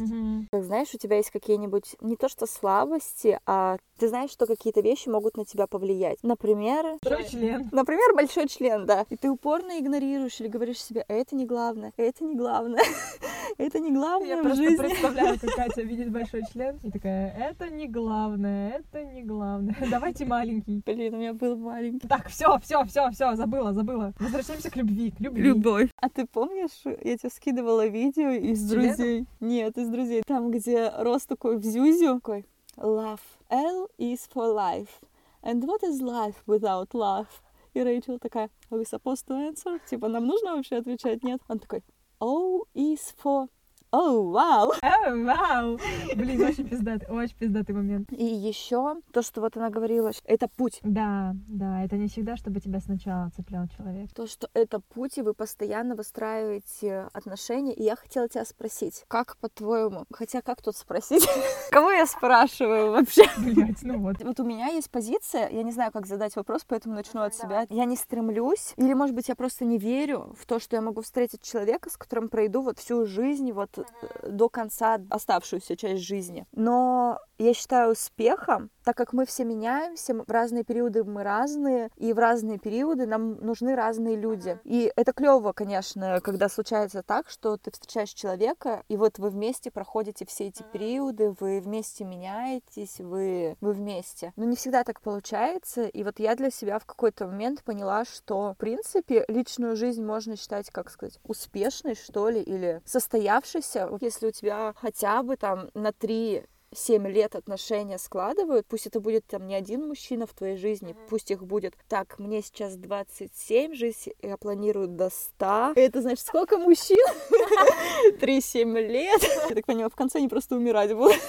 Как 0.52 0.64
знаешь, 0.64 0.88
у 0.96 0.98
тебя 0.98 1.18
есть 1.18 1.30
какие-нибудь 1.30 1.96
не 2.02 2.16
то 2.16 2.30
что 2.30 2.48
слабости, 2.48 3.40
а 3.46 3.78
ты 4.00 4.08
знаешь, 4.08 4.32
что 4.32 4.48
какие-то 4.48 4.82
вещи 4.82 5.08
могут 5.08 5.38
на 5.38 5.46
тебя 5.46 5.68
повлиять. 5.68 6.18
Например, 6.24 6.98
большой 7.04 7.30
член. 7.30 7.70
Например, 7.72 8.16
большой 8.16 8.48
член, 8.48 8.88
да. 8.88 9.06
И 9.10 9.16
ты 9.16 9.30
упорно 9.30 9.80
игнорируешь 9.80 10.42
или 10.42 10.48
говоришь 10.48 10.82
себе, 10.82 11.06
это 11.08 11.36
не 11.36 11.46
главное, 11.46 11.94
это 11.96 12.24
не 12.24 12.36
главное, 12.36 12.84
это 13.58 13.80
не 13.80 13.92
главное 13.92 14.28
Я 14.28 14.40
в 14.40 14.44
просто 14.44 14.64
жизни. 14.64 14.78
представляю, 14.78 15.40
как 15.40 15.56
Катя 15.76 15.88
видит 15.88 16.10
большой 16.10 16.44
член 16.54 16.80
и 16.84 16.90
такая, 16.90 17.32
это 17.32 17.70
не 17.70 17.90
главное, 17.90 18.80
это 18.80 19.04
не 19.04 19.24
главное. 19.24 19.76
Давайте 19.92 20.26
маленький. 20.26 20.82
Блин, 20.86 21.16
у 21.16 21.18
меня 21.18 21.34
был 21.34 21.58
маленький. 21.58 22.08
Так, 22.08 22.30
все, 22.30 22.58
все, 22.60 22.86
все, 22.86 23.10
все, 23.12 23.36
забыла, 23.36 23.74
забыла. 23.74 24.14
Возвращаемся 24.18 24.72
к 24.72 24.78
любви, 24.78 25.12
к 25.12 25.20
любви. 25.20 25.42
Любовь. 25.44 25.90
А 25.98 26.10
ты 26.10 26.26
помнишь, 26.26 26.82
я 26.86 27.18
тебе 27.18 27.30
скидывала 27.30 27.88
видео 27.88 28.30
из 28.30 28.62
С 28.62 28.72
членом? 28.72 28.96
друзей? 28.96 29.26
Нет, 29.42 29.78
из 29.78 29.90
друзей. 29.90 30.24
Там, 30.26 30.50
где 30.50 30.94
Рос 30.98 31.26
такой 31.26 31.58
в 31.58 31.64
зюзю. 31.64 32.16
Такой, 32.16 32.46
love. 32.78 33.20
L 33.50 33.90
is 33.98 34.20
for 34.34 34.56
life. 34.56 35.02
And 35.44 35.62
what 35.66 35.84
is 35.84 36.02
life 36.02 36.36
without 36.48 36.92
love? 36.94 37.28
И 37.74 37.84
Рэйчел 37.84 38.18
такая, 38.20 38.50
are 38.72 38.80
we 38.80 38.86
supposed 38.86 39.28
to 39.28 39.36
answer? 39.36 39.82
Типа, 39.90 40.08
нам 40.08 40.26
нужно 40.26 40.56
вообще 40.56 40.78
отвечать? 40.78 41.22
Нет. 41.24 41.42
Он 41.50 41.60
такой, 41.60 41.84
O 42.22 42.64
is 42.74 43.14
for... 43.22 43.50
Oh, 43.96 44.30
вау! 44.30 44.74
А, 44.82 45.16
вау! 45.16 45.80
Блин, 46.18 46.42
очень 46.42 46.68
пиздатый, 46.68 47.08
очень 47.08 47.38
пиздатый 47.38 47.74
момент. 47.74 48.12
И 48.12 48.26
еще 48.26 48.98
то, 49.14 49.22
что 49.22 49.40
вот 49.40 49.56
она 49.56 49.70
говорила, 49.70 50.12
это 50.26 50.50
путь. 50.50 50.80
Да, 50.84 51.34
да, 51.48 51.82
это 51.82 51.96
не 51.96 52.10
всегда, 52.10 52.36
чтобы 52.36 52.60
тебя 52.60 52.82
сначала 52.82 53.32
цеплял 53.34 53.68
человек. 53.78 54.12
То, 54.14 54.28
что 54.28 54.50
это 54.54 54.82
путь, 54.82 55.18
и 55.18 55.22
вы 55.22 55.34
постоянно 55.34 55.96
выстраиваете 55.96 57.08
отношения. 57.14 57.74
И 57.74 57.84
я 57.84 57.96
хотела 57.96 58.28
тебя 58.28 58.44
спросить, 58.44 59.06
как 59.08 59.38
по-твоему, 59.38 60.04
хотя 60.12 60.42
как 60.42 60.62
тут 60.62 60.76
спросить? 60.76 61.26
Кого 61.72 61.92
я 61.92 62.06
спрашиваю 62.06 62.92
вообще? 62.92 63.24
Блять, 63.38 63.82
ну 63.84 64.00
вот. 64.00 64.22
Вот 64.22 64.40
у 64.42 64.44
меня 64.44 64.68
есть 64.68 64.92
позиция, 64.92 65.48
я 65.50 65.64
не 65.64 65.72
знаю, 65.72 65.94
как 65.94 66.06
задать 66.06 66.36
вопрос, 66.36 66.66
поэтому 66.68 66.96
начну 66.96 67.22
от 67.22 67.34
себя. 67.34 67.66
Я 67.70 67.86
не 67.86 67.96
стремлюсь, 67.96 68.74
или, 68.76 68.94
может 68.94 69.16
быть, 69.16 69.30
я 69.30 69.36
просто 69.36 69.64
не 69.64 69.78
верю 69.78 70.36
в 70.38 70.46
то, 70.46 70.60
что 70.60 70.76
я 70.76 70.82
могу 70.82 71.02
встретить 71.02 71.42
человека, 71.42 71.90
с 71.90 71.96
которым 71.96 72.28
пройду 72.28 72.62
вот 72.62 72.80
всю 72.80 73.06
жизнь, 73.06 73.54
вот 73.54 73.85
э, 74.02 74.30
до 74.30 74.50
конца 74.50 75.00
оставшуюся 75.10 75.76
часть 75.76 76.04
жизни. 76.04 76.46
Но 76.52 77.20
я 77.38 77.54
считаю 77.54 77.92
успехом, 77.92 78.70
так 78.84 78.96
как 78.96 79.12
мы 79.12 79.26
все 79.26 79.44
меняемся, 79.44 80.14
в 80.14 80.30
разные 80.30 80.64
периоды 80.64 81.04
мы 81.04 81.24
разные, 81.24 81.90
и 81.98 82.14
в 82.14 82.20
разные 82.20 82.60
периоды 82.60 83.06
нам 83.06 83.36
нужны 83.42 83.76
разные 83.76 84.16
люди. 84.16 84.60
И 84.64 84.92
это 84.96 85.12
клево, 85.12 85.52
конечно, 85.52 86.22
когда 86.22 86.48
случается 86.48 87.04
так, 87.04 87.30
что 87.30 87.58
ты 87.58 87.72
встречаешь 87.72 88.14
человека, 88.14 88.84
и 88.88 88.96
вот 88.96 89.20
вы 89.20 89.30
вместе 89.32 89.72
проходите 89.72 90.26
все 90.26 90.48
эти 90.48 90.64
периоды, 90.72 91.36
вы 91.40 91.60
вместе 91.60 92.06
меняетесь, 92.06 93.00
вы, 93.00 93.58
вы 93.60 93.74
вместе. 93.74 94.32
Но 94.36 94.46
не 94.46 94.56
всегда 94.56 94.84
так 94.84 95.02
получается, 95.02 95.84
и 95.84 96.04
вот 96.04 96.20
я 96.20 96.36
для 96.36 96.52
себя 96.52 96.80
в 96.80 96.86
какой-то 96.86 97.28
момент 97.28 97.64
поняла, 97.64 98.06
что, 98.06 98.54
в 98.54 98.58
принципе, 98.58 99.26
личную 99.28 99.76
жизнь 99.76 100.04
можно 100.06 100.38
считать, 100.38 100.70
как 100.70 100.90
сказать, 100.90 101.20
успешной, 101.24 101.96
что 101.96 102.30
ли, 102.30 102.42
или 102.42 102.82
состоявшейся. 102.86 103.75
Вот 103.76 104.02
Если 104.02 104.28
у 104.28 104.32
тебя 104.32 104.74
хотя 104.78 105.22
бы 105.24 105.36
там 105.38 105.70
на 105.74 105.92
три 105.92 106.44
7 106.74 107.08
лет 107.08 107.36
отношения 107.36 107.98
складывают, 107.98 108.68
пусть 108.68 108.88
это 108.88 109.00
будет 109.00 109.26
там 109.26 109.48
не 109.48 109.56
один 109.56 109.88
мужчина 109.88 110.28
в 110.28 110.34
твоей 110.34 110.58
жизни, 110.58 110.96
пусть 111.10 111.32
их 111.32 111.44
будет, 111.44 111.74
так, 111.88 112.20
мне 112.20 112.42
сейчас 112.42 112.76
27, 112.76 113.74
жизнь 113.74 114.12
я 114.22 114.38
планирую 114.38 114.88
до 114.88 115.10
100. 115.10 115.74
Это 115.76 116.02
значит, 116.02 116.26
сколько 116.26 116.58
мужчин? 116.58 116.98
3-7 118.20 118.88
лет. 118.88 119.22
Я 119.50 119.56
так 119.56 119.66
понимаю, 119.66 119.90
в 119.90 119.96
конце 119.96 120.20
они 120.20 120.28
просто 120.28 120.56
умирать 120.56 120.94
будут. 120.94 121.20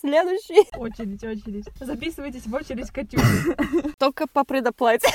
Следующий. 0.00 0.66
Очередь, 0.76 1.24
очередь. 1.24 1.66
Записывайтесь 1.80 2.46
в 2.46 2.54
очередь 2.54 2.90
Катюши. 2.90 3.56
Только 3.98 4.26
по 4.26 4.44
предоплате. 4.44 5.08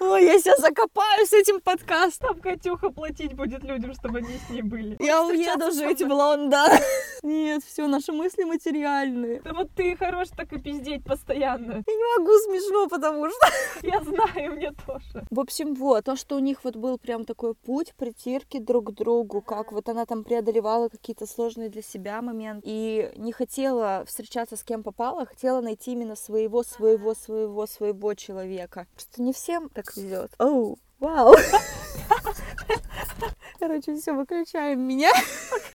Ой, 0.00 0.24
я 0.24 0.38
сейчас 0.38 0.60
закопаюсь 0.60 1.28
с 1.28 1.32
этим 1.32 1.60
подкастом. 1.60 2.40
Катюха 2.40 2.90
платить 2.90 3.34
будет 3.34 3.62
людям, 3.64 3.94
чтобы 3.94 4.18
они 4.18 4.36
с 4.36 4.50
ней 4.50 4.62
были. 4.62 4.96
Я 5.00 5.24
уеду 5.24 5.70
жить 5.72 6.02
в 6.02 6.08
Лондон. 6.08 6.70
Нет, 7.22 7.62
все, 7.64 7.86
наши 7.86 8.12
мысли 8.12 8.44
материальные. 8.44 9.40
Да 9.42 9.52
вот 9.52 9.70
ты 9.76 9.96
хорош 9.96 10.28
так 10.36 10.52
и 10.52 10.60
пиздеть 10.60 11.04
постоянно. 11.04 11.84
Я 11.86 11.94
не 11.94 12.18
могу 12.18 12.32
смешно, 12.38 12.88
потому 12.88 13.30
что... 13.30 13.46
Я 13.82 14.00
знаю, 14.02 14.56
мне 14.56 14.72
тоже. 14.86 15.24
В 15.30 15.40
общем, 15.40 15.74
вот, 15.74 16.04
то, 16.04 16.16
что 16.16 16.36
у 16.36 16.40
них 16.40 16.64
вот 16.64 16.76
был 16.76 16.98
прям 16.98 17.24
такой 17.24 17.54
путь 17.54 17.94
притирки 17.96 18.58
друг 18.58 18.90
к 18.90 18.92
другу, 18.92 19.40
как 19.40 19.72
вот 19.72 19.88
она 19.88 20.04
там 20.06 20.24
преодолевала 20.24 20.88
какие-то 20.88 21.26
сложные 21.26 21.68
для 21.68 21.82
себя 21.82 22.20
моменты 22.22 22.62
и 22.64 23.12
не 23.16 23.32
хотела 23.32 24.04
встречаться 24.06 24.56
с 24.56 24.64
кем 24.64 24.82
попало, 24.82 25.22
а 25.22 25.26
хотела 25.26 25.60
найти 25.60 25.92
именно 25.92 26.16
своего, 26.16 26.62
своего, 26.62 27.14
своего, 27.14 27.66
своего 27.66 28.14
человека. 28.14 28.86
Просто 28.94 29.22
не 29.22 29.32
всем 29.62 29.68
так 29.70 29.96
везет. 29.96 30.34
Оу, 30.38 30.78
вау. 30.98 31.36
Короче, 33.62 33.94
все, 33.94 34.12
выключаем 34.12 34.80
меня. 34.80 35.12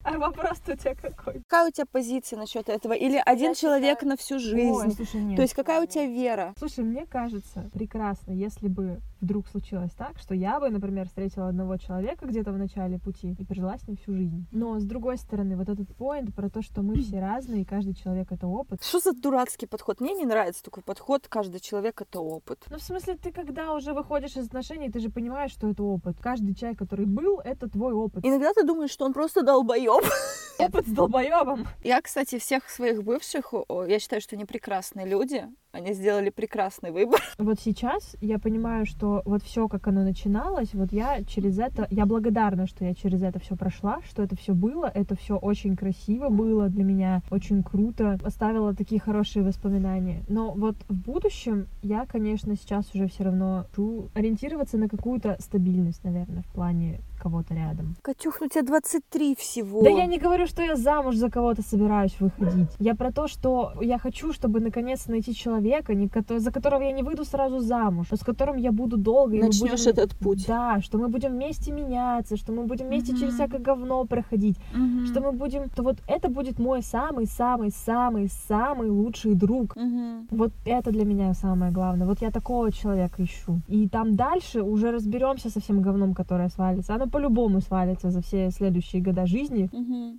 А 0.03 0.17
вопрос 0.17 0.61
у 0.67 0.71
тебя 0.71 0.95
какой? 0.95 1.41
Какая 1.41 1.67
у 1.67 1.71
тебя 1.71 1.85
позиция 1.85 2.39
насчет 2.39 2.69
этого? 2.69 2.93
Или 2.93 3.21
один 3.25 3.53
человек 3.53 4.03
на 4.03 4.15
всю 4.15 4.35
Ой, 4.35 4.39
жизнь? 4.39 4.95
слушай, 4.95 5.21
нет. 5.21 5.35
То 5.35 5.41
есть 5.41 5.53
какая 5.53 5.83
у 5.83 5.85
тебя 5.85 6.05
вера? 6.05 6.53
Слушай, 6.57 6.85
мне 6.85 7.05
кажется 7.05 7.69
прекрасно, 7.73 8.31
если 8.31 8.69
бы 8.69 9.01
вдруг 9.19 9.47
случилось 9.47 9.91
так, 9.91 10.17
что 10.19 10.33
я 10.33 10.59
бы, 10.59 10.69
например, 10.69 11.07
встретила 11.07 11.49
одного 11.49 11.77
человека 11.77 12.25
где-то 12.25 12.51
в 12.51 12.57
начале 12.57 12.99
пути 12.99 13.35
и 13.37 13.43
прожила 13.43 13.77
с 13.77 13.87
ним 13.87 13.97
всю 13.97 14.13
жизнь. 14.13 14.47
Но, 14.51 14.79
с 14.79 14.83
другой 14.85 15.17
стороны, 15.17 15.57
вот 15.57 15.69
этот 15.69 15.93
поинт 15.95 16.33
про 16.33 16.49
то, 16.49 16.61
что 16.61 16.83
мы 16.83 16.95
все 17.01 17.19
разные, 17.19 17.63
и 17.63 17.65
каждый 17.65 17.93
человек— 17.93 18.27
это 18.31 18.47
опыт. 18.47 18.83
Что 18.83 18.99
за 18.99 19.13
дурацкий 19.13 19.65
подход? 19.65 19.99
Мне 19.99 20.13
не 20.13 20.25
нравится 20.25 20.63
такой 20.63 20.83
подход. 20.83 21.27
Каждый 21.27 21.59
человек 21.59 22.01
это 22.01 22.19
опыт. 22.19 22.65
Ну, 22.69 22.77
в 22.77 22.81
смысле, 22.81 23.17
ты 23.17 23.31
когда 23.31 23.73
уже 23.73 23.93
выходишь 23.93 24.37
из 24.37 24.47
отношений, 24.47 24.89
ты 24.89 24.99
же 24.99 25.09
понимаешь, 25.09 25.51
что 25.51 25.69
это 25.69 25.83
опыт. 25.83 26.17
Каждый 26.21 26.53
человек, 26.53 26.79
который 26.79 27.05
был, 27.05 27.39
это 27.39 27.67
твой 27.77 27.93
опыт. 27.93 28.25
Иногда 28.25 28.53
ты 28.53 28.63
думаешь, 28.63 28.91
что 28.91 29.05
он 29.05 29.13
просто 29.13 29.43
долбоеб. 29.43 30.03
Опыт 30.59 30.87
с 30.87 30.91
долбоебом. 30.91 31.67
Я, 31.83 32.01
кстати, 32.01 32.39
всех 32.39 32.67
своих 32.69 33.03
бывших, 33.03 33.53
я 33.87 33.99
считаю, 33.99 34.21
что 34.21 34.35
они 34.35 34.45
прекрасные 34.45 35.05
люди. 35.05 35.45
Они 35.71 35.93
сделали 35.93 36.31
прекрасный 36.31 36.91
выбор. 36.91 37.21
Вот 37.37 37.59
сейчас 37.59 38.15
я 38.19 38.39
понимаю, 38.39 38.85
что 38.87 39.21
вот 39.25 39.43
все, 39.43 39.67
как 39.67 39.87
оно 39.87 40.01
начиналось, 40.03 40.73
вот 40.73 40.91
я 40.91 41.23
через 41.23 41.59
это, 41.59 41.87
я 41.91 42.05
благодарна, 42.05 42.65
что 42.65 42.83
я 42.83 42.95
через 42.95 43.21
это 43.21 43.37
все 43.39 43.55
прошла, 43.55 43.99
что 44.09 44.23
это 44.23 44.35
все 44.35 44.53
было, 44.53 44.91
это 44.91 45.15
все 45.15 45.37
очень 45.37 45.75
красиво 45.75 46.29
было 46.29 46.67
для 46.67 46.83
меня, 46.83 47.21
очень 47.29 47.61
круто, 47.61 48.17
оставило 48.23 48.73
такие 48.73 48.99
хорошие 48.99 49.45
воспоминания. 49.45 50.23
Но 50.27 50.51
вот 50.53 50.75
в 50.89 50.99
будущем 50.99 51.67
я, 51.83 52.05
конечно, 52.07 52.55
сейчас 52.55 52.85
уже 52.95 53.07
все 53.07 53.25
равно 53.25 53.65
хочу 53.77 54.09
ориентироваться 54.15 54.77
на 54.77 54.89
какую-то 54.89 55.37
стабильность, 55.39 56.03
наверное, 56.03 56.41
в 56.41 56.47
плане 56.47 57.01
кого-то 57.17 57.53
рядом. 57.53 57.95
Катюх, 58.01 58.41
ну 58.41 58.47
тебе 58.47 58.63
23 58.63 59.35
всего. 59.35 59.81
Да 59.83 59.89
я 59.89 60.05
не 60.05 60.17
говорю, 60.17 60.47
что 60.47 60.61
я 60.63 60.75
замуж 60.75 61.15
за 61.15 61.29
кого-то 61.29 61.61
собираюсь 61.61 62.15
выходить. 62.19 62.69
Я 62.79 62.95
про 62.95 63.11
то, 63.11 63.27
что 63.27 63.73
я 63.81 63.97
хочу, 63.97 64.33
чтобы 64.33 64.59
наконец 64.59 65.07
найти 65.07 65.33
человека, 65.33 65.93
не 65.95 66.09
за 66.39 66.51
которого 66.51 66.81
я 66.83 66.91
не 66.91 67.03
выйду 67.03 67.25
сразу 67.25 67.59
замуж, 67.59 68.07
но 68.11 68.17
с 68.17 68.23
которым 68.23 68.57
я 68.57 68.71
буду 68.71 68.97
долго. 68.97 69.35
и 69.35 69.41
Начнешь 69.41 69.71
будем- 69.85 69.93
этот 69.93 70.15
путь. 70.19 70.45
Да, 70.47 70.79
что 70.81 70.97
мы 70.97 71.07
будем 71.07 71.31
вместе 71.31 71.71
меняться, 71.71 72.37
что 72.37 72.51
мы 72.53 72.63
будем 72.63 72.87
вместе 72.87 73.15
через 73.17 73.33
всякое 73.33 73.59
говно 73.59 74.05
проходить, 74.05 74.57
Мгм. 74.73 75.05
что 75.07 75.21
мы 75.21 75.31
будем... 75.31 75.69
То 75.75 75.83
вот 75.83 75.97
это 76.07 76.29
будет 76.29 76.59
мой 76.59 76.81
самый-самый-самый-самый 76.81 78.89
лучший 78.89 79.33
друг. 79.35 79.75
Мгм. 79.75 80.27
Вот 80.31 80.51
это 80.65 80.91
для 80.91 81.05
меня 81.05 81.33
самое 81.33 81.71
главное. 81.71 82.07
Вот 82.07 82.21
я 82.21 82.31
такого 82.31 82.71
человека 82.71 83.23
ищу. 83.23 83.59
И 83.67 83.87
там 83.89 84.15
дальше 84.15 84.61
уже 84.61 84.91
разберемся 84.91 85.49
со 85.49 85.59
всем 85.59 85.81
говном, 85.81 86.13
которое 86.13 86.49
свалится. 86.49 86.95
Оно 86.95 87.06
по-любому 87.07 87.61
свалится 87.61 88.11
за 88.11 88.21
все 88.21 88.51
следующие 88.51 89.01
года 89.01 89.25
жизни. 89.25 89.69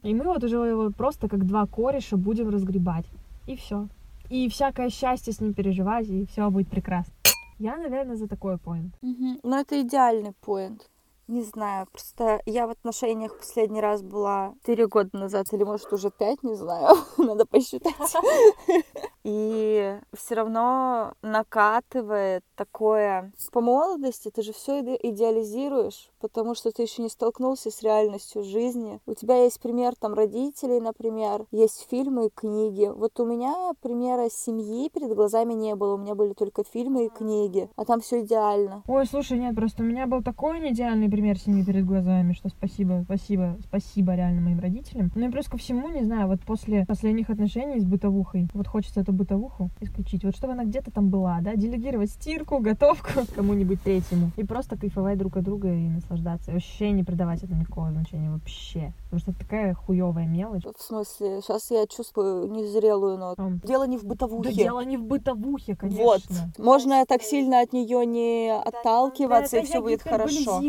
И 0.03 0.15
мы 0.15 0.25
вот 0.25 0.45
уже 0.45 0.57
его 0.57 0.91
просто 0.91 1.29
как 1.29 1.47
два 1.47 1.67
кореша 1.67 2.17
будем 2.17 2.49
разгребать. 2.49 3.07
И 3.47 3.57
все. 3.57 3.89
И 4.31 4.49
всякое 4.49 4.91
счастье 4.91 5.33
с 5.33 5.41
ним 5.41 5.55
переживать, 5.55 6.09
и 6.09 6.27
все 6.27 6.51
будет 6.51 6.69
прекрасно. 6.69 7.13
Я, 7.59 7.77
наверное, 7.77 8.17
за 8.17 8.29
такой 8.29 8.59
поинт. 8.59 8.95
Мгм. 9.03 9.39
Ну, 9.43 9.57
это 9.57 9.81
идеальный 9.81 10.33
поинт. 10.45 10.89
Не 11.29 11.43
знаю, 11.43 11.87
просто 11.93 12.41
я 12.47 12.67
в 12.67 12.71
отношениях 12.71 13.37
последний 13.37 13.83
раз 13.83 14.03
была 14.03 14.55
4 14.63 14.87
года 14.87 15.11
назад, 15.13 15.47
или 15.53 15.63
может 15.63 15.93
уже 15.93 16.11
5, 16.11 16.43
не 16.43 16.55
знаю, 16.55 16.97
надо 17.19 17.45
посчитать. 17.45 17.95
И 19.25 19.99
все 20.15 20.35
равно 20.37 21.13
накатывает 21.21 22.45
такое. 22.55 23.31
По 23.53 23.61
молодости 23.61 24.31
ты 24.31 24.41
же 24.41 24.55
все 24.55 24.81
идеализируешь, 24.81 26.09
потому 26.19 26.55
что 26.55 26.71
ты 26.71 26.83
еще 26.83 27.03
не 27.03 27.11
столкнулся 27.11 27.71
с 27.71 27.83
реальностью 27.83 28.43
жизни. 28.43 29.01
У 29.05 29.13
тебя 29.13 29.45
есть 29.45 29.61
пример 29.61 29.93
там 30.01 30.15
родителей, 30.15 30.81
например, 30.81 31.45
есть 31.51 31.87
фильмы 31.91 32.27
и 32.27 32.31
книги. 32.31 32.91
Вот 32.95 33.21
у 33.21 33.27
меня 33.27 33.73
примера 33.83 34.31
семьи 34.31 34.89
перед 34.89 35.15
глазами 35.15 35.53
не 35.53 35.75
было, 35.75 35.95
у 35.95 35.99
меня 35.99 36.15
были 36.15 36.33
только 36.33 36.65
фильмы 36.65 37.07
и 37.07 37.11
книги, 37.11 37.69
а 37.77 37.85
там 37.85 38.01
все 38.01 38.23
идеально. 38.23 38.83
Ой, 38.87 39.05
слушай, 39.05 39.39
нет, 39.39 39.55
просто 39.55 39.83
у 39.83 39.87
меня 39.87 40.07
был 40.07 40.23
такой 40.23 40.59
неидеальный 40.61 41.09
пример 41.19 41.37
семьи 41.37 41.65
перед 41.65 41.85
глазами, 41.85 42.33
что 42.33 42.49
спасибо, 42.49 43.03
спасибо, 43.05 43.57
спасибо 43.65 44.15
реально 44.15 44.41
моим 44.41 44.61
родителям. 44.61 45.11
Ну 45.17 45.29
и 45.29 45.33
плюс 45.33 45.47
ко 45.49 45.59
всему, 45.59 45.89
не 45.89 46.05
знаю, 46.05 46.29
вот 46.29 46.41
после 46.43 46.87
последних 46.87 47.29
отношений 47.29 47.81
с 47.81 47.85
бытовухой, 47.85 48.49
вот 48.55 48.69
хочется 48.69 49.01
эту 49.01 49.13
бытовуху 49.13 49.69
исключить. 49.81 50.23
Вот 50.23 50.37
чтобы 50.37 50.53
она 50.53 50.65
где-то 50.65 50.93
там 50.93 51.09
была, 51.09 51.39
да, 51.41 51.57
делегировать 51.57 52.11
стирку, 52.11 52.61
готовку 52.61 53.09
кому-нибудь 53.35 53.83
третьему. 53.83 54.31
И 54.37 54.45
просто 54.45 54.77
кайфовать 54.77 55.19
друг 55.19 55.37
от 55.37 55.43
друга 55.43 55.75
и 55.75 55.89
наслаждаться. 55.89 56.53
И 56.53 56.55
вообще 56.55 56.93
не 56.93 57.03
придавать 57.03 57.43
этому 57.43 57.63
никакого 57.63 57.91
значения 57.91 58.31
вообще. 58.31 58.93
Потому 59.11 59.21
что 59.21 59.31
это 59.33 59.41
такая 59.41 59.75
хуевая 59.75 60.27
мелочь. 60.27 60.63
В 60.63 60.81
смысле, 60.81 61.41
сейчас 61.41 61.69
я 61.73 61.87
чувствую 61.89 62.49
незрелую 62.49 63.19
ноту. 63.19 63.43
Ам. 63.43 63.61
Дело 63.65 63.89
не 63.89 63.99
в 63.99 64.05
бытовухе. 64.05 64.51
Да 64.51 64.55
дело 64.55 64.85
не 64.85 64.97
в 64.97 65.03
бытовухе, 65.03 65.75
конечно. 65.75 66.05
Вот. 66.05 66.23
Можно 66.59 67.05
так 67.07 67.23
сильно 67.23 67.61
от 67.61 67.73
нее 67.73 68.07
не 68.07 68.53
отталкиваться, 68.55 69.57
Да, 69.57 69.63
и 69.63 69.65
все 69.65 69.81
будет 69.81 70.03
хорошо. 70.03 70.61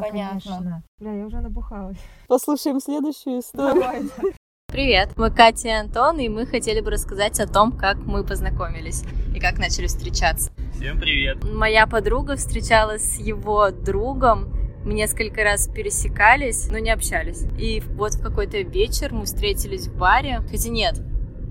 Понятно. 0.00 0.40
конечно. 0.40 0.82
Бля, 0.98 1.12
я 1.12 1.26
уже 1.26 1.40
набухалась. 1.40 1.98
Послушаем 2.26 2.80
следующую 2.80 3.40
историю. 3.40 3.80
Давай, 3.80 4.02
да. 4.02 4.28
Привет, 4.70 5.16
мы 5.16 5.30
Катя 5.30 5.68
и 5.68 5.70
Антон, 5.70 6.18
и 6.18 6.28
мы 6.28 6.44
хотели 6.44 6.80
бы 6.80 6.90
рассказать 6.90 7.40
о 7.40 7.46
том, 7.46 7.72
как 7.72 7.96
мы 7.96 8.22
познакомились 8.22 9.02
и 9.34 9.40
как 9.40 9.58
начали 9.58 9.86
встречаться. 9.86 10.52
Всем 10.74 11.00
привет. 11.00 11.42
Моя 11.42 11.86
подруга 11.86 12.36
встречалась 12.36 13.14
с 13.14 13.18
его 13.18 13.70
другом, 13.70 14.52
мы 14.84 14.92
несколько 14.92 15.42
раз 15.42 15.68
пересекались, 15.68 16.70
но 16.70 16.78
не 16.78 16.90
общались. 16.90 17.44
И 17.58 17.82
вот 17.94 18.14
в 18.14 18.22
какой-то 18.22 18.58
вечер 18.60 19.12
мы 19.12 19.24
встретились 19.24 19.88
в 19.88 19.96
баре, 19.96 20.40
хотя 20.50 20.68
нет, 20.68 21.00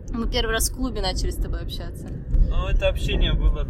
мы 0.09 0.29
первый 0.29 0.51
раз 0.51 0.69
в 0.69 0.75
клубе 0.75 1.01
начали 1.01 1.31
с 1.31 1.35
тобой 1.35 1.61
общаться. 1.61 2.07
Ну, 2.47 2.67
это 2.67 2.87
общение 2.87 3.33
было 3.33 3.67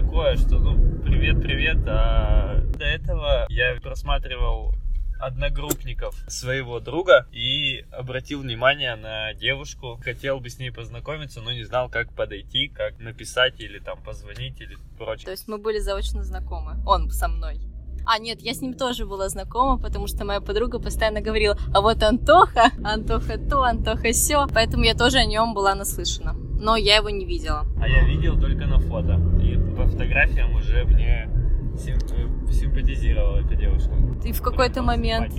такое, 0.00 0.36
что, 0.36 0.58
ну, 0.58 1.00
привет-привет, 1.02 1.78
а 1.86 2.60
до 2.78 2.84
этого 2.84 3.46
я 3.48 3.74
просматривал 3.80 4.74
одногруппников 5.18 6.14
своего 6.28 6.80
друга 6.80 7.26
и 7.32 7.86
обратил 7.90 8.42
внимание 8.42 8.94
на 8.96 9.32
девушку. 9.32 9.98
Хотел 10.04 10.38
бы 10.40 10.50
с 10.50 10.58
ней 10.58 10.70
познакомиться, 10.70 11.40
но 11.40 11.50
не 11.50 11.64
знал, 11.64 11.88
как 11.88 12.12
подойти, 12.12 12.68
как 12.68 12.98
написать 12.98 13.58
или 13.58 13.78
там 13.78 14.02
позвонить 14.02 14.60
или 14.60 14.74
То 14.74 14.80
прочее. 14.98 15.30
есть 15.30 15.48
мы 15.48 15.56
были 15.56 15.78
заочно 15.78 16.22
знакомы, 16.22 16.76
он 16.84 17.10
со 17.10 17.28
мной. 17.28 17.58
А, 18.06 18.18
нет, 18.18 18.40
я 18.40 18.54
с 18.54 18.60
ним 18.62 18.74
тоже 18.74 19.04
была 19.04 19.28
знакома, 19.28 19.78
потому 19.78 20.06
что 20.06 20.24
моя 20.24 20.40
подруга 20.40 20.78
постоянно 20.78 21.20
говорила, 21.20 21.58
а 21.74 21.80
вот 21.80 22.02
Антоха, 22.04 22.70
Антоха 22.84 23.36
то, 23.36 23.62
Антоха 23.64 24.12
все, 24.12 24.46
поэтому 24.54 24.84
я 24.84 24.94
тоже 24.94 25.18
о 25.18 25.24
нем 25.24 25.54
была 25.54 25.74
наслышана. 25.74 26.34
Но 26.60 26.76
я 26.76 26.96
его 26.96 27.10
не 27.10 27.26
видела. 27.26 27.64
А 27.82 27.88
я 27.88 28.04
видел 28.06 28.38
только 28.40 28.64
на 28.66 28.78
фото. 28.78 29.20
И 29.42 29.56
по 29.76 29.86
фотографиям 29.86 30.54
уже 30.54 30.84
мне 30.84 31.28
сим- 31.76 31.98
э, 32.12 32.52
симпатизировала 32.52 33.38
эта 33.40 33.56
девушка. 33.56 33.90
И 34.24 34.32
в 34.32 34.40
какой-то 34.40 34.82
момент 34.82 35.34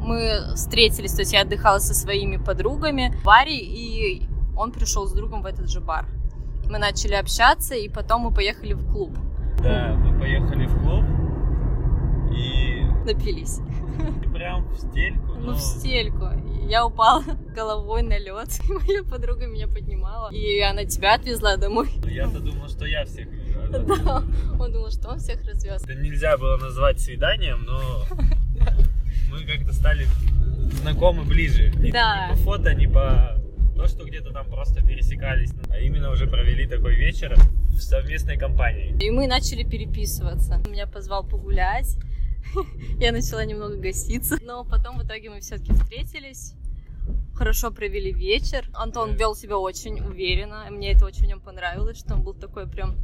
мы 0.00 0.54
встретились, 0.54 1.12
то 1.14 1.22
есть 1.22 1.32
я 1.32 1.42
отдыхала 1.42 1.78
со 1.78 1.94
своими 1.94 2.36
подругами 2.36 3.14
в 3.20 3.24
баре, 3.24 3.56
и 3.56 4.22
он 4.56 4.72
пришел 4.72 5.06
с 5.06 5.12
другом 5.12 5.42
в 5.42 5.46
этот 5.46 5.70
же 5.70 5.80
бар. 5.80 6.06
Мы 6.68 6.78
начали 6.78 7.14
общаться, 7.14 7.74
и 7.74 7.88
потом 7.88 8.22
мы 8.22 8.30
поехали 8.32 8.74
в 8.74 8.84
клуб, 8.92 9.16
Да, 9.62 9.94
мы 9.94 10.18
поехали 10.18 10.66
в 10.66 10.82
клуб 10.82 11.04
и 12.34 12.82
напились. 13.04 13.58
и 14.24 14.28
прям 14.28 14.66
в 14.68 14.76
стельку. 14.78 15.34
Ну, 15.34 15.52
в 15.52 15.60
стельку. 15.60 16.28
Я 16.68 16.86
упала 16.86 17.22
головой 17.54 18.02
на 18.02 18.18
лед, 18.18 18.48
моя 18.68 19.02
подруга 19.04 19.46
меня 19.46 19.68
поднимала, 19.68 20.30
и 20.32 20.60
она 20.60 20.84
тебя 20.84 21.14
отвезла 21.14 21.56
домой. 21.56 21.88
Я-то 22.06 22.40
думал, 22.40 22.68
что 22.68 22.86
я 22.86 23.04
всех 23.04 23.28
а 23.56 23.68
Да, 23.78 24.22
он 24.58 24.72
думал, 24.72 24.90
что 24.90 25.10
он 25.10 25.18
всех 25.18 25.44
развез. 25.44 25.82
Это 25.82 25.94
нельзя 25.94 26.36
было 26.36 26.56
назвать 26.56 27.00
свиданием, 27.00 27.64
но 27.64 28.04
мы 29.30 29.44
как-то 29.44 29.72
стали 29.72 30.06
знакомы 30.80 31.24
ближе. 31.24 31.72
Да. 31.92 32.28
ни 32.28 32.30
по 32.30 32.36
фото, 32.36 32.74
ни 32.74 32.86
по 32.86 33.36
то, 33.76 33.88
что 33.88 34.04
где-то 34.04 34.32
там 34.32 34.46
просто 34.46 34.82
пересекались, 34.82 35.52
а 35.68 35.78
именно 35.78 36.10
уже 36.10 36.26
провели 36.26 36.66
такой 36.66 36.94
вечер 36.94 37.36
в 37.68 37.80
совместной 37.80 38.36
компании. 38.36 38.96
И 39.00 39.10
мы 39.10 39.26
начали 39.26 39.64
переписываться. 39.64 40.62
Меня 40.70 40.86
позвал 40.86 41.24
погулять. 41.24 41.96
Я 42.98 43.12
начала 43.12 43.44
немного 43.44 43.76
гаситься. 43.76 44.38
Но 44.42 44.64
потом 44.64 44.98
в 44.98 45.06
итоге 45.06 45.30
мы 45.30 45.40
все-таки 45.40 45.72
встретились. 45.72 46.54
Хорошо 47.34 47.70
провели 47.70 48.12
вечер. 48.12 48.68
Антон 48.74 49.14
вел 49.14 49.34
себя 49.34 49.58
очень 49.58 50.00
уверенно. 50.00 50.66
и 50.68 50.70
Мне 50.70 50.92
это 50.92 51.04
очень 51.04 51.24
в 51.24 51.28
нем 51.28 51.40
понравилось, 51.40 51.98
что 51.98 52.14
он 52.14 52.22
был 52.22 52.34
такой 52.34 52.68
прям... 52.68 52.96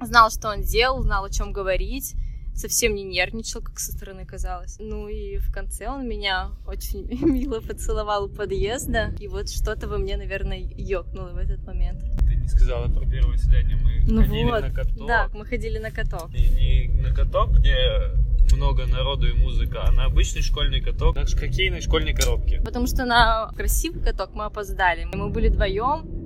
Знал, 0.00 0.30
что 0.30 0.48
он 0.48 0.62
делал, 0.62 1.02
знал, 1.02 1.24
о 1.24 1.30
чем 1.30 1.52
говорить. 1.52 2.14
Совсем 2.54 2.94
не 2.94 3.02
нервничал, 3.02 3.62
как 3.62 3.80
со 3.80 3.90
стороны 3.90 4.24
казалось. 4.24 4.76
Ну 4.78 5.08
и 5.08 5.38
в 5.38 5.52
конце 5.52 5.88
он 5.88 6.06
меня 6.06 6.50
очень 6.66 7.04
мило 7.26 7.60
поцеловал 7.60 8.26
у 8.26 8.28
подъезда. 8.28 9.12
И 9.18 9.26
вот 9.26 9.50
что-то 9.50 9.88
во 9.88 9.98
мне, 9.98 10.16
наверное, 10.16 10.58
ёкнуло 10.58 11.30
в 11.30 11.36
этот 11.36 11.64
момент. 11.66 12.00
Ты 12.20 12.36
не 12.36 12.46
сказала 12.46 12.86
про 12.86 13.04
первое 13.08 13.36
свидание. 13.38 13.76
Мы 13.76 14.04
Ну 14.06 14.22
ходили 14.22 14.44
вот, 14.44 14.60
на 14.60 14.70
каток. 14.70 15.06
Да, 15.08 15.28
мы 15.34 15.44
ходили 15.46 15.78
на 15.78 15.90
каток. 15.90 16.30
И 16.32 16.48
не 16.48 17.02
на 17.02 17.12
каток, 17.12 17.50
где 17.58 18.12
много 18.54 18.86
народу 18.86 19.28
и 19.28 19.32
музыка, 19.32 19.84
а 19.86 19.92
на 19.92 20.06
обычный 20.06 20.42
школьный 20.42 20.80
каток, 20.80 21.16
на 21.16 21.26
хоккейной 21.26 21.80
школьной 21.80 22.14
коробке. 22.14 22.60
Потому 22.64 22.86
что 22.86 23.04
на 23.04 23.50
красивый 23.56 24.02
каток 24.02 24.30
мы 24.34 24.44
опоздали. 24.44 25.04
Мы 25.04 25.30
были 25.30 25.48
вдвоем 25.48 26.24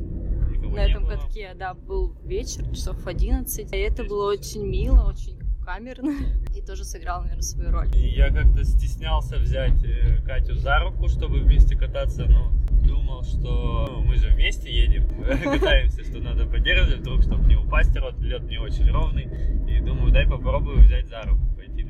на 0.78 0.86
этом 0.86 1.04
было. 1.04 1.12
катке. 1.12 1.54
Да, 1.58 1.74
был 1.74 2.14
вечер, 2.24 2.64
часов 2.74 3.06
11. 3.06 3.72
И 3.72 3.76
это 3.76 4.04
было 4.04 4.30
очень 4.30 4.66
мило, 4.66 5.08
очень 5.08 5.38
камерно. 5.64 6.12
И 6.56 6.62
тоже 6.62 6.84
сыграл, 6.84 7.20
наверное, 7.22 7.42
свою 7.42 7.70
роль. 7.70 7.88
И 7.94 8.08
я 8.08 8.30
как-то 8.30 8.64
стеснялся 8.64 9.36
взять 9.36 9.82
э, 9.84 10.20
Катю 10.24 10.54
за 10.54 10.78
руку, 10.80 11.08
чтобы 11.08 11.40
вместе 11.40 11.76
кататься, 11.76 12.24
но 12.24 12.52
думал, 12.86 13.22
что 13.22 13.86
ну, 13.90 14.04
мы 14.04 14.16
же 14.16 14.28
вместе 14.30 14.72
едем, 14.72 15.08
катаемся, 15.44 16.04
что 16.04 16.18
надо 16.18 16.46
поддерживать, 16.46 17.00
вдруг, 17.00 17.22
чтобы 17.22 17.44
не 17.44 17.56
упасть, 17.56 17.94
рот, 17.96 18.18
лед 18.20 18.42
не 18.44 18.58
очень 18.58 18.90
ровный. 18.90 19.28
И 19.68 19.80
думаю, 19.80 20.12
дай 20.12 20.26
попробую 20.26 20.80
взять 20.80 21.08
за 21.08 21.22
руку, 21.22 21.42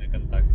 на 0.09 0.19
контакт. 0.19 0.47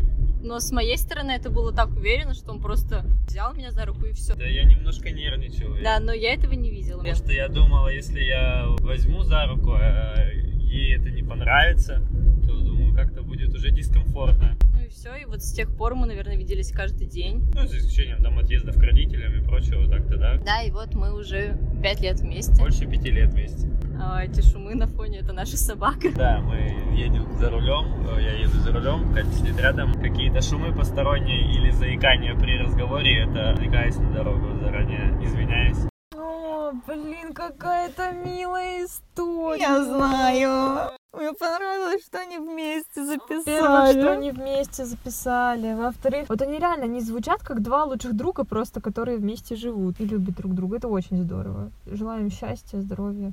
Но 0.42 0.60
с 0.60 0.72
моей 0.72 0.98
стороны 0.98 1.32
это 1.32 1.50
было 1.50 1.72
так 1.72 1.88
уверенно, 1.88 2.34
что 2.34 2.52
он 2.52 2.60
просто 2.60 3.04
взял 3.26 3.54
меня 3.54 3.70
за 3.70 3.86
руку 3.86 4.04
и 4.04 4.12
все. 4.12 4.34
Да 4.34 4.44
я 4.44 4.64
немножко 4.64 5.10
нервничал. 5.10 5.74
Да, 5.82 5.98
но 6.00 6.12
я 6.12 6.34
этого 6.34 6.52
не 6.52 6.70
видела. 6.70 6.98
Потому 6.98 7.16
что 7.16 7.32
я 7.32 7.48
думал, 7.48 7.88
если 7.88 8.20
я 8.20 8.66
возьму 8.80 9.22
за 9.22 9.46
руку, 9.46 9.72
а 9.72 10.14
ей 10.34 10.96
это 10.96 11.10
не 11.10 11.22
понравится, 11.22 12.02
то 12.46 12.52
как-то 12.94 13.22
будет 13.22 13.54
уже 13.54 13.70
дискомфортно. 13.70 14.56
Ну 14.72 14.80
и 14.80 14.88
все. 14.88 15.14
И 15.16 15.24
вот 15.24 15.42
с 15.42 15.52
тех 15.52 15.74
пор 15.76 15.94
мы, 15.94 16.06
наверное, 16.06 16.36
виделись 16.36 16.70
каждый 16.70 17.06
день. 17.06 17.44
Ну, 17.54 17.66
за 17.66 17.78
исключением 17.78 18.22
там 18.22 18.38
отъездов 18.38 18.76
к 18.76 18.82
родителям 18.82 19.34
и 19.34 19.44
прочего, 19.44 19.88
так-то 19.88 20.16
да. 20.16 20.38
Да, 20.44 20.62
и 20.62 20.70
вот 20.70 20.94
мы 20.94 21.14
уже 21.14 21.58
пять 21.82 22.00
лет 22.00 22.20
вместе. 22.20 22.54
Больше 22.60 22.86
пяти 22.86 23.10
лет 23.10 23.32
вместе. 23.32 23.68
А 24.00 24.24
эти 24.24 24.40
шумы 24.40 24.74
на 24.74 24.86
фоне 24.86 25.18
это 25.20 25.32
наша 25.32 25.56
собака. 25.56 26.10
Да, 26.16 26.40
мы 26.40 26.56
едем 26.96 27.26
за 27.38 27.50
рулем, 27.50 28.06
э, 28.16 28.22
я 28.22 28.32
еду 28.38 28.58
за 28.60 28.72
рулем, 28.72 29.12
Катя 29.14 29.30
сидит 29.32 29.58
рядом. 29.60 29.94
Какие-то 29.94 30.40
шумы 30.40 30.74
посторонние 30.74 31.52
или 31.52 31.70
заикания 31.70 32.34
при 32.34 32.58
разговоре, 32.58 33.22
это 33.22 33.50
отвлекаясь 33.50 33.96
на 33.96 34.12
дорогу, 34.12 34.58
заранее 34.60 35.16
извиняюсь. 35.22 35.78
О, 36.16 36.72
блин, 36.86 37.32
какая-то 37.34 38.12
милая 38.12 38.84
история. 38.84 39.60
Я 39.60 39.84
знаю. 39.84 40.93
Мне 41.24 41.32
понравилось, 41.32 42.04
что 42.04 42.18
они 42.18 42.36
вместе 42.36 43.02
Во-первых, 43.02 43.22
что 43.24 43.40
записали. 43.42 44.06
они 44.08 44.30
вместе 44.30 44.84
записали. 44.84 45.72
Во-вторых, 45.74 46.28
вот 46.28 46.42
они 46.42 46.58
реально 46.58 46.84
не 46.84 47.00
звучат 47.00 47.42
как 47.42 47.62
два 47.62 47.84
лучших 47.84 48.14
друга, 48.14 48.44
просто 48.44 48.82
которые 48.82 49.16
вместе 49.16 49.56
живут 49.56 50.00
и 50.00 50.04
любят 50.04 50.36
друг 50.36 50.54
друга. 50.54 50.76
Это 50.76 50.88
очень 50.88 51.22
здорово. 51.22 51.70
Желаем 51.86 52.30
счастья, 52.30 52.78
здоровья. 52.82 53.32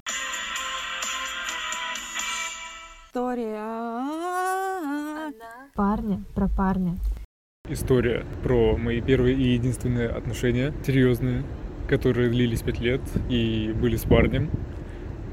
История. 3.09 3.59
Парня 5.75 6.23
про 6.33 6.47
парня. 6.47 6.95
история 7.67 8.25
про 8.41 8.77
мои 8.77 9.01
первые 9.01 9.35
и 9.35 9.53
единственные 9.55 10.07
отношения, 10.07 10.73
серьезные, 10.85 11.43
которые 11.89 12.29
длились 12.29 12.61
пять 12.61 12.79
лет 12.79 13.01
и 13.29 13.73
были 13.73 13.97
с 13.97 14.03
парнем. 14.03 14.49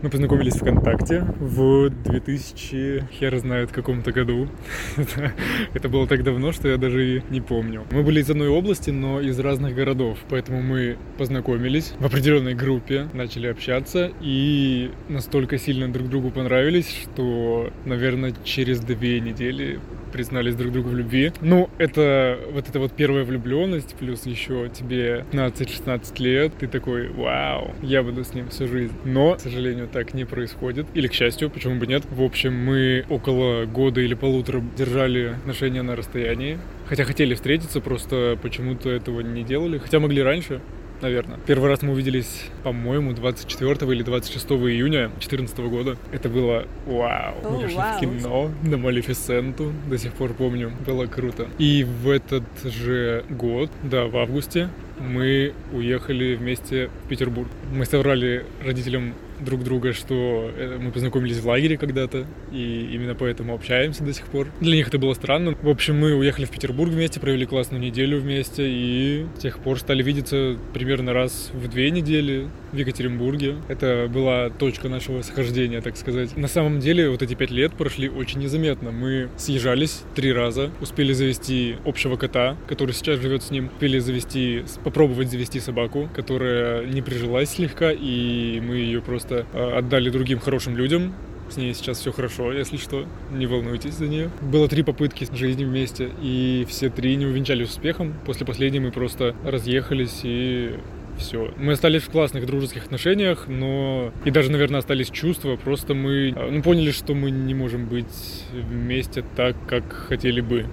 Мы 0.01 0.11
познакомились 0.11 0.55
ВКонтакте 0.55 1.27
в 1.41 1.91
2000, 1.91 3.09
хер 3.19 3.37
знает, 3.39 3.73
каком-то 3.73 4.13
году. 4.13 4.49
это, 5.75 5.89
было 5.89 6.07
так 6.07 6.23
давно, 6.23 6.53
что 6.53 6.69
я 6.69 6.77
даже 6.77 7.17
и 7.17 7.23
не 7.31 7.41
помню. 7.41 7.85
Мы 7.91 8.05
были 8.05 8.21
из 8.21 8.31
одной 8.31 8.47
области, 8.47 8.91
но 8.91 9.21
из 9.21 9.37
разных 9.41 9.75
городов, 9.75 10.17
поэтому 10.29 10.63
мы 10.63 10.99
познакомились 11.17 11.95
в 11.99 12.07
определенной 12.07 12.55
группе, 12.55 13.09
начали 13.13 13.49
общаться 13.49 14.13
и 14.21 14.93
настолько 15.09 15.59
сильно 15.59 15.93
друг 15.93 16.09
другу 16.09 16.31
понравились, 16.31 16.89
что, 17.03 17.73
наверное, 17.85 18.33
через 18.45 18.79
две 18.79 19.19
недели 19.19 19.81
признались 20.09 20.55
друг 20.55 20.73
другу 20.73 20.91
в 20.91 20.97
любви. 20.97 21.33
Ну, 21.41 21.71
это 21.79 22.39
вот 22.53 22.69
эта 22.69 22.79
вот 22.79 22.93
первая 22.93 23.25
влюбленность, 23.25 23.95
плюс 23.97 24.27
еще 24.27 24.69
тебе 24.69 25.25
15-16 25.33 26.23
лет, 26.23 26.53
ты 26.59 26.67
такой, 26.67 27.09
вау, 27.09 27.75
я 27.83 28.03
буду 28.03 28.25
с 28.25 28.35
ним 28.35 28.49
всю 28.49 28.67
жизнь. 28.69 28.95
Но, 29.05 29.35
к 29.35 29.41
сожалению, 29.41 29.89
так 29.89 30.15
не 30.15 30.25
происходит. 30.25 30.87
Или, 30.95 31.07
к 31.07 31.13
счастью, 31.13 31.51
почему 31.51 31.79
бы 31.79 31.87
нет. 31.87 32.05
В 32.11 32.23
общем, 32.23 32.55
мы 32.55 33.05
около 33.09 33.65
года 33.67 34.01
или 34.01 34.15
полутора 34.15 34.63
держали 34.77 35.35
отношения 35.41 35.83
на 35.83 35.97
расстоянии. 35.97 36.59
Хотя 36.87 37.05
хотели 37.05 37.35
встретиться, 37.35 37.81
просто 37.81 38.39
почему-то 38.41 38.91
этого 38.91 39.21
не 39.21 39.43
делали. 39.43 39.79
Хотя 39.79 40.01
могли 40.01 40.23
раньше 40.23 40.61
наверное. 41.03 41.39
Первый 41.47 41.69
раз 41.69 41.83
мы 41.83 41.93
увиделись, 41.93 42.45
по-моему, 42.63 43.13
24 43.13 43.93
или 43.93 44.03
26 44.03 44.47
июня 44.53 45.09
2014 45.09 45.59
года. 45.61 45.97
Это 46.13 46.29
было 46.29 46.67
вау. 46.87 47.35
О, 47.45 47.51
Мы 47.51 47.63
пошли 47.63 47.77
вау. 47.77 47.97
в 47.97 48.01
кино 48.01 48.51
на 48.63 48.77
Малефисенту, 48.79 49.73
до 49.89 49.99
сих 49.99 50.13
пор 50.13 50.33
помню. 50.35 50.73
Было 50.87 51.07
круто. 51.07 51.47
И 51.59 51.85
в 51.85 52.09
этот 52.11 52.45
же 52.65 53.25
год, 53.31 53.71
да, 53.83 54.07
в 54.07 54.17
августе, 54.17 54.69
мы 55.01 55.53
уехали 55.73 56.35
вместе 56.35 56.91
в 57.05 57.09
Петербург. 57.09 57.49
Мы 57.73 57.85
соврали 57.85 58.45
родителям 58.65 59.15
друг 59.41 59.63
друга, 59.63 59.93
что 59.93 60.51
э, 60.57 60.79
мы 60.81 60.91
познакомились 60.91 61.39
в 61.39 61.47
лагере 61.47 61.77
когда-то, 61.77 62.27
и 62.53 62.91
именно 62.93 63.15
поэтому 63.15 63.55
общаемся 63.55 64.05
до 64.05 64.13
сих 64.13 64.27
пор. 64.27 64.49
Для 64.61 64.77
них 64.77 64.89
это 64.89 64.99
было 64.99 65.15
странно. 65.15 65.57
В 65.63 65.69
общем, 65.69 65.99
мы 65.99 66.15
уехали 66.15 66.45
в 66.45 66.51
Петербург 66.51 66.91
вместе, 66.91 67.21
провели 67.21 67.47
классную 67.47 67.83
неделю 67.83 68.21
вместе, 68.21 68.65
и 68.69 69.27
с 69.37 69.41
тех 69.41 69.59
пор 69.59 69.79
стали 69.79 70.03
видеться 70.03 70.57
примерно 70.73 71.13
раз 71.13 71.51
в 71.53 71.69
две 71.69 71.91
недели 71.91 72.49
в 72.73 72.77
Екатеринбурге. 72.77 73.57
Это 73.69 74.09
была 74.13 74.51
точка 74.51 74.89
нашего 74.89 75.23
схождения, 75.23 75.81
так 75.81 75.97
сказать. 75.97 76.37
На 76.37 76.49
самом 76.49 76.81
деле, 76.81 77.11
вот 77.11 77.23
эти 77.23 77.35
пять 77.35 77.51
лет 77.51 77.73
прошли 77.73 78.09
очень 78.09 78.41
незаметно. 78.41 78.91
Мы 78.91 79.29
съезжались 79.37 80.03
три 80.15 80.33
раза, 80.33 80.71
успели 80.81 81.13
завести 81.13 81.77
общего 81.85 82.17
кота, 82.17 82.57
который 82.67 82.93
сейчас 82.93 83.21
живет 83.21 83.43
с 83.43 83.51
ним, 83.51 83.67
успели 83.67 83.99
завести, 83.99 84.65
попробовать 84.85 85.31
завести 85.31 85.61
собаку, 85.61 86.09
которая 86.15 86.87
не 86.87 87.03
прижилась 87.03 87.51
слегка, 87.51 87.91
и 87.93 88.61
мы 88.61 88.77
ее 88.77 89.01
просто 89.01 89.47
э, 89.53 89.71
отдали 89.79 90.11
другим 90.11 90.39
хорошим 90.39 90.77
людям, 90.77 91.15
с 91.51 91.57
ней 91.57 91.73
сейчас 91.75 91.99
все 91.99 92.13
хорошо, 92.13 92.53
если 92.53 92.77
что, 92.77 93.07
не 93.33 93.47
волнуйтесь 93.47 93.95
за 93.95 94.07
нее. 94.07 94.31
Было 94.43 94.69
три 94.69 94.83
попытки 94.83 95.27
жизни 95.33 95.65
вместе, 95.65 96.11
и 96.23 96.67
все 96.69 96.91
три 96.91 97.17
не 97.17 97.27
увенчались 97.27 97.71
успехом. 97.71 98.15
После 98.27 98.45
последней 98.45 98.81
мы 98.81 98.91
просто 98.91 99.35
разъехались 99.45 100.21
и 100.25 100.75
все. 101.19 101.53
Мы 101.57 101.73
остались 101.73 102.03
в 102.03 102.11
классных 102.11 102.47
дружеских 102.47 102.85
отношениях, 102.85 103.47
но 103.49 104.13
и 104.25 104.31
даже, 104.31 104.51
наверное, 104.51 104.79
остались 104.79 105.11
чувства. 105.11 105.57
Просто 105.57 105.95
мы 105.95 106.31
э, 106.31 106.51
ну, 106.51 106.63
поняли, 106.63 106.91
что 106.91 107.15
мы 107.15 107.31
не 107.31 107.55
можем 107.55 107.87
быть 107.87 108.45
вместе 108.53 109.25
так, 109.37 109.57
как 109.67 109.93
хотели 109.93 110.41
бы. 110.41 110.67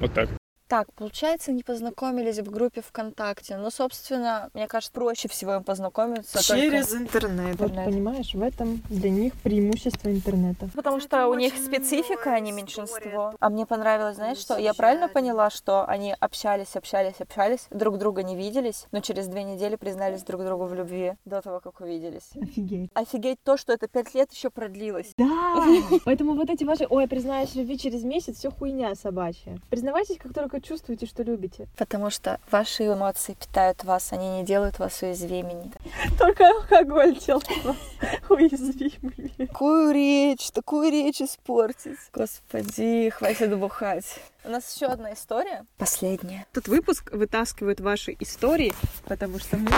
Вот 0.00 0.12
так. 0.12 0.28
Так, 0.68 0.92
получается, 0.94 1.52
не 1.52 1.62
познакомились 1.62 2.40
в 2.40 2.50
группе 2.50 2.82
ВКонтакте. 2.82 3.56
Ну, 3.56 3.70
собственно, 3.70 4.50
мне 4.52 4.66
кажется, 4.66 4.92
проще 4.92 5.28
всего 5.28 5.54
им 5.54 5.62
познакомиться 5.62 6.42
Через 6.42 6.88
только... 6.88 7.04
интернет. 7.04 7.58
Вот 7.58 7.72
понимаешь, 7.72 8.34
в 8.34 8.42
этом 8.42 8.82
для 8.90 9.10
них 9.10 9.34
преимущество 9.34 10.08
интернета. 10.08 10.68
Потому 10.74 10.98
что 10.98 11.28
у 11.28 11.34
них 11.34 11.54
специфика, 11.56 12.32
они 12.32 12.50
меньшинство. 12.50 13.34
А 13.38 13.48
мне 13.48 13.64
понравилось, 13.64 14.16
знаешь 14.16 14.38
что? 14.38 14.56
Я 14.56 14.74
правильно 14.74 15.08
поняла, 15.08 15.50
что 15.50 15.84
они 15.86 16.14
общались, 16.18 16.74
общались, 16.74 17.20
общались, 17.20 17.66
друг 17.70 17.98
друга 17.98 18.24
не 18.24 18.34
виделись, 18.34 18.86
но 18.90 19.00
через 19.00 19.28
две 19.28 19.44
недели 19.44 19.76
признались 19.76 20.22
друг 20.24 20.44
другу 20.44 20.64
в 20.64 20.74
любви 20.74 21.14
до 21.24 21.42
того, 21.42 21.60
как 21.60 21.80
увиделись. 21.80 22.30
Офигеть. 22.40 22.90
Офигеть 22.94 23.38
то, 23.44 23.56
что 23.56 23.72
это 23.72 23.86
пять 23.86 24.14
лет 24.14 24.32
еще 24.32 24.50
продлилось. 24.50 25.12
Да! 25.16 25.64
Поэтому 26.04 26.34
вот 26.34 26.50
эти 26.50 26.64
ваши, 26.64 26.86
ой, 26.90 27.06
признаешь 27.06 27.54
любви 27.54 27.78
через 27.78 28.02
месяц, 28.02 28.38
все 28.38 28.50
хуйня 28.50 28.94
собачья. 28.96 29.58
Признавайтесь, 29.70 30.18
как 30.18 30.34
только 30.34 30.55
чувствуете, 30.60 31.06
что 31.06 31.22
любите. 31.22 31.68
Потому 31.76 32.10
что 32.10 32.38
ваши 32.50 32.86
эмоции 32.86 33.34
питают 33.34 33.84
вас, 33.84 34.12
они 34.12 34.28
не 34.40 34.44
делают 34.44 34.78
вас 34.78 35.02
уязвимыми. 35.02 35.72
Только 36.18 36.48
алкоголь 36.48 37.18
делает 37.18 37.64
вас 37.64 37.76
уязвимыми. 38.28 39.28
Такую 39.36 39.92
речь, 39.92 40.50
такую 40.50 40.90
речь 40.90 41.20
испортить. 41.22 41.98
Господи, 42.12 43.10
хватит 43.10 43.56
бухать. 43.58 44.18
У 44.44 44.48
нас 44.48 44.74
еще 44.76 44.86
одна 44.86 45.12
история. 45.12 45.66
Последняя. 45.76 46.46
Этот 46.52 46.68
выпуск 46.68 47.10
вытаскивает 47.12 47.80
ваши 47.80 48.16
истории, 48.20 48.72
потому 49.04 49.40
что 49.40 49.56
мы 49.56 49.70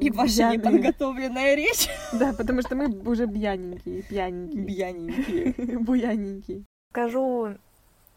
И 0.00 0.10
ваша 0.10 0.50
неподготовленная 0.50 1.54
речь. 1.54 1.88
Да, 2.12 2.32
потому 2.32 2.62
что 2.62 2.74
мы 2.74 2.88
уже 3.08 3.26
бьяненькие, 3.26 4.02
пьяненькие, 4.02 4.64
Бьяненькие. 4.64 5.78
буяненькие. 5.78 6.64
Скажу 6.90 7.54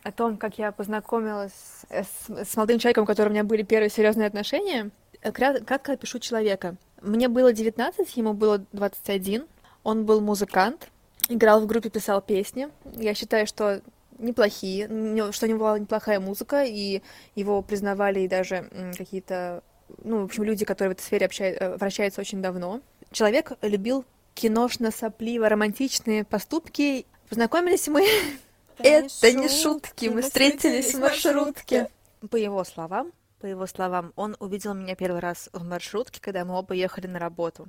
о 0.04 0.12
том, 0.12 0.38
как 0.38 0.58
я 0.58 0.72
познакомилась 0.72 1.52
с, 1.90 2.30
с 2.30 2.56
молодым 2.56 2.80
человеком, 2.80 3.04
у 3.04 3.08
которого 3.08 3.30
у 3.30 3.34
меня 3.34 3.44
были 3.44 3.64
первые 3.64 3.90
серьезные 3.90 4.28
отношения. 4.28 4.90
Кра- 5.22 5.60
Кратко 5.60 5.94
опишу 5.94 6.20
человека. 6.20 6.76
Мне 7.02 7.28
было 7.28 7.54
19, 7.54 8.18
ему 8.18 8.34
было 8.34 8.64
21. 8.72 9.46
Он 9.84 10.06
был 10.06 10.22
музыкант, 10.22 10.90
играл 11.30 11.62
в 11.62 11.68
группе, 11.68 11.90
писал 11.90 12.22
песни. 12.22 12.70
Я 12.96 13.14
считаю, 13.14 13.48
что 13.48 13.82
неплохие, 14.18 14.88
что 15.32 15.46
у 15.46 15.50
него 15.50 15.60
была 15.60 15.80
неплохая 15.80 16.20
музыка, 16.20 16.64
и 16.64 17.02
его 17.36 17.62
признавали 17.62 18.28
даже 18.28 18.70
какие-то, 18.98 19.64
ну, 20.04 20.22
в 20.22 20.26
общем, 20.26 20.44
люди, 20.44 20.66
которые 20.66 20.90
в 20.90 20.98
этой 20.98 21.04
сфере 21.04 21.26
общают, 21.26 21.62
э, 21.62 21.76
вращаются 21.78 22.22
очень 22.22 22.42
давно. 22.42 22.82
Человек 23.12 23.54
любил 23.62 24.06
киношно-сопливо-романтичные 24.36 26.24
поступки. 26.24 27.06
Познакомились 27.30 27.88
мы 27.88 28.06
это 28.84 29.34
не 29.34 29.50
шутки, 29.50 30.08
мы 30.08 30.22
встретились 30.22 30.94
в 30.94 31.00
маршрутке. 31.00 31.90
По 32.30 32.36
его 32.36 32.64
словам, 32.64 33.12
по 33.40 33.46
его 33.48 33.66
словам, 33.66 34.14
он 34.16 34.36
увидел 34.40 34.74
меня 34.74 34.96
первый 34.96 35.20
раз 35.20 35.50
в 35.54 35.64
маршрутке, 35.64 36.22
когда 36.22 36.46
мы 36.46 36.58
оба 36.58 36.74
ехали 36.76 37.08
на 37.08 37.20
работу. 37.20 37.68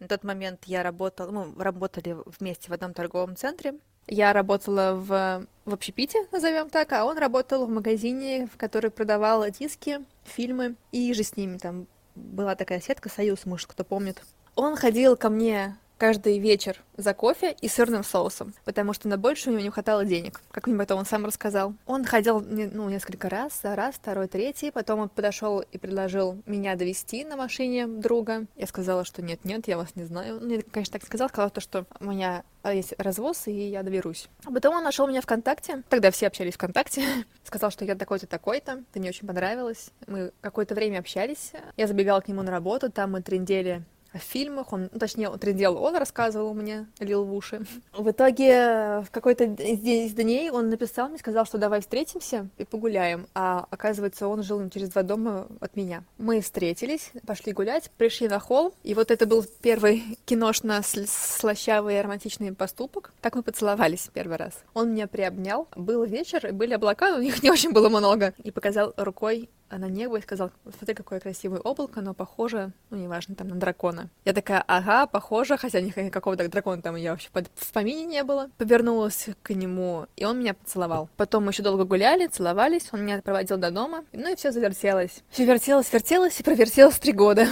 На 0.00 0.08
тот 0.08 0.24
момент 0.24 0.64
я 0.66 0.82
работала, 0.82 1.30
мы 1.30 1.62
работали 1.62 2.16
вместе 2.26 2.68
в 2.68 2.72
одном 2.72 2.92
торговом 2.92 3.36
центре. 3.36 3.74
Я 4.08 4.32
работала 4.32 4.94
в, 4.94 5.46
в 5.64 5.72
общепите, 5.72 6.26
назовем 6.32 6.70
так, 6.70 6.92
а 6.92 7.04
он 7.04 7.18
работал 7.18 7.66
в 7.66 7.70
магазине, 7.70 8.48
в 8.52 8.56
который 8.56 8.90
продавал 8.90 9.48
диски, 9.50 10.00
фильмы 10.24 10.76
и 10.92 11.12
же 11.12 11.22
с 11.22 11.36
ними 11.36 11.58
там 11.58 11.86
была 12.14 12.54
такая 12.54 12.80
сетка 12.80 13.08
«Союз», 13.08 13.46
может, 13.46 13.66
кто 13.66 13.84
помнит. 13.84 14.22
Он 14.54 14.76
ходил 14.76 15.16
ко 15.16 15.28
мне 15.28 15.76
каждый 15.98 16.38
вечер 16.38 16.82
за 16.96 17.14
кофе 17.14 17.56
и 17.60 17.68
сырным 17.68 18.04
соусом, 18.04 18.54
потому 18.64 18.92
что 18.92 19.08
на 19.08 19.16
больше 19.16 19.50
у 19.50 19.52
него 19.52 19.62
не 19.62 19.70
хватало 19.70 20.04
денег, 20.04 20.40
как 20.50 20.66
мне 20.66 20.78
потом 20.78 21.00
он 21.00 21.06
сам 21.06 21.24
рассказал. 21.24 21.74
Он 21.86 22.04
ходил 22.04 22.40
ну, 22.40 22.88
несколько 22.88 23.28
раз, 23.28 23.60
раз, 23.62 23.96
второй, 23.96 24.28
третий, 24.28 24.70
потом 24.70 25.00
он 25.00 25.08
подошел 25.08 25.60
и 25.60 25.78
предложил 25.78 26.42
меня 26.46 26.76
довести 26.76 27.24
на 27.24 27.36
машине 27.36 27.86
друга. 27.86 28.46
Я 28.56 28.66
сказала, 28.66 29.04
что 29.04 29.22
нет-нет, 29.22 29.68
я 29.68 29.76
вас 29.76 29.94
не 29.96 30.04
знаю. 30.04 30.38
Ну, 30.40 30.54
я, 30.54 30.62
конечно, 30.62 30.98
так 30.98 31.06
сказала, 31.06 31.28
сказала 31.28 31.50
то, 31.50 31.60
что 31.60 31.86
у 32.00 32.04
меня 32.04 32.44
есть 32.64 32.94
развоз, 32.98 33.46
и 33.46 33.52
я 33.52 33.82
доберусь. 33.82 34.28
А 34.44 34.50
потом 34.50 34.74
он 34.74 34.84
нашел 34.84 35.06
меня 35.06 35.20
ВКонтакте. 35.20 35.82
Тогда 35.88 36.10
все 36.10 36.26
общались 36.26 36.54
ВКонтакте. 36.54 37.04
Сказал, 37.44 37.70
что 37.70 37.84
я 37.84 37.94
такой-то, 37.94 38.26
такой-то. 38.26 38.82
Ты 38.92 38.98
мне 38.98 39.10
очень 39.10 39.26
понравилась. 39.26 39.90
Мы 40.06 40.32
какое-то 40.40 40.74
время 40.74 40.98
общались. 40.98 41.52
Я 41.76 41.86
забегала 41.86 42.20
к 42.20 42.28
нему 42.28 42.42
на 42.42 42.50
работу, 42.50 42.90
там 42.90 43.12
мы 43.12 43.22
трендели 43.22 43.84
о 44.16 44.18
фильмах, 44.18 44.72
он, 44.72 44.88
ну, 44.92 44.98
точнее, 44.98 45.28
он 45.28 45.38
трендел, 45.38 45.76
он 45.76 45.96
рассказывал 45.96 46.54
мне, 46.54 46.86
лил 46.98 47.24
в 47.24 47.32
уши. 47.32 47.64
В 47.92 48.10
итоге 48.10 49.00
в 49.00 49.08
какой-то 49.10 49.46
дней- 49.46 50.06
из 50.06 50.12
дней 50.12 50.50
он 50.50 50.70
написал 50.70 51.08
мне, 51.08 51.18
сказал, 51.18 51.46
что 51.46 51.58
давай 51.58 51.80
встретимся 51.80 52.48
и 52.58 52.64
погуляем, 52.64 53.26
а 53.34 53.66
оказывается, 53.70 54.28
он 54.28 54.42
жил 54.42 54.68
через 54.70 54.90
два 54.90 55.02
дома 55.02 55.46
от 55.60 55.76
меня. 55.76 56.02
Мы 56.18 56.40
встретились, 56.40 57.12
пошли 57.26 57.52
гулять, 57.52 57.90
пришли 57.96 58.28
на 58.28 58.38
холл, 58.38 58.74
и 58.82 58.94
вот 58.94 59.10
это 59.10 59.26
был 59.26 59.44
первый 59.62 60.18
киношно-слащавый 60.24 62.00
романтичный 62.00 62.52
поступок. 62.52 63.12
Так 63.20 63.34
мы 63.34 63.42
поцеловались 63.42 64.10
первый 64.12 64.36
раз. 64.36 64.52
Он 64.74 64.92
меня 64.92 65.06
приобнял, 65.06 65.68
был 65.76 66.04
вечер, 66.04 66.52
были 66.52 66.74
облака, 66.74 67.10
но 67.10 67.20
их 67.20 67.42
не 67.42 67.50
очень 67.50 67.72
было 67.72 67.88
много, 67.88 68.34
и 68.42 68.50
показал 68.50 68.94
рукой 68.96 69.48
на 69.70 69.86
небо 69.86 70.18
и 70.18 70.22
сказал, 70.22 70.50
смотри, 70.76 70.94
какое 70.94 71.20
красивое 71.20 71.60
облако, 71.60 72.00
но 72.00 72.14
похоже, 72.14 72.72
ну, 72.90 72.96
неважно, 72.96 73.34
там, 73.34 73.48
на 73.48 73.56
дракона. 73.56 74.08
Я 74.24 74.32
такая, 74.32 74.62
ага, 74.66 75.06
похоже, 75.06 75.56
хотя 75.56 75.80
никакого 75.80 76.36
дракона 76.36 76.82
там 76.82 76.96
я 76.96 77.12
вообще 77.12 77.28
под, 77.32 77.48
в 77.54 77.72
помине 77.72 78.04
не 78.04 78.22
было. 78.24 78.50
Повернулась 78.58 79.28
к 79.42 79.54
нему, 79.54 80.06
и 80.16 80.24
он 80.24 80.40
меня 80.40 80.54
поцеловал. 80.54 81.08
Потом 81.16 81.44
мы 81.44 81.50
еще 81.50 81.62
долго 81.62 81.84
гуляли, 81.84 82.26
целовались, 82.26 82.88
он 82.92 83.04
меня 83.04 83.20
проводил 83.22 83.56
до 83.56 83.70
дома, 83.70 84.04
ну 84.12 84.32
и 84.32 84.36
все 84.36 84.52
завертелось. 84.52 85.22
Все 85.30 85.44
вертелось, 85.44 85.92
вертелось 85.92 86.38
и 86.40 86.42
провертелось 86.42 86.98
три 86.98 87.12
года. 87.12 87.48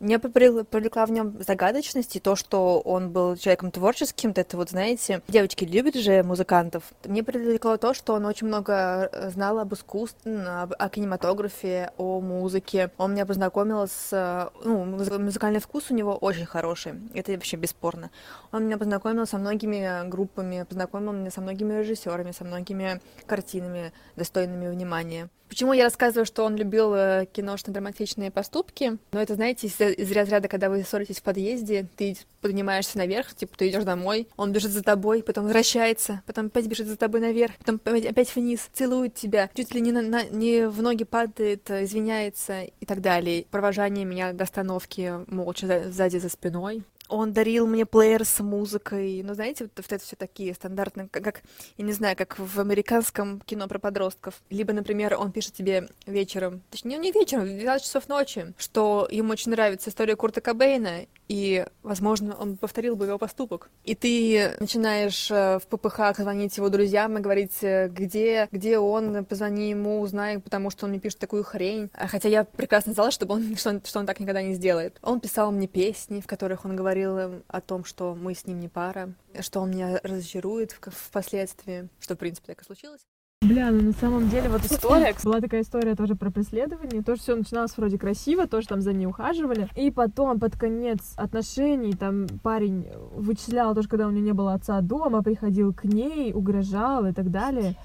Меня 0.00 0.18
привлекла 0.18 1.06
в 1.06 1.10
нем 1.10 1.36
загадочность 1.42 2.16
и 2.16 2.20
то, 2.20 2.36
что 2.36 2.80
он 2.80 3.10
был 3.10 3.36
человеком 3.36 3.70
творческим. 3.70 4.32
Это 4.34 4.56
вот, 4.56 4.70
знаете, 4.70 5.22
девочки 5.28 5.64
любят 5.64 5.94
же 5.94 6.22
музыкантов. 6.22 6.84
Мне 7.04 7.22
привлекло 7.22 7.76
то, 7.76 7.94
что 7.94 8.14
он 8.14 8.26
очень 8.26 8.46
много 8.46 9.08
э, 9.12 9.30
знал 9.30 9.58
об 9.58 9.72
искусстве, 9.74 10.32
о 10.34 10.88
кинематографе, 10.88 11.92
о 11.96 12.20
музыке. 12.20 12.90
Он 12.98 13.12
меня 13.12 13.26
познакомил 13.26 13.86
с... 13.86 14.08
Э, 14.12 14.48
ну, 14.64 14.84
музыкальный 14.84 15.60
вкус 15.60 15.90
у 15.90 15.94
него 15.94 16.16
очень 16.16 16.46
хороший. 16.46 16.94
Это 17.14 17.32
вообще 17.32 17.56
бесспорно. 17.56 18.10
Он 18.52 18.64
меня 18.64 18.78
познакомил 18.78 19.26
со 19.26 19.38
многими 19.38 20.08
группами, 20.08 20.64
познакомил 20.68 21.12
меня 21.12 21.30
со 21.30 21.40
многими 21.40 21.74
режиссерами, 21.74 22.32
со 22.32 22.44
многими 22.44 23.00
картинами, 23.26 23.92
достойными 24.16 24.68
внимания. 24.68 25.28
Почему 25.54 25.72
я 25.72 25.84
рассказываю, 25.84 26.26
что 26.26 26.42
он 26.42 26.56
любил 26.56 26.92
э, 26.96 27.26
киношно-драматичные 27.32 28.32
поступки? 28.32 28.98
Ну, 29.12 29.20
это, 29.20 29.36
знаете, 29.36 29.68
из, 29.68 30.10
разряда, 30.10 30.48
когда 30.48 30.68
вы 30.68 30.82
ссоритесь 30.82 31.20
в 31.20 31.22
подъезде, 31.22 31.86
ты 31.94 32.16
поднимаешься 32.40 32.98
наверх, 32.98 33.36
типа, 33.36 33.56
ты 33.56 33.68
идешь 33.68 33.84
домой, 33.84 34.26
он 34.36 34.50
бежит 34.50 34.72
за 34.72 34.82
тобой, 34.82 35.22
потом 35.22 35.44
возвращается, 35.44 36.22
потом 36.26 36.46
опять 36.46 36.66
бежит 36.66 36.88
за 36.88 36.96
тобой 36.96 37.20
наверх, 37.20 37.54
потом 37.58 37.80
опять 37.84 38.34
вниз, 38.34 38.68
целует 38.72 39.14
тебя, 39.14 39.48
чуть 39.54 39.72
ли 39.72 39.80
не, 39.80 39.92
на, 39.92 40.02
на, 40.02 40.24
не 40.24 40.66
в 40.66 40.82
ноги 40.82 41.04
падает, 41.04 41.70
извиняется 41.70 42.62
и 42.62 42.84
так 42.84 43.00
далее. 43.00 43.46
Провожание 43.52 44.04
меня 44.04 44.32
до 44.32 44.42
остановки 44.42 45.24
молча 45.28 45.84
сзади 45.88 46.16
за 46.16 46.30
спиной 46.30 46.82
он 47.14 47.32
дарил 47.32 47.66
мне 47.66 47.86
плеер 47.86 48.24
с 48.24 48.40
музыкой. 48.40 49.22
Ну, 49.22 49.34
знаете, 49.34 49.64
вот, 49.64 49.72
вот 49.76 49.92
это 49.92 50.04
все 50.04 50.16
такие 50.16 50.52
стандартные, 50.54 51.08
как, 51.08 51.22
как, 51.22 51.42
я 51.76 51.84
не 51.84 51.92
знаю, 51.92 52.16
как 52.16 52.38
в 52.38 52.60
американском 52.60 53.40
кино 53.40 53.68
про 53.68 53.78
подростков. 53.78 54.42
Либо, 54.50 54.72
например, 54.72 55.16
он 55.18 55.32
пишет 55.32 55.54
тебе 55.54 55.88
вечером, 56.06 56.62
точнее, 56.70 56.98
не 56.98 57.12
вечером, 57.12 57.44
в 57.44 57.48
12 57.48 57.84
часов 57.84 58.08
ночи, 58.08 58.52
что 58.58 59.08
ему 59.10 59.32
очень 59.32 59.52
нравится 59.52 59.90
история 59.90 60.16
Курта 60.16 60.40
Кобейна, 60.40 61.06
и, 61.28 61.66
возможно, 61.82 62.36
он 62.36 62.56
повторил 62.56 62.96
бы 62.96 63.06
его 63.06 63.18
поступок. 63.18 63.70
И 63.84 63.94
ты 63.94 64.56
начинаешь 64.60 65.30
э, 65.30 65.58
в 65.58 65.66
ППХ 65.66 66.16
звонить 66.16 66.56
его 66.56 66.68
друзьям 66.68 67.16
и 67.16 67.20
говорить, 67.20 67.62
э, 67.62 67.88
где, 67.88 68.48
где 68.52 68.78
он, 68.78 69.24
позвони 69.24 69.70
ему, 69.70 70.00
узнай, 70.00 70.38
потому 70.38 70.70
что 70.70 70.84
он 70.84 70.90
мне 70.90 71.00
пишет 71.00 71.18
такую 71.18 71.44
хрень. 71.44 71.90
А 71.94 72.06
хотя 72.08 72.28
я 72.28 72.44
прекрасно 72.44 72.92
знала, 72.92 73.10
чтобы 73.10 73.34
он, 73.34 73.56
что, 73.56 73.70
он, 73.70 73.82
что 73.84 73.98
он 74.00 74.06
так 74.06 74.20
никогда 74.20 74.42
не 74.42 74.54
сделает. 74.54 74.98
Он 75.02 75.20
писал 75.20 75.50
мне 75.50 75.66
песни, 75.66 76.20
в 76.20 76.26
которых 76.26 76.64
он 76.64 76.76
говорил 76.76 77.42
о 77.46 77.60
том, 77.60 77.84
что 77.84 78.14
мы 78.14 78.34
с 78.34 78.46
ним 78.46 78.60
не 78.60 78.68
пара, 78.68 79.14
что 79.40 79.60
он 79.60 79.70
меня 79.70 80.00
разочарует 80.02 80.72
впоследствии, 80.72 81.88
что, 82.00 82.14
в 82.14 82.18
принципе, 82.18 82.48
так 82.48 82.62
и 82.62 82.64
случилось. 82.64 83.00
Бля, 83.44 83.70
ну 83.70 83.82
на 83.82 83.92
самом 83.92 84.30
деле 84.30 84.48
вот 84.48 84.64
история, 84.64 85.14
была 85.22 85.40
такая 85.40 85.60
история 85.60 85.94
тоже 85.94 86.14
про 86.14 86.30
преследование, 86.30 87.02
тоже 87.02 87.20
все 87.20 87.36
начиналось 87.36 87.76
вроде 87.76 87.98
красиво, 87.98 88.46
тоже 88.46 88.68
там 88.68 88.80
за 88.80 88.94
ней 88.94 89.04
ухаживали, 89.04 89.68
и 89.76 89.90
потом 89.90 90.40
под 90.40 90.56
конец 90.56 91.12
отношений 91.16 91.92
там 91.92 92.26
парень 92.42 92.86
вычислял 93.14 93.74
тоже, 93.74 93.86
когда 93.86 94.06
у 94.06 94.10
нее 94.10 94.22
не 94.22 94.32
было 94.32 94.54
отца 94.54 94.80
дома, 94.80 95.22
приходил 95.22 95.74
к 95.74 95.84
ней, 95.84 96.32
угрожал 96.32 97.04
и 97.04 97.12
так 97.12 97.30
далее. 97.30 97.76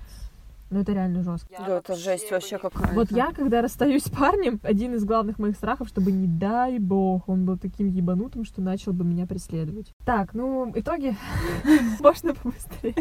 Ну, 0.69 0.79
это 0.79 0.93
реально 0.93 1.23
жестко. 1.23 1.49
Да, 1.57 1.79
это 1.79 1.95
жесть 1.95 2.31
вообще 2.31 2.57
какая-то. 2.57 2.93
Вот 2.93 3.11
я, 3.11 3.31
когда 3.31 3.61
расстаюсь 3.61 4.03
с 4.03 4.09
парнем, 4.09 4.59
один 4.63 4.93
из 4.93 5.03
главных 5.03 5.39
моих 5.39 5.55
страхов, 5.55 5.87
чтобы, 5.87 6.11
не 6.11 6.27
дай 6.27 6.77
бог, 6.77 7.27
он 7.27 7.43
был 7.43 7.57
таким 7.57 7.87
ебанутым, 7.87 8.45
что 8.45 8.61
начал 8.61 8.93
бы 8.93 9.03
меня 9.03 9.25
преследовать. 9.25 9.93
Так, 10.05 10.35
ну, 10.35 10.71
итоги. 10.75 11.17
Можно 11.99 12.35
побыстрее. 12.35 12.93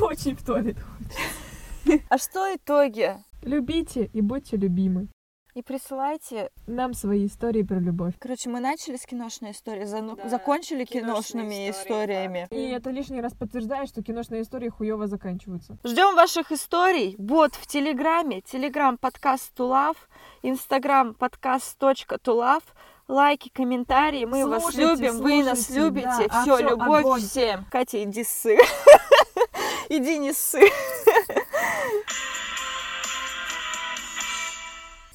Очень 0.00 0.36
в 0.36 0.44
туалет 0.44 0.76
хочется. 0.78 2.04
А 2.08 2.18
что 2.18 2.54
итоги? 2.54 3.16
Любите 3.42 4.10
и 4.12 4.20
будьте 4.20 4.56
любимы. 4.56 5.08
И 5.54 5.62
присылайте 5.62 6.50
нам 6.66 6.94
свои 6.94 7.26
истории 7.26 7.62
про 7.62 7.78
любовь. 7.78 8.14
Короче, 8.18 8.50
мы 8.50 8.58
начали 8.58 8.96
с 8.96 9.06
киношной 9.06 9.52
истории, 9.52 9.84
за... 9.84 10.02
да. 10.02 10.28
закончили 10.28 10.84
киношными 10.84 11.70
историями. 11.70 12.48
И 12.50 12.56
это 12.56 12.90
лишний 12.90 13.20
раз 13.20 13.34
подтверждает, 13.34 13.88
что 13.88 14.02
киношные 14.02 14.42
истории 14.42 14.68
хуево 14.68 15.06
заканчиваются. 15.06 15.78
Ждем 15.84 16.16
ваших 16.16 16.50
историй. 16.50 17.14
Вот 17.18 17.54
в 17.54 17.68
Телеграме, 17.68 18.40
Телеграм 18.40 18.98
подкаст 18.98 19.54
Тулав, 19.54 20.08
Инстаграм 20.42 21.14
подкаст 21.14 21.78
точка 21.78 22.18
Тулав 22.18 22.64
лайки, 23.08 23.50
комментарии. 23.52 24.24
Мы 24.24 24.42
слушайте, 24.42 24.64
вас 24.64 24.74
любим, 24.74 25.12
слушайте, 25.12 25.22
вы 25.22 25.44
нас 25.44 25.70
любите. 25.70 26.28
Да. 26.28 26.42
Все, 26.42 26.54
а 26.54 26.62
любовь 26.62 27.00
огонь. 27.00 27.20
всем. 27.20 27.64
Катя, 27.70 28.02
иди 28.02 28.24
ссы. 28.24 28.58
Иди 29.90 30.18
не 30.18 30.32
ссы. 30.32 30.62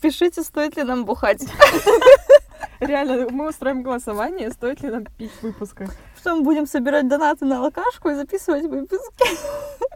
Пишите, 0.02 0.44
стоит 0.44 0.78
ли 0.78 0.84
нам 0.84 1.06
бухать. 1.06 1.44
Реально, 2.80 3.28
мы 3.30 3.50
устроим 3.50 3.82
голосование, 3.84 4.52
стоит 4.52 4.82
ли 4.82 4.90
нам 4.90 5.06
пить 5.06 5.32
выпуска. 5.42 5.88
Что 6.18 6.36
мы 6.36 6.44
будем 6.44 6.66
собирать 6.66 7.08
донаты 7.10 7.46
на 7.46 7.66
алкашку 7.66 8.10
и 8.10 8.14
записывать 8.14 8.64
выпуски. 8.64 9.26